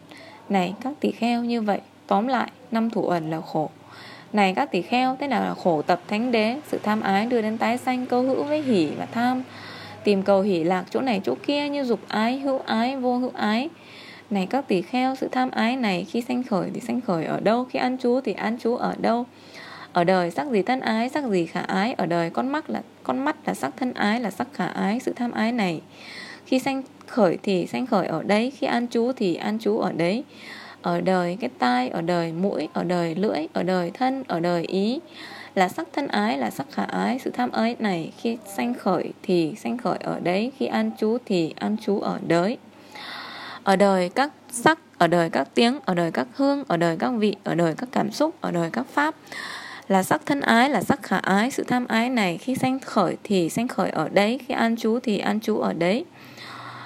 Này 0.49 0.73
các 0.81 0.93
tỷ 0.99 1.11
kheo 1.11 1.43
như 1.43 1.61
vậy 1.61 1.81
tóm 2.07 2.27
lại 2.27 2.51
năm 2.71 2.89
thủ 2.89 3.07
ẩn 3.07 3.29
là 3.29 3.41
khổ 3.41 3.69
này 4.35 4.53
các 4.55 4.71
tỷ 4.71 4.81
kheo 4.81 5.17
thế 5.19 5.27
nào 5.27 5.41
là 5.41 5.53
khổ 5.53 5.81
tập 5.81 6.01
thánh 6.07 6.31
đế 6.31 6.57
sự 6.67 6.79
tham 6.83 7.01
ái 7.01 7.25
đưa 7.25 7.41
đến 7.41 7.57
tái 7.57 7.77
sanh 7.77 8.05
câu 8.05 8.23
hữu 8.23 8.43
với 8.43 8.61
hỉ 8.61 8.87
và 8.97 9.05
tham 9.05 9.43
tìm 10.03 10.23
cầu 10.23 10.41
hỉ 10.41 10.63
lạc 10.63 10.85
chỗ 10.89 11.01
này 11.01 11.21
chỗ 11.23 11.35
kia 11.45 11.69
như 11.69 11.83
dục 11.83 11.99
ái 12.07 12.39
hữu 12.39 12.59
ái 12.65 12.95
vô 12.95 13.17
hữu 13.17 13.31
ái 13.33 13.69
này 14.29 14.47
các 14.49 14.67
tỷ 14.67 14.81
kheo, 14.81 15.15
sự 15.15 15.27
tham 15.31 15.51
ái 15.51 15.75
này 15.75 16.05
khi 16.09 16.21
sanh 16.21 16.43
khởi 16.43 16.69
thì 16.73 16.81
sanh 16.81 17.01
khởi 17.01 17.25
ở 17.25 17.39
đâu, 17.39 17.65
khi 17.65 17.79
ăn 17.79 17.97
chú 17.97 18.21
thì 18.21 18.33
ăn 18.33 18.57
chú 18.61 18.75
ở 18.75 18.95
đâu. 18.97 19.25
Ở 19.93 20.03
đời 20.03 20.31
sắc 20.31 20.47
gì 20.47 20.61
thân 20.61 20.79
ái, 20.79 21.09
sắc 21.09 21.23
gì 21.23 21.45
khả 21.45 21.59
ái, 21.59 21.93
ở 21.93 22.05
đời 22.05 22.29
con 22.29 22.47
mắt 22.47 22.69
là 22.69 22.81
con 23.03 23.25
mắt 23.25 23.35
là 23.45 23.53
sắc 23.53 23.73
thân 23.77 23.93
ái 23.93 24.19
là 24.19 24.31
sắc 24.31 24.47
khả 24.53 24.65
ái, 24.65 24.99
sự 24.99 25.13
tham 25.15 25.31
ái 25.31 25.51
này. 25.51 25.81
Khi 26.45 26.59
sanh 26.59 26.83
khởi 27.07 27.37
thì 27.43 27.67
sanh 27.67 27.87
khởi 27.87 28.07
ở 28.07 28.23
đấy, 28.23 28.51
khi 28.57 28.67
ăn 28.67 28.87
chú 28.87 29.11
thì 29.11 29.35
ăn 29.35 29.57
chú 29.61 29.77
ở 29.77 29.91
đấy. 29.91 30.23
Ở 30.85 31.01
đời 31.01 31.37
cái 31.39 31.49
tai, 31.59 31.89
ở 31.89 32.01
đời 32.01 32.33
mũi, 32.33 32.67
ở 32.73 32.83
đời 32.83 33.15
lưỡi, 33.15 33.47
ở 33.53 33.63
đời 33.63 33.91
thân, 33.93 34.23
ở 34.27 34.39
đời 34.39 34.63
ý 34.63 34.99
là 35.55 35.69
sắc 35.69 35.87
thân 35.93 36.07
ái 36.07 36.37
là 36.37 36.49
sắc 36.49 36.67
khả 36.71 36.83
ái 36.83 37.19
sự 37.19 37.31
tham 37.31 37.51
ái 37.51 37.75
này 37.79 38.11
khi 38.17 38.37
sanh 38.57 38.73
khởi 38.73 39.13
thì 39.23 39.55
sanh 39.57 39.77
khởi 39.77 39.97
ở 39.97 40.19
đấy 40.19 40.51
khi 40.57 40.65
ăn 40.65 40.91
chú 40.97 41.17
thì 41.25 41.53
ăn 41.59 41.77
chú 41.81 41.99
ở 41.99 42.19
đấy 42.27 42.57
ở 43.63 43.75
đời 43.75 44.09
các 44.09 44.31
sắc 44.51 44.79
ở 44.97 45.07
đời 45.07 45.29
các 45.29 45.47
tiếng 45.53 45.79
ở 45.85 45.93
đời 45.93 46.11
các 46.11 46.27
hương 46.35 46.63
ở 46.67 46.77
đời 46.77 46.97
các 46.99 47.09
vị 47.09 47.35
ở 47.43 47.55
đời 47.55 47.73
các 47.77 47.89
cảm 47.91 48.11
xúc 48.11 48.35
ở 48.41 48.51
đời 48.51 48.69
các 48.73 48.85
pháp 48.93 49.15
là 49.87 50.03
sắc 50.03 50.25
thân 50.25 50.41
ái 50.41 50.69
là 50.69 50.81
sắc 50.81 51.03
khả 51.03 51.17
ái 51.17 51.51
sự 51.51 51.63
tham 51.63 51.87
ái 51.87 52.09
này 52.09 52.37
khi 52.37 52.55
sanh 52.55 52.79
khởi 52.79 53.17
thì 53.23 53.49
sanh 53.49 53.67
khởi 53.67 53.89
ở 53.89 54.09
đấy 54.09 54.39
khi 54.47 54.53
an 54.53 54.77
trú 54.77 54.99
thì 55.03 55.17
an 55.17 55.39
trú 55.39 55.57
ở 55.57 55.73
đấy 55.73 56.05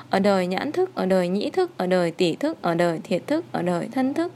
ở 0.10 0.20
đời 0.20 0.48
nhãn 0.48 0.72
thức, 0.72 0.96
ở 0.96 1.06
đời 1.06 1.28
nhĩ 1.28 1.50
thức, 1.50 1.72
ở 1.78 1.88
đời 1.88 2.12
tỷ 2.12 2.36
thức, 2.36 2.62
ở 2.62 2.76
đời 2.76 3.00
thiệt 3.04 3.28
thức, 3.28 3.46
ở 3.52 3.62
đời 3.62 3.88
thân 3.92 4.14
thức, 4.14 4.34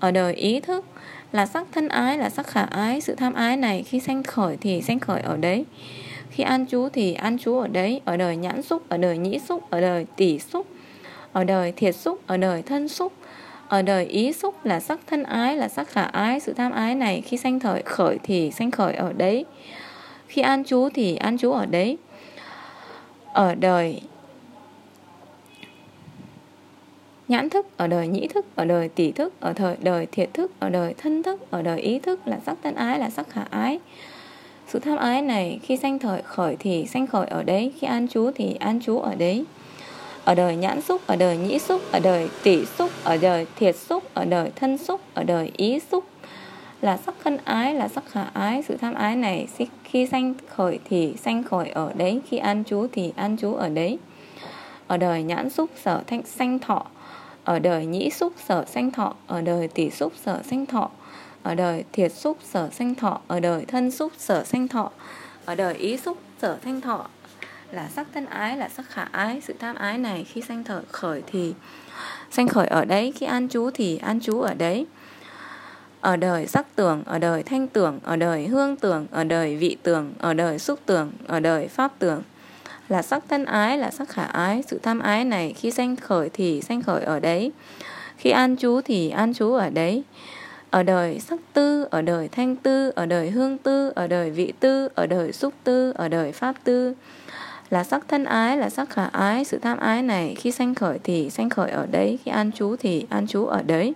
ở 0.00 0.10
đời 0.10 0.34
ý 0.34 0.60
thức. 0.60 0.84
Là 1.32 1.46
sắc 1.46 1.66
thân 1.72 1.88
ái, 1.88 2.18
là 2.18 2.30
sắc 2.30 2.46
khả 2.46 2.62
ái. 2.62 3.00
Sự 3.00 3.14
tham 3.14 3.34
ái 3.34 3.56
này 3.56 3.82
khi 3.82 4.00
sanh 4.00 4.22
khởi 4.22 4.56
thì 4.60 4.82
sanh 4.82 5.00
khởi 5.00 5.20
ở 5.20 5.36
đấy. 5.36 5.64
Khi 6.30 6.44
an 6.44 6.66
trú 6.66 6.88
thì 6.92 7.14
an 7.14 7.38
trú 7.38 7.58
ở 7.58 7.68
đấy. 7.68 8.00
Ở 8.04 8.16
đời 8.16 8.36
nhãn 8.36 8.62
xúc, 8.62 8.82
ở 8.88 8.96
đời 8.96 9.18
nhĩ 9.18 9.38
xúc, 9.38 9.70
ở 9.70 9.80
đời 9.80 10.06
tỷ 10.16 10.38
xúc, 10.38 10.66
ở 11.32 11.44
đời 11.44 11.72
thiệt 11.72 11.96
xúc, 11.96 12.20
ở 12.26 12.36
đời 12.36 12.62
thân 12.62 12.88
xúc. 12.88 13.12
Ở 13.68 13.82
đời 13.82 14.04
ý 14.04 14.32
xúc 14.32 14.54
là 14.64 14.80
sắc 14.80 15.00
thân 15.06 15.22
ái, 15.22 15.56
là 15.56 15.68
sắc 15.68 15.88
khả 15.88 16.02
ái. 16.02 16.40
Sự 16.40 16.52
tham 16.52 16.72
ái 16.72 16.94
này 16.94 17.20
khi 17.20 17.36
sanh 17.36 17.60
thời, 17.60 17.82
khởi 17.82 18.18
thì 18.22 18.50
sanh 18.50 18.70
khởi 18.70 18.94
ở 18.94 19.12
đấy. 19.12 19.44
Khi 20.28 20.42
an 20.42 20.64
trú 20.64 20.88
thì 20.94 21.16
an 21.16 21.38
trú 21.38 21.52
ở 21.52 21.66
đấy. 21.66 21.98
Ở 23.32 23.54
đời 23.54 24.00
nhãn 27.30 27.50
thức 27.50 27.66
ở 27.76 27.86
đời 27.86 28.08
nhĩ 28.08 28.28
thức, 28.28 28.46
ở 28.56 28.64
đời 28.64 28.88
tỷ 28.88 29.12
thức, 29.12 29.32
ở 29.40 29.52
thời 29.52 29.76
đời 29.80 30.06
thiệt 30.12 30.34
thức, 30.34 30.52
ở 30.60 30.68
đời 30.68 30.94
thân 30.98 31.22
thức, 31.22 31.50
ở 31.50 31.62
đời 31.62 31.80
ý 31.80 31.98
thức 31.98 32.20
là 32.24 32.38
sắc 32.46 32.58
thân 32.62 32.74
ái, 32.74 32.98
là 32.98 33.10
sắc 33.10 33.30
khả 33.30 33.42
ái. 33.50 33.78
Sự 34.68 34.78
tham 34.78 34.96
ái 34.96 35.22
này 35.22 35.58
khi 35.62 35.76
sanh 35.76 35.98
thời 35.98 36.22
khởi 36.22 36.56
thì 36.58 36.86
sanh 36.86 37.06
khởi 37.06 37.26
ở 37.26 37.42
đấy, 37.42 37.72
khi 37.78 37.86
an 37.86 38.08
trú 38.08 38.30
thì 38.34 38.54
an 38.60 38.80
trú 38.80 38.98
ở 38.98 39.14
đấy. 39.14 39.44
Ở 40.24 40.34
đời 40.34 40.56
nhãn 40.56 40.82
xúc, 40.82 41.00
ở 41.06 41.16
đời 41.16 41.36
nhĩ 41.36 41.58
xúc, 41.58 41.80
ở 41.92 42.00
đời 42.00 42.28
tỷ 42.42 42.64
xúc, 42.66 42.90
ở 43.04 43.16
đời 43.16 43.46
thiệt 43.56 43.76
xúc, 43.76 44.04
ở 44.14 44.24
đời 44.24 44.50
thân 44.56 44.78
xúc, 44.78 45.00
ở 45.14 45.24
đời 45.24 45.52
ý 45.56 45.78
xúc 45.90 46.04
là 46.80 46.96
sắc 46.96 47.14
thân 47.24 47.38
ái, 47.44 47.74
là 47.74 47.88
sắc 47.88 48.04
khả 48.10 48.24
ái. 48.32 48.62
Sự 48.62 48.76
tham 48.76 48.94
ái 48.94 49.16
này 49.16 49.46
khi 49.84 50.06
sanh 50.06 50.34
khởi 50.48 50.78
thì 50.84 51.14
sanh 51.16 51.42
khởi 51.42 51.68
ở 51.68 51.92
đấy, 51.96 52.20
khi 52.28 52.36
an 52.36 52.64
trú 52.64 52.86
thì 52.92 53.12
an 53.16 53.36
trú 53.36 53.54
ở 53.54 53.68
đấy. 53.68 53.98
Ở 54.86 54.96
đời 54.96 55.22
nhãn 55.22 55.50
xúc 55.50 55.70
sở 55.84 56.02
thanh, 56.06 56.22
sanh 56.22 56.58
thọ 56.58 56.86
ở 57.44 57.58
đời 57.58 57.86
nhĩ 57.86 58.10
xúc 58.10 58.32
sở 58.48 58.64
sanh 58.64 58.90
thọ, 58.90 59.14
ở 59.26 59.40
đời 59.40 59.68
tỷ 59.68 59.90
xúc 59.90 60.12
sở 60.24 60.42
sanh 60.42 60.66
thọ. 60.66 60.90
Ở 61.42 61.54
đời 61.54 61.84
thiệt 61.92 62.12
xúc 62.12 62.38
sở 62.44 62.70
sanh 62.70 62.94
thọ, 62.94 63.20
ở 63.26 63.40
đời 63.40 63.64
thân 63.64 63.90
xúc 63.90 64.12
sở 64.18 64.44
sanh 64.44 64.68
thọ. 64.68 64.90
Ở 65.44 65.54
đời 65.54 65.74
ý 65.74 65.96
xúc 65.96 66.18
sở 66.42 66.58
sanh 66.64 66.80
thọ 66.80 67.06
là 67.72 67.88
sắc 67.88 68.06
thân 68.14 68.26
ái, 68.26 68.56
là 68.56 68.68
sắc 68.68 68.86
khả 68.88 69.02
ái, 69.02 69.40
sự 69.40 69.54
tham 69.58 69.76
ái 69.76 69.98
này 69.98 70.24
khi 70.24 70.42
sanh 70.42 70.64
thở 70.64 70.82
khởi 70.92 71.22
thì, 71.26 71.54
sanh 72.30 72.48
khởi 72.48 72.66
ở 72.66 72.84
đấy, 72.84 73.12
khi 73.16 73.26
an 73.26 73.48
trú 73.48 73.70
thì 73.74 73.96
an 73.96 74.20
trú 74.20 74.40
ở 74.40 74.54
đấy. 74.54 74.86
Ở 76.00 76.16
đời 76.16 76.46
sắc 76.46 76.66
tưởng, 76.76 77.02
ở 77.06 77.18
đời 77.18 77.42
thanh 77.42 77.68
tưởng, 77.68 77.98
ở 78.02 78.16
đời 78.16 78.46
hương 78.46 78.76
tưởng, 78.76 79.06
ở 79.10 79.24
đời 79.24 79.56
vị 79.56 79.76
tưởng, 79.82 80.12
ở 80.18 80.34
đời 80.34 80.58
xúc 80.58 80.78
tưởng, 80.86 81.12
ở 81.26 81.40
đời 81.40 81.68
pháp 81.68 81.92
tưởng 81.98 82.22
là 82.90 83.02
sắc 83.02 83.22
thân 83.28 83.44
ái 83.44 83.78
là 83.78 83.90
sắc 83.90 84.08
khả 84.08 84.24
ái 84.24 84.62
sự 84.66 84.80
tham 84.82 84.98
ái 84.98 85.24
này 85.24 85.54
khi 85.56 85.70
sanh 85.70 85.96
khởi 85.96 86.30
thì 86.32 86.60
sanh 86.60 86.82
khởi 86.82 87.04
ở 87.04 87.20
đấy 87.20 87.52
khi 88.16 88.30
an 88.30 88.56
trú 88.56 88.80
thì 88.84 89.10
an 89.10 89.34
trú 89.34 89.52
ở 89.52 89.70
đấy 89.70 90.02
ở 90.70 90.82
đời 90.82 91.20
sắc 91.20 91.40
tư 91.52 91.86
ở 91.90 92.02
đời 92.02 92.28
thanh 92.28 92.56
tư 92.56 92.92
ở 92.94 93.06
đời 93.06 93.30
hương 93.30 93.58
tư 93.58 93.92
ở 93.94 94.06
đời 94.06 94.30
vị 94.30 94.52
tư 94.60 94.88
ở 94.94 95.06
đời 95.06 95.32
xúc 95.32 95.54
tư 95.64 95.92
ở 95.96 96.08
đời 96.08 96.32
pháp 96.32 96.54
tư 96.64 96.94
là 97.70 97.84
sắc 97.84 98.08
thân 98.08 98.24
ái 98.24 98.56
là 98.56 98.70
sắc 98.70 98.90
khả 98.90 99.04
ái 99.04 99.44
sự 99.44 99.58
tham 99.58 99.78
ái 99.78 100.02
này 100.02 100.34
khi 100.38 100.52
sanh 100.52 100.74
khởi 100.74 100.98
thì 101.04 101.30
sanh 101.30 101.50
khởi 101.50 101.70
ở 101.70 101.86
đấy 101.90 102.18
khi 102.24 102.30
an 102.30 102.52
trú 102.52 102.76
thì 102.76 103.06
an 103.10 103.26
trú 103.26 103.46
ở 103.46 103.62
đấy 103.62 103.94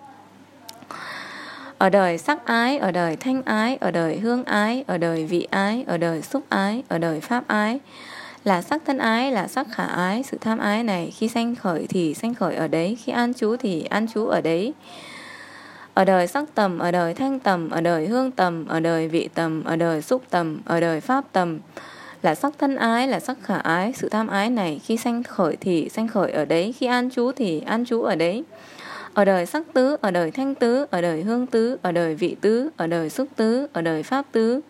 ở 1.78 1.90
đời 1.90 2.18
sắc 2.18 2.46
ái 2.46 2.78
ở 2.78 2.90
đời 2.90 3.16
thanh 3.16 3.42
ái 3.42 3.76
ở 3.76 3.90
đời 3.90 4.18
hương 4.18 4.44
ái 4.44 4.84
ở 4.86 4.98
đời 4.98 5.24
vị 5.26 5.48
ái 5.50 5.84
ở 5.86 5.98
đời 5.98 6.22
xúc 6.22 6.44
ái 6.48 6.82
ở 6.88 6.98
đời 6.98 7.20
pháp 7.20 7.48
ái 7.48 7.80
là 8.44 8.62
sắc 8.62 8.82
thân 8.86 8.98
ái 8.98 9.32
là 9.32 9.48
sắc 9.48 9.66
khả 9.70 9.84
ái 9.84 10.22
sự 10.22 10.38
tham 10.40 10.58
ái 10.58 10.84
này 10.84 11.12
khi 11.16 11.28
sanh 11.28 11.54
khởi 11.54 11.86
thì 11.88 12.14
sanh 12.14 12.34
khởi 12.34 12.54
ở 12.54 12.68
đấy 12.68 12.98
khi 13.04 13.12
an 13.12 13.34
trú 13.34 13.56
thì 13.56 13.82
an 13.82 14.06
trú 14.08 14.26
ở 14.26 14.40
đấy 14.40 14.72
ở 15.94 16.04
đời 16.04 16.26
sắc 16.26 16.44
tầm 16.54 16.78
ở 16.78 16.90
đời 16.90 17.14
thanh 17.14 17.38
tầm 17.38 17.70
ở 17.70 17.80
đời 17.80 18.06
hương 18.06 18.30
tầm 18.30 18.66
ở 18.66 18.80
đời 18.80 19.08
vị 19.08 19.28
tầm 19.34 19.64
ở 19.64 19.76
đời 19.76 20.02
xúc 20.02 20.22
tầm 20.30 20.60
ở 20.64 20.80
đời 20.80 21.00
pháp 21.00 21.24
tầm 21.32 21.58
là 22.22 22.34
sắc 22.34 22.52
thân 22.58 22.76
ái 22.76 23.08
là 23.08 23.20
sắc 23.20 23.36
khả 23.42 23.56
ái 23.56 23.92
sự 23.96 24.08
tham 24.08 24.26
ái 24.26 24.50
này 24.50 24.80
khi 24.84 24.96
sanh 24.96 25.22
khởi 25.22 25.56
thì 25.60 25.88
sanh 25.88 26.08
khởi 26.08 26.32
ở 26.32 26.44
đấy 26.44 26.74
khi 26.78 26.86
an 26.86 27.10
trú 27.10 27.32
thì 27.36 27.60
an 27.60 27.84
trú 27.84 28.02
ở 28.02 28.14
đấy 28.14 28.44
ở 29.14 29.24
đời 29.24 29.46
sắc 29.46 29.62
tứ 29.72 29.96
ở 30.00 30.10
đời 30.10 30.30
thanh 30.30 30.54
tứ 30.54 30.86
ở 30.90 31.00
đời 31.00 31.22
hương 31.22 31.46
tứ 31.46 31.76
ở 31.82 31.92
đời 31.92 32.14
vị 32.14 32.36
tứ 32.40 32.70
ở 32.76 32.86
đời 32.86 33.10
xúc 33.10 33.28
tứ 33.36 33.66
ở 33.72 33.82
đời 33.82 34.02
pháp 34.02 34.24
tứ 34.32 34.60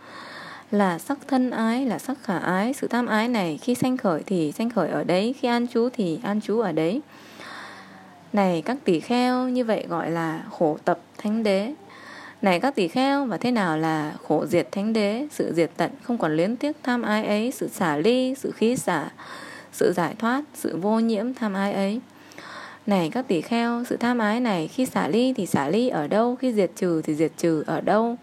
là 0.74 0.98
sắc 0.98 1.18
thân 1.28 1.50
ái, 1.50 1.86
là 1.86 1.98
sắc 1.98 2.18
khả 2.22 2.38
ái, 2.38 2.72
sự 2.72 2.88
tham 2.88 3.06
ái 3.06 3.28
này, 3.28 3.58
khi 3.62 3.74
sanh 3.74 3.96
khởi 3.96 4.22
thì 4.26 4.52
sanh 4.52 4.70
khởi 4.70 4.88
ở 4.88 5.04
đấy, 5.04 5.34
khi 5.40 5.48
an 5.48 5.66
trú 5.68 5.88
thì 5.92 6.18
an 6.22 6.40
trú 6.40 6.60
ở 6.60 6.72
đấy. 6.72 7.00
Này, 8.32 8.62
các 8.64 8.76
tỷ 8.84 9.00
kheo, 9.00 9.48
như 9.48 9.64
vậy 9.64 9.86
gọi 9.88 10.10
là 10.10 10.42
khổ 10.50 10.78
tập 10.84 11.00
thánh 11.18 11.42
đế. 11.42 11.72
Này, 12.42 12.60
các 12.60 12.74
tỷ 12.74 12.88
kheo, 12.88 13.26
và 13.26 13.36
thế 13.36 13.50
nào 13.50 13.78
là 13.78 14.12
khổ 14.28 14.46
diệt 14.46 14.68
thánh 14.72 14.92
đế? 14.92 15.26
Sự 15.30 15.52
diệt 15.54 15.70
tận 15.76 15.90
không 16.02 16.18
còn 16.18 16.36
luyến 16.36 16.56
tiếc 16.56 16.76
tham 16.82 17.02
ái 17.02 17.26
ấy, 17.26 17.50
sự 17.50 17.68
xả 17.68 17.96
ly, 17.96 18.34
sự 18.34 18.50
khí 18.50 18.76
xả, 18.76 19.10
sự 19.72 19.92
giải 19.92 20.14
thoát, 20.18 20.42
sự 20.54 20.76
vô 20.76 20.98
nhiễm 20.98 21.34
tham 21.34 21.54
ái 21.54 21.72
ấy. 21.72 22.00
Này, 22.86 23.10
các 23.12 23.28
tỷ 23.28 23.40
kheo, 23.40 23.84
sự 23.88 23.96
tham 23.96 24.18
ái 24.18 24.40
này, 24.40 24.68
khi 24.68 24.86
xả 24.86 25.08
ly 25.08 25.32
thì 25.36 25.46
xả 25.46 25.68
ly 25.68 25.88
ở 25.88 26.06
đâu? 26.06 26.36
Khi 26.36 26.52
diệt 26.52 26.70
trừ 26.76 27.02
thì 27.02 27.14
diệt 27.14 27.32
trừ 27.36 27.64
ở 27.66 27.80
đâu? 27.80 28.16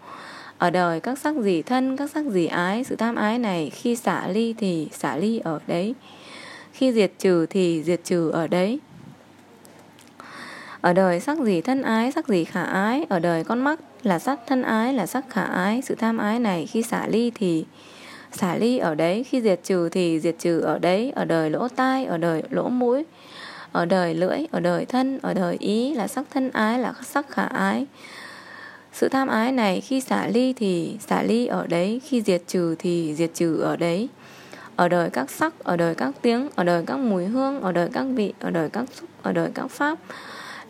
Ở 0.62 0.70
đời, 0.70 1.00
các 1.00 1.18
sắc 1.18 1.36
gì 1.36 1.62
thân, 1.62 1.96
các 1.96 2.10
sắc 2.10 2.24
gì 2.24 2.46
ái, 2.46 2.84
sự 2.84 2.96
tham 2.96 3.16
ái 3.16 3.38
này 3.38 3.70
khi 3.70 3.96
xả 3.96 4.28
ly 4.28 4.54
thì 4.58 4.88
xả 4.92 5.16
ly 5.16 5.38
ở 5.38 5.58
đấy. 5.66 5.94
Khi 6.72 6.92
diệt 6.92 7.12
trừ 7.18 7.46
thì 7.46 7.82
diệt 7.82 8.00
trừ 8.04 8.30
ở 8.30 8.46
đấy. 8.46 8.78
Ở 10.80 10.92
đời 10.92 11.20
sắc 11.20 11.38
gì 11.38 11.60
thân 11.60 11.82
ái 11.82 12.12
sắc 12.12 12.28
gì 12.28 12.44
khả 12.44 12.62
ái. 12.62 13.06
Ở 13.08 13.18
đời, 13.18 13.44
con 13.44 13.60
mắt 13.60 13.80
là 14.02 14.18
sắc 14.18 14.40
thân 14.46 14.62
ái, 14.62 14.94
là 14.94 15.06
sắc 15.06 15.24
khả 15.30 15.44
ái. 15.44 15.82
Sự 15.82 15.94
tham 15.94 16.18
ái 16.18 16.38
này 16.38 16.66
khi 16.66 16.82
xả 16.82 17.06
ly 17.06 17.32
thì 17.34 17.64
xả 18.32 18.54
ly 18.54 18.78
ở 18.78 18.94
đấy. 18.94 19.24
Khi 19.24 19.40
diệt 19.40 19.60
trừ 19.64 19.88
thì 19.88 20.20
diệt 20.20 20.36
trừ 20.38 20.60
ở 20.60 20.78
đấy. 20.78 21.12
Ở 21.14 21.24
đời, 21.24 21.50
lỗ 21.50 21.68
tai, 21.68 22.04
ở 22.04 22.18
đời, 22.18 22.42
lỗ 22.50 22.68
mũi. 22.68 23.04
Ở 23.72 23.84
đời, 23.84 24.14
lưỡi, 24.14 24.38
ở 24.50 24.60
đời 24.60 24.84
thân, 24.84 25.18
ở 25.22 25.34
đời 25.34 25.56
ý 25.60 25.94
là 25.94 26.08
sắc 26.08 26.24
thân 26.30 26.50
ái, 26.50 26.78
là 26.78 26.94
sắc 27.02 27.28
khả 27.30 27.44
ái 27.44 27.86
sự 28.92 29.08
tham 29.08 29.28
ái 29.28 29.52
này 29.52 29.80
khi 29.80 30.00
xả 30.00 30.26
ly 30.26 30.52
thì 30.52 30.96
xả 31.08 31.22
ly 31.22 31.46
ở 31.46 31.66
đấy, 31.66 32.00
khi 32.04 32.22
diệt 32.22 32.42
trừ 32.46 32.74
thì 32.78 33.14
diệt 33.14 33.30
trừ 33.34 33.60
ở 33.60 33.76
đấy. 33.76 34.08
Ở 34.76 34.88
đời 34.88 35.10
các 35.10 35.30
sắc, 35.30 35.64
ở 35.64 35.76
đời 35.76 35.94
các 35.94 36.14
tiếng, 36.22 36.48
ở 36.54 36.64
đời 36.64 36.84
các 36.86 36.96
mùi 36.96 37.24
hương, 37.24 37.60
ở 37.60 37.72
đời 37.72 37.88
các 37.92 38.04
vị, 38.14 38.32
ở 38.40 38.50
đời 38.50 38.68
các 38.68 38.84
xúc, 38.94 39.08
ở 39.22 39.32
đời 39.32 39.50
các 39.54 39.70
pháp. 39.70 39.98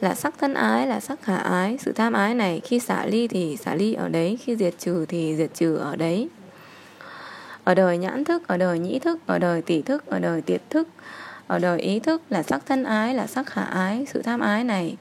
Là 0.01 0.15
sắc 0.15 0.35
thân 0.39 0.55
ái, 0.55 0.87
là 0.87 1.01
sắc 1.01 1.23
khả 1.23 1.37
ái. 1.37 1.79
Sự 1.81 1.93
tham 1.93 2.13
ái 2.13 2.35
này 2.35 2.61
khi 2.65 2.81
xả 2.81 3.07
ly 3.07 3.29
thì 3.29 3.57
xả 3.57 3.75
ly 3.75 3.95
ở 3.95 4.09
đấy, 4.09 4.39
khi 4.43 4.57
diệt 4.57 4.75
trừ 4.79 5.07
thì 5.09 5.37
diệt 5.37 5.51
trừ 5.55 5.77
ở 5.77 5.97
đấy. 5.97 6.29
Ở 7.65 7.75
đời 7.75 7.99
nhãn 7.99 8.25
thức, 8.25 8.49
ở 8.49 8.57
đời 8.57 8.79
nhĩ 8.79 8.99
thức, 8.99 9.19
ở 9.27 9.39
đời 9.39 9.63
tỷ 9.63 9.83
thức, 9.83 10.07
ở 10.07 10.19
đời 10.19 10.43
tiệt 10.43 10.71
thức, 10.71 10.89
ở 11.47 11.59
đời 11.59 11.81
ý 11.81 12.01
thức 12.01 12.23
là 12.31 12.43
sắc 12.43 12.67
thân 12.67 12.85
ái, 12.85 13.15
là 13.15 13.27
sắc 13.27 13.47
khả 13.47 13.63
ái. 13.63 14.07
Sự 14.13 14.23
tham 14.23 14.41
ái 14.41 14.65
này 14.65 14.97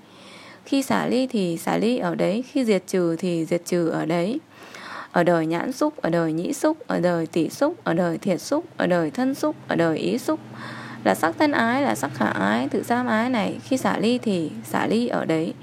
khi 0.72 0.82
xả 0.82 1.06
ly 1.06 1.28
thì 1.28 1.58
xả 1.58 1.78
ly 1.78 1.98
ở 1.98 2.16
đấy, 2.16 2.44
khi 2.48 2.66
diệt 2.66 2.84
trừ 2.88 3.16
thì 3.16 3.46
diệt 3.46 3.62
trừ 3.66 3.88
ở 3.88 4.06
đấy. 4.06 4.40
Ở 5.12 5.24
đời 5.24 5.46
nhãn 5.46 5.72
xúc, 5.72 6.02
ở 6.02 6.10
đời 6.10 6.34
nhĩ 6.34 6.54
xúc, 6.54 6.78
ở 6.88 7.00
đời 7.00 7.28
tỷ 7.28 7.50
xúc, 7.50 7.76
ở 7.84 7.94
đời 7.94 8.18
thiệt 8.18 8.42
xúc, 8.42 8.66
ở 8.78 8.88
đời 8.88 9.12
thân 9.12 9.36
xúc, 9.36 9.56
ở 9.68 9.76
đời 9.76 9.98
ý 9.98 10.18
xúc. 10.18 10.40
Là 11.04 11.16
sắc 11.16 11.36
thân 11.40 11.52
ái, 11.52 11.82
là 11.82 11.96
sắc 11.96 12.12
khả 12.14 12.26
ái, 12.26 12.68
tự 12.70 12.84
giam 12.84 13.08
ái 13.08 13.30
này. 13.30 13.60
Khi 13.64 13.78
xả 13.78 13.98
ly 13.98 14.18
thì 14.18 14.52
xả 14.64 14.88
ly 14.88 15.08
ở 15.08 15.26
đấy. 15.26 15.54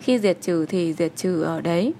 Khi 0.00 0.18
diệt 0.18 0.38
trừ 0.40 0.66
thì 0.66 0.94
diệt 0.94 1.12
trừ 1.16 1.42
ở 1.42 1.60
đấy. 1.60 1.92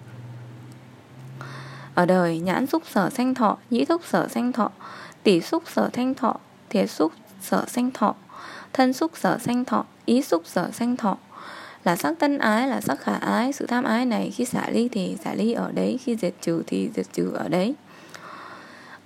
Ở 1.94 2.06
đời 2.06 2.38
nhãn 2.38 2.66
xúc 2.66 2.82
sở 2.86 3.10
sanh 3.10 3.34
thọ, 3.34 3.58
nhĩ 3.70 3.84
xúc 3.84 4.02
sở 4.04 4.28
sanh 4.28 4.52
thọ 4.52 4.70
tỷ 5.22 5.40
xúc 5.40 5.62
sở 5.66 5.90
thanh 5.92 6.14
thọ, 6.14 6.36
thiệt 6.70 6.90
xúc 6.90 7.12
sở 7.40 7.64
sanh 7.68 7.90
thọ, 7.90 8.14
thân 8.72 8.92
xúc 8.92 9.10
sở 9.14 9.38
sanh 9.38 9.64
thọ, 9.64 9.84
ý 10.04 10.22
xúc 10.22 10.42
sở 10.46 10.70
sanh 10.70 10.96
thọ 10.96 11.16
là 11.84 11.96
sắc 11.96 12.18
tân 12.18 12.38
ái, 12.38 12.68
là 12.68 12.80
sắc 12.80 13.00
khả 13.00 13.14
ái, 13.14 13.52
sự 13.52 13.66
tham 13.66 13.84
ái 13.84 14.06
này 14.06 14.30
khi 14.30 14.44
xả 14.44 14.70
ly 14.70 14.88
thì 14.88 15.16
xả 15.24 15.34
ly 15.34 15.52
ở 15.52 15.72
đấy, 15.72 15.98
khi 16.04 16.16
diệt 16.16 16.34
trừ 16.40 16.62
thì 16.66 16.90
diệt 16.96 17.06
trừ 17.12 17.30
ở 17.34 17.48
đấy. 17.48 17.74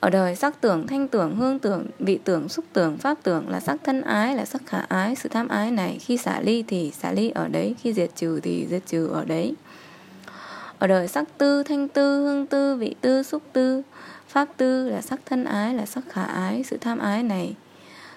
Ở 0.01 0.11
đời, 0.11 0.37
sắc 0.37 0.61
tưởng, 0.61 0.87
thanh 0.87 1.09
tưởng, 1.09 1.37
hương 1.37 1.59
tưởng, 1.59 1.87
vị 1.99 2.19
tưởng, 2.25 2.49
xúc 2.49 2.65
tưởng, 2.73 2.97
pháp 2.99 3.19
tưởng 3.23 3.49
là 3.49 3.61
sắc 3.61 3.77
thân 3.85 4.03
ái, 4.03 4.37
là 4.37 4.45
sắc 4.45 4.63
khả 4.67 4.79
ái, 4.79 5.15
sự 5.15 5.29
tham 5.29 5.49
ái 5.49 5.71
này 5.71 5.99
khi 6.01 6.17
xả 6.17 6.41
ly 6.41 6.65
thì 6.69 6.91
xả 6.91 7.13
ly 7.13 7.31
ở 7.31 7.49
đấy, 7.49 7.75
khi 7.83 7.93
diệt 7.93 8.11
trừ 8.17 8.41
thì 8.41 8.67
diệt 8.71 8.83
trừ 8.87 9.07
ở 9.07 9.25
đấy. 9.25 9.55
Ở 10.79 10.87
đời, 10.87 11.09
sắc 11.09 11.25
tư, 11.39 11.63
thanh 11.63 11.89
tư, 11.89 12.25
hương 12.25 12.47
tư, 12.47 12.77
vị 12.77 12.95
tư, 13.01 13.23
xúc 13.23 13.43
tư, 13.53 13.83
pháp 14.29 14.49
tư 14.57 14.89
là 14.89 15.01
sắc 15.01 15.21
thân 15.27 15.45
ái, 15.45 15.75
là 15.75 15.87
sắc 15.87 16.05
khả 16.09 16.23
ái, 16.23 16.63
sự 16.63 16.77
tham 16.81 16.99
ái 16.99 17.23
này. 17.23 17.55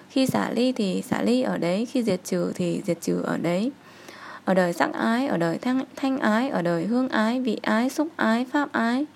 Khi 0.08 0.26
xả 0.26 0.50
ly 0.50 0.72
thì 0.72 1.02
xả 1.02 1.22
ly 1.22 1.42
ở 1.42 1.58
đấy, 1.58 1.86
khi 1.90 2.02
diệt 2.02 2.20
trừ 2.24 2.52
thì 2.54 2.82
diệt 2.86 3.00
trừ 3.00 3.22
ở 3.22 3.36
đấy 3.36 3.72
ở 4.50 4.54
đời 4.54 4.72
sắc 4.72 4.92
ái 4.92 5.26
ở 5.26 5.36
đời 5.36 5.58
thanh, 5.58 5.84
thanh 5.96 6.18
ái 6.18 6.48
ở 6.48 6.62
đời 6.62 6.86
hương 6.86 7.08
ái 7.08 7.40
vị 7.40 7.58
ái 7.62 7.90
xúc 7.90 8.08
ái 8.16 8.46
pháp 8.52 8.72
ái. 8.72 9.06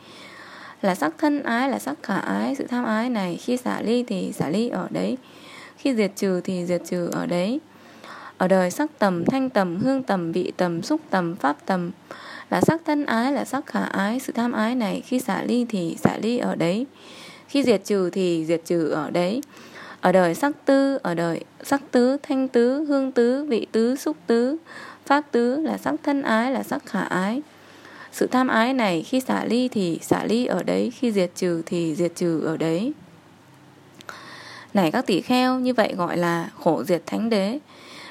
Là 0.82 0.94
sắc 0.94 1.14
thân 1.18 1.42
ái 1.42 1.68
là 1.68 1.78
sắc 1.78 2.02
khả 2.02 2.16
ái 2.16 2.54
sự 2.54 2.66
tham 2.66 2.84
ái 2.84 3.10
này 3.10 3.36
khi 3.36 3.56
xả 3.56 3.80
ly 3.82 4.02
thì 4.02 4.32
xả 4.32 4.48
ly 4.48 4.68
ở 4.68 4.88
đấy. 4.90 5.16
Khi 5.76 5.94
diệt 5.94 6.12
trừ 6.16 6.40
thì 6.44 6.66
diệt 6.66 6.82
trừ 6.84 7.10
ở 7.12 7.26
đấy. 7.26 7.60
Ở 8.38 8.48
đời 8.48 8.70
sắc 8.70 8.90
tầm 8.98 9.24
thanh 9.24 9.50
tầm 9.50 9.76
hương 9.76 10.02
tầm 10.02 10.32
vị 10.32 10.52
tầm 10.56 10.82
xúc 10.82 11.00
tầm 11.10 11.36
pháp 11.36 11.56
tầm. 11.66 11.90
Là 12.50 12.60
sắc 12.60 12.80
thân 12.84 13.06
ái 13.06 13.32
là 13.32 13.44
sắc 13.44 13.66
khả 13.66 13.84
ái 13.84 14.20
sự 14.20 14.32
tham 14.32 14.52
ái 14.52 14.74
này 14.74 15.02
khi 15.06 15.18
xả 15.18 15.42
ly 15.42 15.66
thì 15.68 15.96
xả 16.00 16.16
ly 16.22 16.38
ở 16.38 16.54
đấy. 16.54 16.86
Khi 17.48 17.62
diệt 17.62 17.84
trừ 17.84 18.10
thì 18.10 18.44
diệt 18.46 18.60
trừ 18.64 18.88
ở 18.88 19.10
đấy. 19.10 19.40
Ở 20.00 20.12
đời 20.12 20.34
sắc 20.34 20.52
tư 20.64 20.98
ở 21.02 21.14
đời 21.14 21.44
sắc 21.62 21.82
tứ 21.90 22.16
thanh 22.22 22.48
tứ 22.48 22.84
hương 22.84 23.12
tứ 23.12 23.44
vị 23.44 23.66
tứ 23.72 23.96
xúc 23.96 24.16
tứ 24.26 24.56
pháp 25.06 25.24
tứ 25.30 25.60
là 25.60 25.78
sắc 25.78 25.94
thân 26.02 26.22
ái, 26.22 26.52
là 26.52 26.62
sắc 26.62 26.86
khả 26.86 27.00
ái. 27.00 27.42
Sự 28.12 28.26
tham 28.26 28.48
ái 28.48 28.74
này, 28.74 29.02
khi 29.02 29.20
xả 29.20 29.44
ly 29.44 29.68
thì 29.68 29.98
xả 30.02 30.24
ly 30.24 30.46
ở 30.46 30.62
đấy, 30.62 30.92
khi 30.98 31.12
diệt 31.12 31.30
trừ 31.34 31.62
thì 31.66 31.94
diệt 31.94 32.12
trừ 32.16 32.40
ở 32.40 32.56
đấy. 32.56 32.92
Này 34.74 34.90
các 34.90 35.06
tỷ 35.06 35.20
kheo, 35.20 35.58
như 35.58 35.74
vậy 35.74 35.94
gọi 35.96 36.16
là 36.16 36.50
khổ 36.64 36.84
diệt 36.84 37.02
thánh 37.06 37.30
đế. 37.30 37.58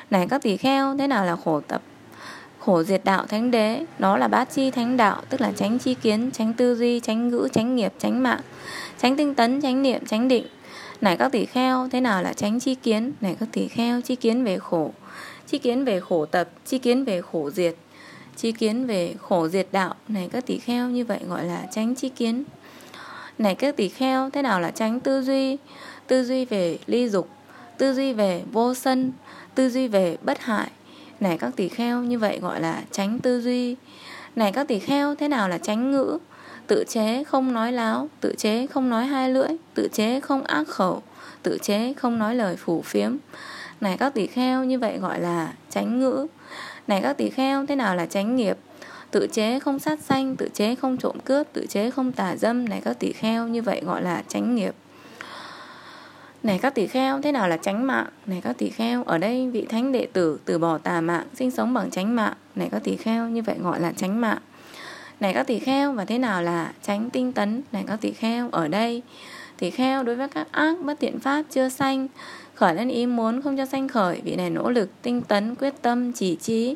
Này 0.10 0.28
các 0.30 0.42
tỷ 0.42 0.58
kheo, 0.58 0.98
thế 0.98 1.08
nào 1.08 1.26
là 1.26 1.36
khổ 1.36 1.62
tập? 1.62 1.82
Khổ 2.60 2.84
diệt 2.84 3.02
đạo 3.04 3.26
thánh 3.26 3.52
đế 3.52 3.86
đó 4.00 4.18
là 4.18 4.28
bát 4.28 4.50
chi 4.54 4.72
thánh 4.72 4.98
đạo, 4.98 5.22
tức 5.30 5.42
là 5.42 5.52
tránh 5.56 5.80
chi 5.80 5.94
kiến 5.94 6.32
tránh 6.32 6.54
tư 6.54 6.76
duy 6.76 7.00
tránh 7.00 7.30
ngữ 7.30 7.48
tránh 7.54 7.76
nghiệp 7.76 7.94
tránh 8.00 8.24
mạng 8.24 8.40
tránh 9.02 9.18
tinh 9.18 9.36
tấn 9.36 9.62
tránh 9.62 9.82
niệm 9.82 10.06
tránh 10.06 10.28
định. 10.28 10.46
Này 11.02 11.18
các 11.18 11.32
tỷ 11.32 11.46
kheo, 11.46 11.90
thế 11.92 12.02
nào 12.02 12.24
là 12.24 12.34
tránh 12.34 12.60
chi 12.60 12.76
kiến? 12.76 13.12
Này 13.22 13.36
các 13.40 13.50
tỷ 13.52 13.68
kheo, 13.68 14.02
chi 14.02 14.16
kiến 14.16 14.44
về 14.44 14.58
khổ 14.60 14.92
chi 15.54 15.60
kiến 15.60 15.86
về 15.86 16.00
khổ 16.00 16.26
tập, 16.26 16.50
chi 16.66 16.78
kiến 16.78 17.06
về 17.06 17.22
khổ 17.22 17.50
diệt. 17.50 17.76
Chi 18.38 18.52
kiến 18.52 18.88
về 18.88 19.16
khổ 19.22 19.48
diệt 19.48 19.68
đạo, 19.72 19.96
này 20.08 20.30
các 20.32 20.46
tỷ 20.46 20.58
kheo 20.58 20.90
như 20.90 21.06
vậy 21.06 21.20
gọi 21.28 21.46
là 21.46 21.66
tránh 21.72 21.96
chi 21.96 22.10
kiến. 22.10 22.44
Này 23.38 23.56
các 23.56 23.76
tỷ 23.76 23.90
kheo, 23.90 24.30
thế 24.30 24.42
nào 24.42 24.62
là 24.62 24.72
tránh 24.72 25.00
tư 25.00 25.22
duy? 25.22 25.58
Tư 26.08 26.24
duy 26.24 26.46
về 26.46 26.78
ly 26.86 27.10
dục, 27.10 27.30
tư 27.78 27.94
duy 27.94 28.14
về 28.14 28.44
vô 28.52 28.74
sân, 28.74 29.12
tư 29.56 29.70
duy 29.70 29.88
về 29.88 30.18
bất 30.22 30.42
hại. 30.42 30.68
Này 31.20 31.38
các 31.38 31.56
tỷ 31.56 31.70
kheo, 31.70 32.04
như 32.04 32.20
vậy 32.20 32.40
gọi 32.40 32.62
là 32.62 32.84
tránh 32.92 33.20
tư 33.20 33.42
duy. 33.42 33.76
Này 34.36 34.52
các 34.52 34.68
tỷ 34.68 34.80
kheo, 34.80 35.16
thế 35.16 35.28
nào 35.28 35.50
là 35.50 35.58
tránh 35.58 35.92
ngữ? 35.92 36.18
Tự 36.68 36.84
chế 36.88 37.24
không 37.24 37.54
nói 37.54 37.72
láo, 37.72 38.10
tự 38.22 38.36
chế 38.38 38.68
không 38.68 38.90
nói 38.90 39.06
hai 39.06 39.30
lưỡi, 39.30 39.50
tự 39.74 39.88
chế 39.94 40.20
không 40.20 40.44
ác 40.44 40.68
khẩu, 40.68 41.02
tự 41.44 41.58
chế 41.62 41.94
không 41.94 42.20
nói 42.20 42.36
lời 42.36 42.56
phủ 42.56 42.82
phiếm 42.82 43.18
này, 43.82 43.98
các 43.98 44.14
tỷ 44.14 44.28
kheo, 44.28 44.64
như 44.64 44.80
vậy 44.80 44.98
gọi 44.98 45.20
là 45.20 45.54
tránh 45.70 46.00
ngữ. 46.00 46.28
Này, 46.88 47.02
các 47.02 47.18
tỷ 47.18 47.30
kheo, 47.30 47.66
thế 47.66 47.76
nào 47.76 47.96
là 47.96 48.06
tránh 48.06 48.36
nghiệp? 48.36 48.58
Tự 49.12 49.28
chế 49.32 49.60
không 49.60 49.80
sát 49.80 50.00
sanh, 50.00 50.36
tự 50.36 50.50
chế 50.54 50.76
không 50.76 50.98
trộm 50.98 51.20
cướp, 51.26 51.48
tự 51.54 51.66
chế 51.70 51.92
không 51.92 52.12
tà 52.12 52.36
dâm. 52.36 52.70
Này, 52.70 52.82
các 52.86 53.00
tỷ 53.00 53.12
kheo, 53.12 53.48
như 53.48 53.62
vậy 53.62 53.82
gọi 53.86 54.02
là 54.02 54.24
tránh 54.28 54.56
nghiệp. 54.56 54.76
Này, 56.44 56.60
các 56.62 56.76
tỷ 56.76 56.88
kheo, 56.88 57.22
thế 57.22 57.32
nào 57.32 57.48
là 57.48 57.58
tránh 57.58 57.88
mạng? 57.88 58.08
Này, 58.26 58.42
các 58.44 58.58
tỷ 58.58 58.70
kheo, 58.70 59.04
ở 59.04 59.18
đây 59.18 59.50
vị 59.50 59.66
thánh 59.70 59.92
đệ 59.92 60.08
tử 60.14 60.40
từ 60.46 60.60
bỏ 60.60 60.78
tà 60.78 61.02
mạng, 61.02 61.26
sinh 61.34 61.52
sống 61.52 61.74
bằng 61.74 61.92
tránh 61.92 62.16
mạng. 62.16 62.34
Này, 62.56 62.70
các 62.72 62.84
tỷ 62.84 62.96
kheo, 62.96 63.30
như 63.30 63.42
vậy 63.42 63.56
gọi 63.60 63.80
là 63.80 63.94
tránh 63.98 64.22
mạng. 64.22 64.38
Này, 65.20 65.34
các 65.34 65.48
tỷ 65.48 65.60
kheo, 65.60 65.94
và 65.94 66.06
thế 66.06 66.18
nào 66.18 66.42
là 66.42 66.72
tránh 66.82 67.10
tinh 67.10 67.34
tấn? 67.34 67.62
Này, 67.72 67.84
các 67.88 68.02
tỷ 68.02 68.12
kheo, 68.12 68.50
ở 68.52 68.68
đây 68.68 69.02
tỷ 69.58 69.70
kheo 69.70 70.04
đối 70.04 70.16
với 70.16 70.28
các 70.28 70.48
ác 70.52 70.78
bất 70.82 71.00
tiện 71.00 71.20
pháp 71.20 71.44
chưa 71.50 71.70
sanh 71.70 72.08
khởi 72.56 72.76
lên 72.76 72.90
ý 72.90 73.06
muốn 73.06 73.42
không 73.42 73.58
cho 73.58 73.66
sanh 73.66 73.88
khởi, 73.88 74.22
vị 74.24 74.36
này 74.36 74.50
nỗ 74.50 74.70
lực, 74.70 74.90
tinh 75.02 75.22
tấn, 75.22 75.56
quyết 75.56 75.74
tâm, 75.82 76.14
chỉ 76.14 76.36
trí. 76.36 76.76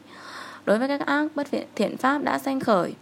Đối 0.65 0.79
với 0.79 0.87
các 0.87 1.05
ác 1.05 1.27
bất 1.35 1.47
thiện 1.75 1.97
pháp 1.97 2.23
đã 2.23 2.39
sanh 2.39 2.59
khởi, 2.59 2.93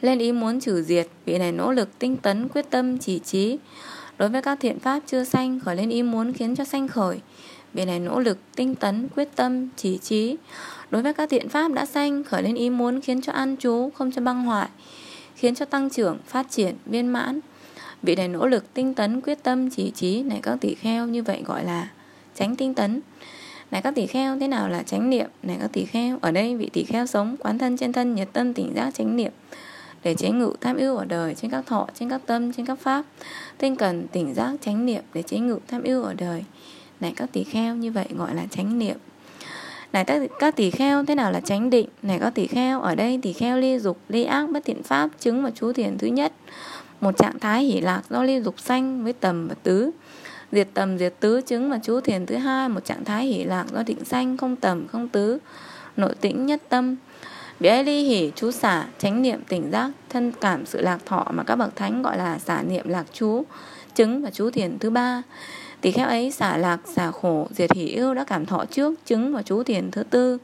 lên 0.00 0.18
ý 0.18 0.32
muốn 0.32 0.60
trừ 0.60 0.82
diệt, 0.82 1.08
vị 1.24 1.38
này 1.38 1.52
nỗ 1.52 1.72
lực, 1.72 1.98
tinh 1.98 2.16
tấn, 2.16 2.48
quyết 2.48 2.70
tâm, 2.70 2.98
chỉ 2.98 3.18
trí. 3.18 3.58
Đối 4.18 4.28
với 4.28 4.42
các 4.42 4.60
thiện 4.60 4.78
pháp 4.78 5.00
chưa 5.06 5.24
sanh, 5.24 5.60
khởi 5.60 5.76
lên 5.76 5.90
ý 5.90 6.02
muốn 6.02 6.32
khiến 6.32 6.56
cho 6.56 6.64
sanh 6.64 6.88
khởi, 6.88 7.20
vị 7.72 7.84
này 7.84 8.00
nỗ 8.00 8.20
lực, 8.20 8.38
tinh 8.56 8.74
tấn, 8.74 9.08
quyết 9.16 9.28
tâm, 9.36 9.68
chỉ 9.76 9.98
trí. 9.98 10.36
Đối 10.90 11.02
với 11.02 11.14
các 11.14 11.30
thiện 11.30 11.48
pháp 11.48 11.72
đã 11.72 11.86
sanh, 11.86 12.24
khởi 12.24 12.42
lên 12.42 12.54
ý 12.54 12.70
muốn 12.70 13.00
khiến 13.00 13.22
cho 13.22 13.32
an 13.32 13.56
trú, 13.56 13.90
không 13.94 14.12
cho 14.12 14.22
băng 14.22 14.44
hoại, 14.44 14.68
khiến 15.34 15.54
cho 15.54 15.64
tăng 15.64 15.90
trưởng, 15.90 16.18
phát 16.26 16.50
triển, 16.50 16.74
viên 16.86 17.06
mãn 17.06 17.40
vị 18.02 18.14
này 18.14 18.28
nỗ 18.28 18.46
lực 18.46 18.74
tinh 18.74 18.94
tấn 18.94 19.20
quyết 19.20 19.42
tâm 19.42 19.70
chỉ 19.70 19.90
trí 19.90 20.22
này 20.22 20.38
các 20.42 20.58
tỷ 20.60 20.74
kheo 20.74 21.06
như 21.06 21.22
vậy 21.22 21.42
gọi 21.44 21.64
là 21.64 21.88
tránh 22.34 22.56
tinh 22.56 22.74
tấn. 22.74 23.00
Này 23.70 23.82
các 23.82 23.94
tỷ 23.94 24.06
kheo 24.06 24.38
thế 24.38 24.48
nào 24.48 24.68
là 24.68 24.82
chánh 24.82 25.10
niệm? 25.10 25.30
Này 25.42 25.56
các 25.60 25.72
tỷ 25.72 25.84
kheo 25.84 26.18
ở 26.20 26.30
đây 26.30 26.56
vị 26.56 26.70
tỷ 26.72 26.84
kheo 26.84 27.06
sống 27.06 27.36
quán 27.38 27.58
thân 27.58 27.76
trên 27.76 27.92
thân 27.92 28.14
nhiệt 28.14 28.28
tâm 28.32 28.54
tỉnh 28.54 28.72
giác 28.76 28.94
chánh 28.94 29.16
niệm. 29.16 29.32
Để 30.02 30.14
chế 30.14 30.30
ngự 30.30 30.52
tham 30.60 30.76
ưu 30.76 30.96
ở 30.96 31.04
đời 31.04 31.34
trên 31.34 31.50
các 31.50 31.66
thọ 31.66 31.86
trên 31.94 32.10
các 32.10 32.20
tâm 32.26 32.52
trên 32.52 32.66
các 32.66 32.78
pháp. 32.80 33.04
Tinh 33.58 33.76
cần 33.76 34.06
tỉnh 34.08 34.34
giác 34.34 34.54
chánh 34.60 34.86
niệm 34.86 35.02
để 35.14 35.22
chế 35.22 35.38
ngự 35.38 35.58
tham 35.68 35.82
ưu 35.82 36.02
ở 36.02 36.14
đời. 36.14 36.44
Này 37.00 37.12
các 37.16 37.32
tỷ 37.32 37.44
kheo 37.44 37.76
như 37.76 37.90
vậy 37.90 38.06
gọi 38.16 38.34
là 38.34 38.46
chánh 38.50 38.78
niệm. 38.78 38.96
Này 39.92 40.04
các, 40.04 40.22
các 40.38 40.56
tỷ 40.56 40.70
kheo 40.70 41.04
thế 41.04 41.14
nào 41.14 41.32
là 41.32 41.40
chánh 41.40 41.70
định? 41.70 41.88
Này 42.02 42.18
các 42.18 42.34
tỷ 42.34 42.46
kheo 42.46 42.80
ở 42.80 42.94
đây 42.94 43.18
tỷ 43.22 43.32
kheo 43.32 43.58
ly 43.58 43.78
dục 43.78 43.98
ly 44.08 44.24
ác 44.24 44.50
bất 44.50 44.64
thiện 44.64 44.82
pháp 44.82 45.08
chứng 45.20 45.42
và 45.42 45.50
chú 45.54 45.72
thiền 45.72 45.98
thứ 45.98 46.06
nhất 46.06 46.32
một 47.00 47.16
trạng 47.16 47.38
thái 47.38 47.64
hỷ 47.64 47.80
lạc 47.80 48.02
do 48.10 48.22
ly 48.22 48.40
dục 48.40 48.54
sanh 48.60 49.04
với 49.04 49.12
tầm 49.12 49.48
và 49.48 49.54
tứ. 49.62 49.90
Diệt 50.52 50.68
tầm, 50.74 50.98
diệt 50.98 51.14
tứ, 51.20 51.40
chứng 51.40 51.70
và 51.70 51.80
chú 51.82 52.00
thiền 52.00 52.26
thứ 52.26 52.36
hai, 52.36 52.68
một 52.68 52.84
trạng 52.84 53.04
thái 53.04 53.26
hỷ 53.26 53.44
lạc 53.44 53.66
do 53.72 53.82
định 53.82 54.04
sanh, 54.04 54.36
không 54.36 54.56
tầm, 54.56 54.86
không 54.86 55.08
tứ. 55.08 55.38
Nội 55.96 56.14
tĩnh 56.20 56.46
nhất 56.46 56.62
tâm. 56.68 56.96
Bị 57.60 57.68
ấy 57.68 57.84
ly 57.84 58.02
hỷ 58.04 58.32
chú 58.34 58.50
xả, 58.50 58.86
chánh 58.98 59.22
niệm 59.22 59.40
tỉnh 59.48 59.70
giác, 59.70 59.90
thân 60.08 60.32
cảm 60.40 60.66
sự 60.66 60.80
lạc 60.80 60.98
thọ 61.06 61.26
mà 61.30 61.42
các 61.42 61.56
bậc 61.56 61.76
thánh 61.76 62.02
gọi 62.02 62.18
là 62.18 62.38
xả 62.38 62.62
niệm 62.62 62.88
lạc 62.88 63.06
chú, 63.12 63.44
chứng 63.94 64.22
và 64.22 64.30
chú 64.30 64.50
thiền 64.50 64.78
thứ 64.78 64.90
ba. 64.90 65.22
Tỷ 65.80 65.90
kheo 65.90 66.08
ấy 66.08 66.30
xả 66.30 66.56
lạc, 66.56 66.80
xả 66.84 67.10
khổ, 67.10 67.48
diệt 67.50 67.72
hỷ 67.72 67.94
ưu 67.94 68.14
đã 68.14 68.24
cảm 68.24 68.46
thọ 68.46 68.64
trước, 68.64 69.06
chứng 69.06 69.34
và 69.34 69.42
chú 69.42 69.62
thiền 69.62 69.90
thứ 69.90 70.02
tư. 70.02 70.38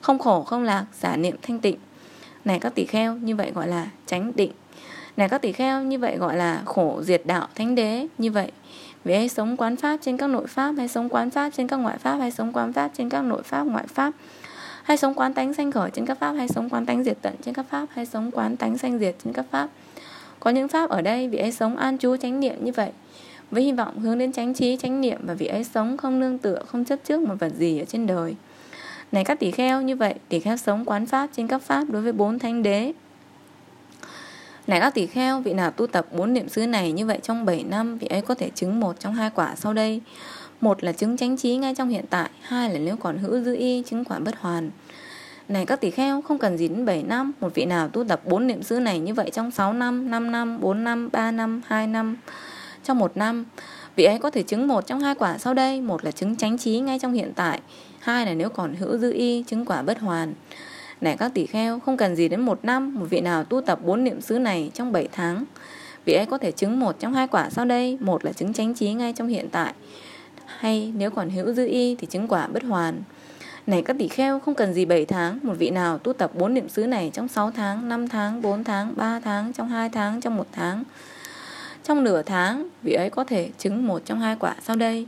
Không 0.00 0.18
khổ, 0.18 0.42
không 0.42 0.62
lạc, 0.62 0.84
xả 0.92 1.16
niệm 1.16 1.36
thanh 1.42 1.60
tịnh. 1.60 1.76
Này 2.44 2.60
các 2.60 2.74
tỷ 2.74 2.84
kheo, 2.84 3.14
như 3.14 3.36
vậy 3.36 3.52
gọi 3.54 3.68
là 3.68 3.86
chánh 4.06 4.32
định 4.34 4.52
này, 5.16 5.28
các 5.28 5.42
tỷ 5.42 5.52
kheo, 5.52 5.82
như 5.82 5.98
vậy 5.98 6.16
gọi 6.16 6.36
là 6.36 6.62
khổ 6.64 7.02
diệt 7.02 7.22
đạo 7.24 7.48
thánh 7.54 7.74
đế, 7.74 8.06
như 8.18 8.30
vậy. 8.30 8.52
Vì 9.04 9.14
hay 9.14 9.28
sống 9.28 9.56
quán 9.56 9.76
pháp 9.76 9.96
trên 10.02 10.16
các 10.16 10.26
nội 10.26 10.46
pháp 10.46 10.74
hay 10.78 10.88
sống 10.88 11.08
quán 11.08 11.30
pháp 11.30 11.50
trên 11.56 11.66
các 11.66 11.76
ngoại 11.76 11.98
pháp 11.98 12.16
hay 12.16 12.30
sống 12.30 12.52
quán 12.52 12.72
pháp 12.72 12.90
trên 12.98 13.08
các 13.08 13.22
nội 13.22 13.42
pháp, 13.42 13.64
ngoại 13.64 13.86
pháp. 13.86 14.12
Hay 14.82 14.96
sống 14.96 15.14
quán 15.14 15.34
tánh 15.34 15.54
sanh 15.54 15.72
khởi 15.72 15.90
trên 15.90 16.06
các 16.06 16.18
pháp 16.18 16.32
hay 16.32 16.48
sống 16.48 16.68
quán 16.70 16.86
tánh 16.86 17.04
diệt 17.04 17.18
tận 17.22 17.34
trên 17.44 17.54
các 17.54 17.66
pháp 17.70 17.86
hay 17.92 18.06
sống 18.06 18.30
quán 18.30 18.56
tánh 18.56 18.78
sanh 18.78 18.98
diệt 18.98 19.16
trên 19.24 19.32
các 19.32 19.46
pháp. 19.50 19.68
Có 20.40 20.50
những 20.50 20.68
pháp 20.68 20.90
ở 20.90 21.02
đây 21.02 21.28
vị 21.28 21.38
ấy 21.38 21.52
sống 21.52 21.76
an 21.76 21.98
trú 21.98 22.16
chánh 22.16 22.40
niệm 22.40 22.64
như 22.64 22.72
vậy. 22.72 22.90
Với 23.50 23.62
hy 23.62 23.72
vọng 23.72 23.98
hướng 23.98 24.18
đến 24.18 24.32
chánh 24.32 24.54
trí, 24.54 24.76
chánh 24.76 25.00
niệm 25.00 25.20
và 25.26 25.34
vị 25.34 25.46
ấy 25.46 25.64
sống 25.64 25.96
không 25.96 26.20
nương 26.20 26.38
tựa, 26.38 26.62
không 26.66 26.84
chấp 26.84 26.98
trước 27.04 27.20
một 27.20 27.34
vật 27.38 27.52
gì 27.58 27.78
ở 27.78 27.84
trên 27.84 28.06
đời. 28.06 28.36
Này, 29.12 29.24
các 29.24 29.40
tỷ 29.40 29.50
kheo, 29.50 29.82
như 29.82 29.96
vậy 29.96 30.14
tỷ 30.28 30.40
kheo 30.40 30.56
sống 30.56 30.84
quán 30.84 31.06
pháp 31.06 31.30
trên 31.36 31.46
các 31.46 31.62
pháp 31.62 31.84
đối 31.90 32.02
với 32.02 32.12
bốn 32.12 32.38
thánh 32.38 32.62
đế 32.62 32.92
này 34.66 34.80
các 34.80 34.94
tỷ 34.94 35.06
kheo, 35.06 35.40
vị 35.40 35.52
nào 35.52 35.70
tu 35.70 35.86
tập 35.86 36.06
bốn 36.12 36.32
niệm 36.32 36.48
xứ 36.48 36.66
này 36.66 36.92
như 36.92 37.06
vậy 37.06 37.18
trong 37.22 37.44
7 37.44 37.64
năm, 37.64 37.98
vị 37.98 38.06
ấy 38.06 38.22
có 38.22 38.34
thể 38.34 38.50
chứng 38.54 38.80
một 38.80 39.00
trong 39.00 39.14
hai 39.14 39.30
quả 39.34 39.54
sau 39.56 39.72
đây. 39.72 40.00
Một 40.60 40.84
là 40.84 40.92
chứng 40.92 41.16
chánh 41.16 41.36
trí 41.36 41.56
ngay 41.56 41.74
trong 41.74 41.88
hiện 41.88 42.04
tại, 42.10 42.30
hai 42.42 42.72
là 42.72 42.78
nếu 42.78 42.96
còn 42.96 43.18
hữu 43.18 43.40
dư 43.40 43.56
y, 43.56 43.82
chứng 43.86 44.04
quả 44.04 44.18
bất 44.18 44.38
hoàn. 44.38 44.70
Này 45.48 45.66
các 45.66 45.80
tỷ 45.80 45.90
kheo, 45.90 46.22
không 46.22 46.38
cần 46.38 46.58
gì 46.58 46.68
đến 46.68 46.84
7 46.84 47.02
năm, 47.02 47.32
một 47.40 47.54
vị 47.54 47.64
nào 47.64 47.88
tu 47.88 48.04
tập 48.04 48.20
bốn 48.24 48.46
niệm 48.46 48.62
xứ 48.62 48.80
này 48.80 48.98
như 48.98 49.14
vậy 49.14 49.30
trong 49.32 49.50
6 49.50 49.72
năm, 49.72 50.10
5 50.10 50.32
năm, 50.32 50.60
4 50.60 50.84
năm, 50.84 51.08
3 51.12 51.30
năm, 51.30 51.62
2 51.66 51.86
năm, 51.86 52.16
trong 52.84 52.98
một 52.98 53.16
năm, 53.16 53.44
vị 53.96 54.04
ấy 54.04 54.18
có 54.18 54.30
thể 54.30 54.42
chứng 54.42 54.68
một 54.68 54.86
trong 54.86 55.00
hai 55.00 55.14
quả 55.14 55.38
sau 55.38 55.54
đây, 55.54 55.80
một 55.80 56.04
là 56.04 56.10
chứng 56.10 56.36
chánh 56.36 56.58
trí 56.58 56.80
ngay 56.80 56.98
trong 56.98 57.12
hiện 57.12 57.32
tại, 57.36 57.60
hai 58.00 58.26
là 58.26 58.34
nếu 58.34 58.48
còn 58.48 58.74
hữu 58.74 58.98
dư 58.98 59.12
y, 59.12 59.44
chứng 59.46 59.64
quả 59.64 59.82
bất 59.82 60.00
hoàn. 60.00 60.34
Này 61.00 61.16
các 61.16 61.34
tỷ 61.34 61.46
kheo, 61.46 61.78
không 61.78 61.96
cần 61.96 62.16
gì 62.16 62.28
đến 62.28 62.40
một 62.40 62.64
năm, 62.64 62.94
một 62.94 63.06
vị 63.10 63.20
nào 63.20 63.44
tu 63.44 63.60
tập 63.60 63.78
bốn 63.84 64.04
niệm 64.04 64.20
xứ 64.20 64.38
này 64.38 64.70
trong 64.74 64.92
7 64.92 65.08
tháng. 65.12 65.44
Vị 66.04 66.12
ấy 66.12 66.26
có 66.26 66.38
thể 66.38 66.52
chứng 66.52 66.80
một 66.80 66.96
trong 66.98 67.14
hai 67.14 67.28
quả 67.28 67.50
sau 67.50 67.64
đây, 67.64 67.98
một 68.00 68.24
là 68.24 68.32
chứng 68.32 68.52
chánh 68.52 68.74
trí 68.74 68.92
ngay 68.92 69.12
trong 69.12 69.28
hiện 69.28 69.48
tại, 69.52 69.74
hay 70.46 70.92
nếu 70.96 71.10
còn 71.10 71.30
hữu 71.30 71.52
dư 71.52 71.66
y 71.66 71.94
thì 71.94 72.06
chứng 72.06 72.28
quả 72.28 72.46
bất 72.46 72.62
hoàn. 72.62 73.02
Này 73.66 73.82
các 73.82 73.96
tỷ 73.98 74.08
kheo, 74.08 74.38
không 74.40 74.54
cần 74.54 74.74
gì 74.74 74.84
7 74.84 75.04
tháng, 75.04 75.38
một 75.42 75.54
vị 75.58 75.70
nào 75.70 75.98
tu 75.98 76.12
tập 76.12 76.30
bốn 76.34 76.54
niệm 76.54 76.68
xứ 76.68 76.86
này 76.86 77.10
trong 77.12 77.28
6 77.28 77.50
tháng, 77.50 77.88
5 77.88 78.08
tháng, 78.08 78.42
4 78.42 78.64
tháng, 78.64 78.92
3 78.96 79.20
tháng, 79.20 79.52
trong 79.52 79.68
2 79.68 79.88
tháng, 79.88 80.20
trong 80.20 80.36
một 80.36 80.46
tháng. 80.52 80.84
Trong 81.84 82.04
nửa 82.04 82.22
tháng, 82.22 82.68
vị 82.82 82.92
ấy 82.92 83.10
có 83.10 83.24
thể 83.24 83.48
chứng 83.58 83.86
một 83.86 84.02
trong 84.04 84.20
hai 84.20 84.36
quả 84.40 84.54
sau 84.62 84.76
đây. 84.76 85.06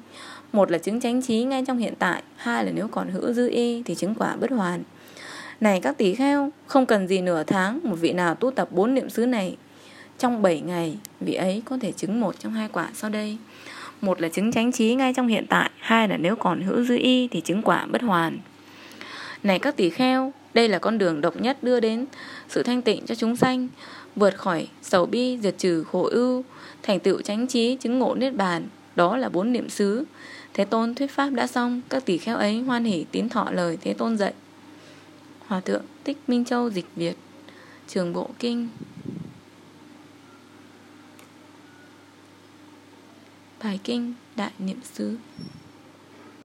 Một 0.53 0.71
là 0.71 0.79
chứng 0.79 1.01
chánh 1.01 1.23
trí 1.23 1.45
ngay 1.45 1.65
trong 1.67 1.79
hiện 1.79 1.95
tại, 1.99 2.23
hai 2.37 2.65
là 2.65 2.71
nếu 2.75 2.89
còn 2.89 3.11
hữu 3.11 3.33
dư 3.33 3.49
y 3.49 3.83
thì 3.83 3.95
chứng 3.95 4.15
quả 4.15 4.37
bất 4.37 4.51
hoàn. 4.51 4.83
Này 5.61 5.81
các 5.81 5.99
tỷ 5.99 6.15
kheo, 6.15 6.53
không 6.67 6.87
cần 6.87 7.09
gì 7.09 7.21
nửa 7.21 7.43
tháng, 7.43 7.81
một 7.83 7.97
vị 8.01 8.13
nào 8.13 8.35
tu 8.35 8.51
tập 8.51 8.69
bốn 8.71 8.95
niệm 8.95 9.11
xứ 9.11 9.27
này 9.27 9.57
trong 10.19 10.43
7 10.43 10.61
ngày, 10.61 10.99
vị 11.21 11.35
ấy 11.35 11.63
có 11.65 11.79
thể 11.81 11.93
chứng 11.93 12.21
một 12.21 12.39
trong 12.39 12.53
hai 12.53 12.69
quả 12.73 12.89
sau 12.95 13.11
đây. 13.11 13.37
Một 14.01 14.21
là 14.21 14.29
chứng 14.29 14.53
chánh 14.53 14.73
trí 14.73 14.95
ngay 14.95 15.13
trong 15.17 15.29
hiện 15.29 15.47
tại, 15.49 15.71
hai 15.79 16.09
là 16.09 16.17
nếu 16.17 16.37
còn 16.37 16.63
hữu 16.63 16.85
dư 16.85 16.97
y 16.97 17.29
thì 17.29 17.41
chứng 17.41 17.63
quả 17.63 17.87
bất 17.87 18.03
hoàn. 18.03 18.39
Này 19.43 19.59
các 19.59 19.77
tỷ 19.77 19.91
kheo, 19.91 20.33
đây 20.55 20.69
là 20.69 20.79
con 20.79 20.99
đường 20.99 21.21
độc 21.21 21.41
nhất 21.41 21.63
đưa 21.63 21.81
đến 21.81 22.07
sự 22.49 22.63
thanh 22.63 22.83
tịnh 22.83 23.07
cho 23.07 23.15
chúng 23.15 23.37
sanh, 23.37 23.69
vượt 24.17 24.37
khỏi 24.37 24.69
sầu 24.83 25.07
bi, 25.07 25.39
diệt 25.43 25.55
trừ 25.59 25.85
khổ 25.85 26.09
ưu, 26.11 26.45
thành 26.83 27.01
tựu 27.01 27.21
chánh 27.21 27.47
trí, 27.47 27.77
chứng 27.77 27.99
ngộ 27.99 28.15
niết 28.15 28.35
bàn, 28.35 28.69
đó 28.97 29.17
là 29.17 29.29
bốn 29.29 29.53
niệm 29.53 29.69
xứ. 29.69 30.05
Thế 30.55 30.65
Tôn 30.65 30.95
thuyết 30.95 31.11
pháp 31.11 31.31
đã 31.31 31.47
xong, 31.47 31.81
các 31.89 32.05
tỷ 32.05 32.19
kheo 32.19 32.37
ấy 32.37 32.61
hoan 32.61 32.85
hỷ 32.85 33.05
tín 33.11 33.29
thọ 33.29 33.51
lời 33.51 33.79
Thế 33.81 33.93
Tôn 33.93 34.17
dạy. 34.17 34.33
Hòa 35.49 35.61
thượng 35.61 35.85
Tích 36.05 36.19
Minh 36.27 36.45
Châu 36.45 36.71
dịch 36.71 36.87
Việt, 36.97 37.17
Trường 37.87 38.13
Bộ 38.13 38.31
Kinh. 38.39 38.69
Bài 43.63 43.81
Kinh 43.85 44.15
Đại 44.37 44.51
Niệm 44.59 44.81
Xứ. 44.95 45.17